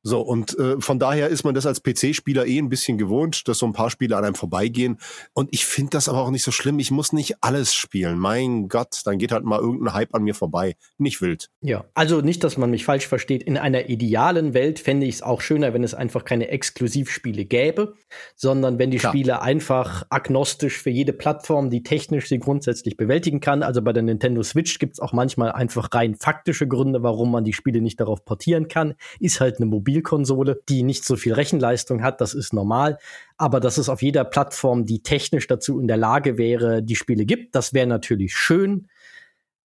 [0.06, 3.60] so, und äh, von daher ist man das als PC-Spieler eh ein bisschen gewohnt, dass
[3.60, 4.98] so ein paar Spiele an einem vorbeigehen.
[5.34, 6.78] Und ich finde das aber auch nicht so schlimm.
[6.80, 8.20] Ich muss nicht alles spielen.
[8.20, 10.76] Mein Gott, dann geht halt mal irgendein Hype an mir vorbei.
[10.98, 11.50] Nicht wild.
[11.62, 13.44] Ja, also nicht, dass man mich falsch versteht.
[13.44, 17.94] In einer idealen Welt fände ich es auch schöner, wenn es einfach keine Exklusivspiele gäbe,
[18.36, 19.14] sondern wenn die Klar.
[19.14, 23.64] Spiele einfach agnostisch für jede Plattform, die technisch sie grundsätzlich bewältigen kann.
[23.64, 27.46] Also bei der Nintendo Switch gibt es auch manchmal einfach rein faktische Gründe, warum man
[27.46, 28.96] die Spiele nicht darauf portieren kann.
[29.22, 32.98] Ist halt eine mobile Mobilkonsole, die nicht so viel Rechenleistung hat, das ist normal.
[33.38, 37.26] Aber dass es auf jeder Plattform, die technisch dazu in der Lage wäre, die Spiele
[37.26, 38.88] gibt, das wäre natürlich schön.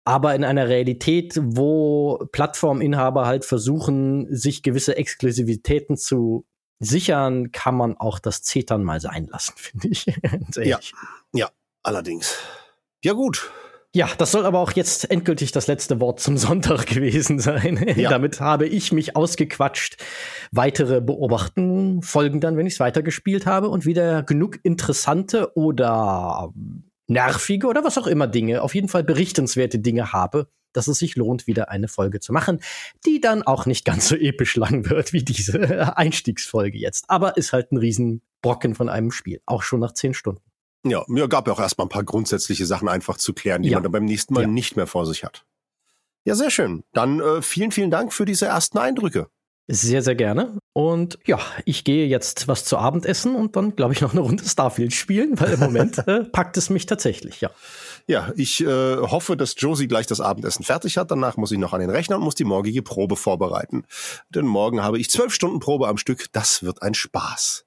[0.05, 6.47] Aber in einer Realität, wo Plattforminhaber halt versuchen, sich gewisse Exklusivitäten zu
[6.81, 10.07] sichern, kann man auch das Zetern mal sein lassen, finde ich.
[10.57, 10.81] ja,
[11.32, 11.51] ja,
[11.82, 12.36] allerdings.
[13.05, 13.51] Ja gut,
[13.94, 17.85] ja, das soll aber auch jetzt endgültig das letzte Wort zum Sonntag gewesen sein.
[17.97, 18.10] Ja.
[18.10, 19.97] Damit habe ich mich ausgequatscht.
[20.52, 26.52] Weitere Beobachtungen folgen dann, wenn ich es weitergespielt habe und wieder genug interessante oder
[27.06, 31.16] nervige oder was auch immer Dinge, auf jeden Fall berichtenswerte Dinge habe, dass es sich
[31.16, 32.60] lohnt, wieder eine Folge zu machen,
[33.06, 37.06] die dann auch nicht ganz so episch lang wird wie diese Einstiegsfolge jetzt.
[37.09, 40.43] Aber ist halt ein Riesenbrocken von einem Spiel, auch schon nach zehn Stunden.
[40.90, 43.77] Ja, mir gab ja auch erstmal ein paar grundsätzliche Sachen einfach zu klären, die ja.
[43.77, 44.47] man dann beim nächsten Mal ja.
[44.47, 45.44] nicht mehr vor sich hat.
[46.24, 46.85] Ja, sehr schön.
[46.93, 49.28] Dann äh, vielen, vielen Dank für diese ersten Eindrücke.
[49.70, 50.59] Sehr, sehr gerne.
[50.73, 54.23] Und ja, ich gehe jetzt was zu Abend essen und dann, glaube ich, noch eine
[54.23, 57.51] Runde Starfield spielen, weil im Moment äh, packt es mich tatsächlich, ja.
[58.06, 61.10] Ja, ich äh, hoffe, dass Josie gleich das Abendessen fertig hat.
[61.10, 63.85] Danach muss ich noch an den Rechner und muss die morgige Probe vorbereiten.
[64.31, 66.32] Denn morgen habe ich zwölf Stunden Probe am Stück.
[66.32, 67.66] Das wird ein Spaß.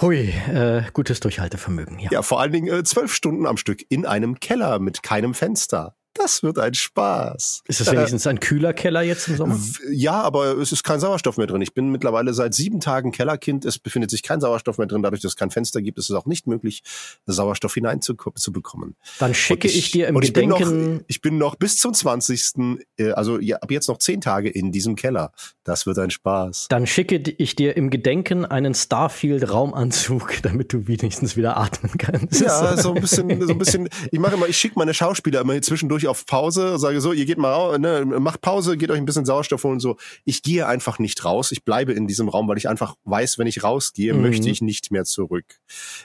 [0.00, 2.08] Hui, äh, gutes Durchhaltevermögen, ja.
[2.10, 5.96] Ja, vor allen Dingen äh, zwölf Stunden am Stück in einem Keller mit keinem Fenster.
[6.14, 7.62] Das wird ein Spaß.
[7.66, 9.60] Ist das wenigstens ein kühler Keller jetzt im Sommer?
[9.92, 11.62] Ja, aber es ist kein Sauerstoff mehr drin.
[11.62, 13.64] Ich bin mittlerweile seit sieben Tagen Kellerkind.
[13.64, 15.02] Es befindet sich kein Sauerstoff mehr drin.
[15.02, 16.82] Dadurch, dass es kein Fenster gibt, ist es auch nicht möglich,
[17.26, 18.96] Sauerstoff hineinzubekommen.
[19.18, 20.58] Dann schicke ich, ich, dir im ich Gedenken...
[20.58, 22.78] Bin noch, ich bin noch bis zum 20.
[22.96, 25.32] Äh, also ja, ab jetzt noch zehn Tage in diesem Keller.
[25.64, 26.66] Das wird ein Spaß.
[26.68, 32.40] Dann schicke ich dir im Gedenken einen Starfield-Raumanzug, damit du wenigstens wieder atmen kannst.
[32.40, 33.88] Ja, so ein bisschen, so ein bisschen.
[34.10, 37.12] Ich mache immer, ich schicke meine Schauspieler immer hier zwischendurch ich auf Pause, sage so,
[37.12, 39.96] ihr geht mal raus, ne, macht Pause, geht euch ein bisschen Sauerstoff holen und so.
[40.24, 41.52] Ich gehe einfach nicht raus.
[41.52, 44.22] Ich bleibe in diesem Raum, weil ich einfach weiß, wenn ich rausgehe, mhm.
[44.22, 45.60] möchte ich nicht mehr zurück.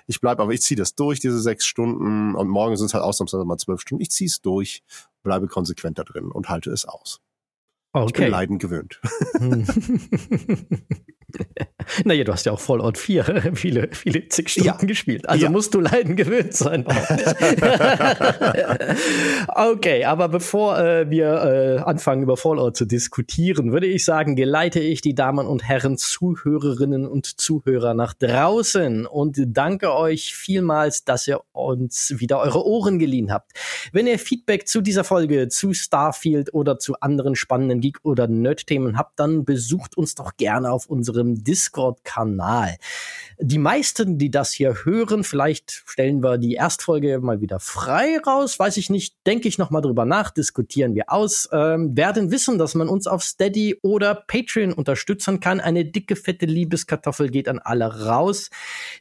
[0.07, 3.03] Ich bleibe aber, ich ziehe das durch, diese sechs Stunden und morgen sind es halt
[3.03, 4.01] ausnahmsweise mal zwölf Stunden.
[4.01, 4.83] Ich ziehe es durch,
[5.23, 7.19] bleibe konsequent da drin und halte es aus.
[7.93, 8.07] Okay.
[8.07, 8.99] Ich bin Leiden gewöhnt.
[12.03, 14.77] naja, du hast ja auch Fallout 4 viele, viele zig Stunden ja.
[14.77, 15.27] gespielt.
[15.29, 15.49] Also ja.
[15.49, 16.85] musst du Leiden gewöhnt sein.
[19.55, 24.79] okay, aber bevor äh, wir äh, anfangen, über Fallout zu diskutieren, würde ich sagen, geleite
[24.79, 31.27] ich die Damen und Herren Zuhörerinnen und Zuhörer nach draußen und danke euch vielmals, dass
[31.27, 33.51] ihr uns wieder eure Ohren geliehen habt.
[33.91, 38.97] Wenn ihr Feedback zu dieser Folge, zu Starfield oder zu anderen spannenden Geek- oder Nerd-Themen
[38.97, 41.43] habt, dann besucht uns doch gerne auf unserem
[41.75, 42.77] Discord-Kanal.
[43.37, 48.57] Die meisten, die das hier hören, vielleicht stellen wir die Erstfolge mal wieder frei raus,
[48.57, 52.57] weiß ich nicht, denke ich noch mal drüber nach, diskutieren wir aus, ähm, werden wissen,
[52.57, 55.59] dass man uns auf Steady oder Patreon unterstützen kann.
[55.59, 58.49] Eine dicke, fette Liebeskartoffel geht an alle raus,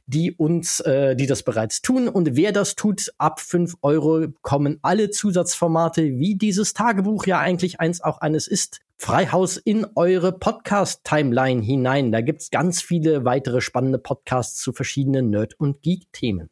[0.07, 2.09] die uns, äh, die das bereits tun.
[2.09, 7.79] Und wer das tut, ab fünf Euro kommen alle Zusatzformate, wie dieses Tagebuch ja eigentlich
[7.79, 12.13] eins auch eines ist, Freihaus in eure Podcast-Timeline hinein.
[12.13, 16.49] Da gibt's ganz viele weitere spannende Podcasts zu verschiedenen Nerd- und Geek-Themen.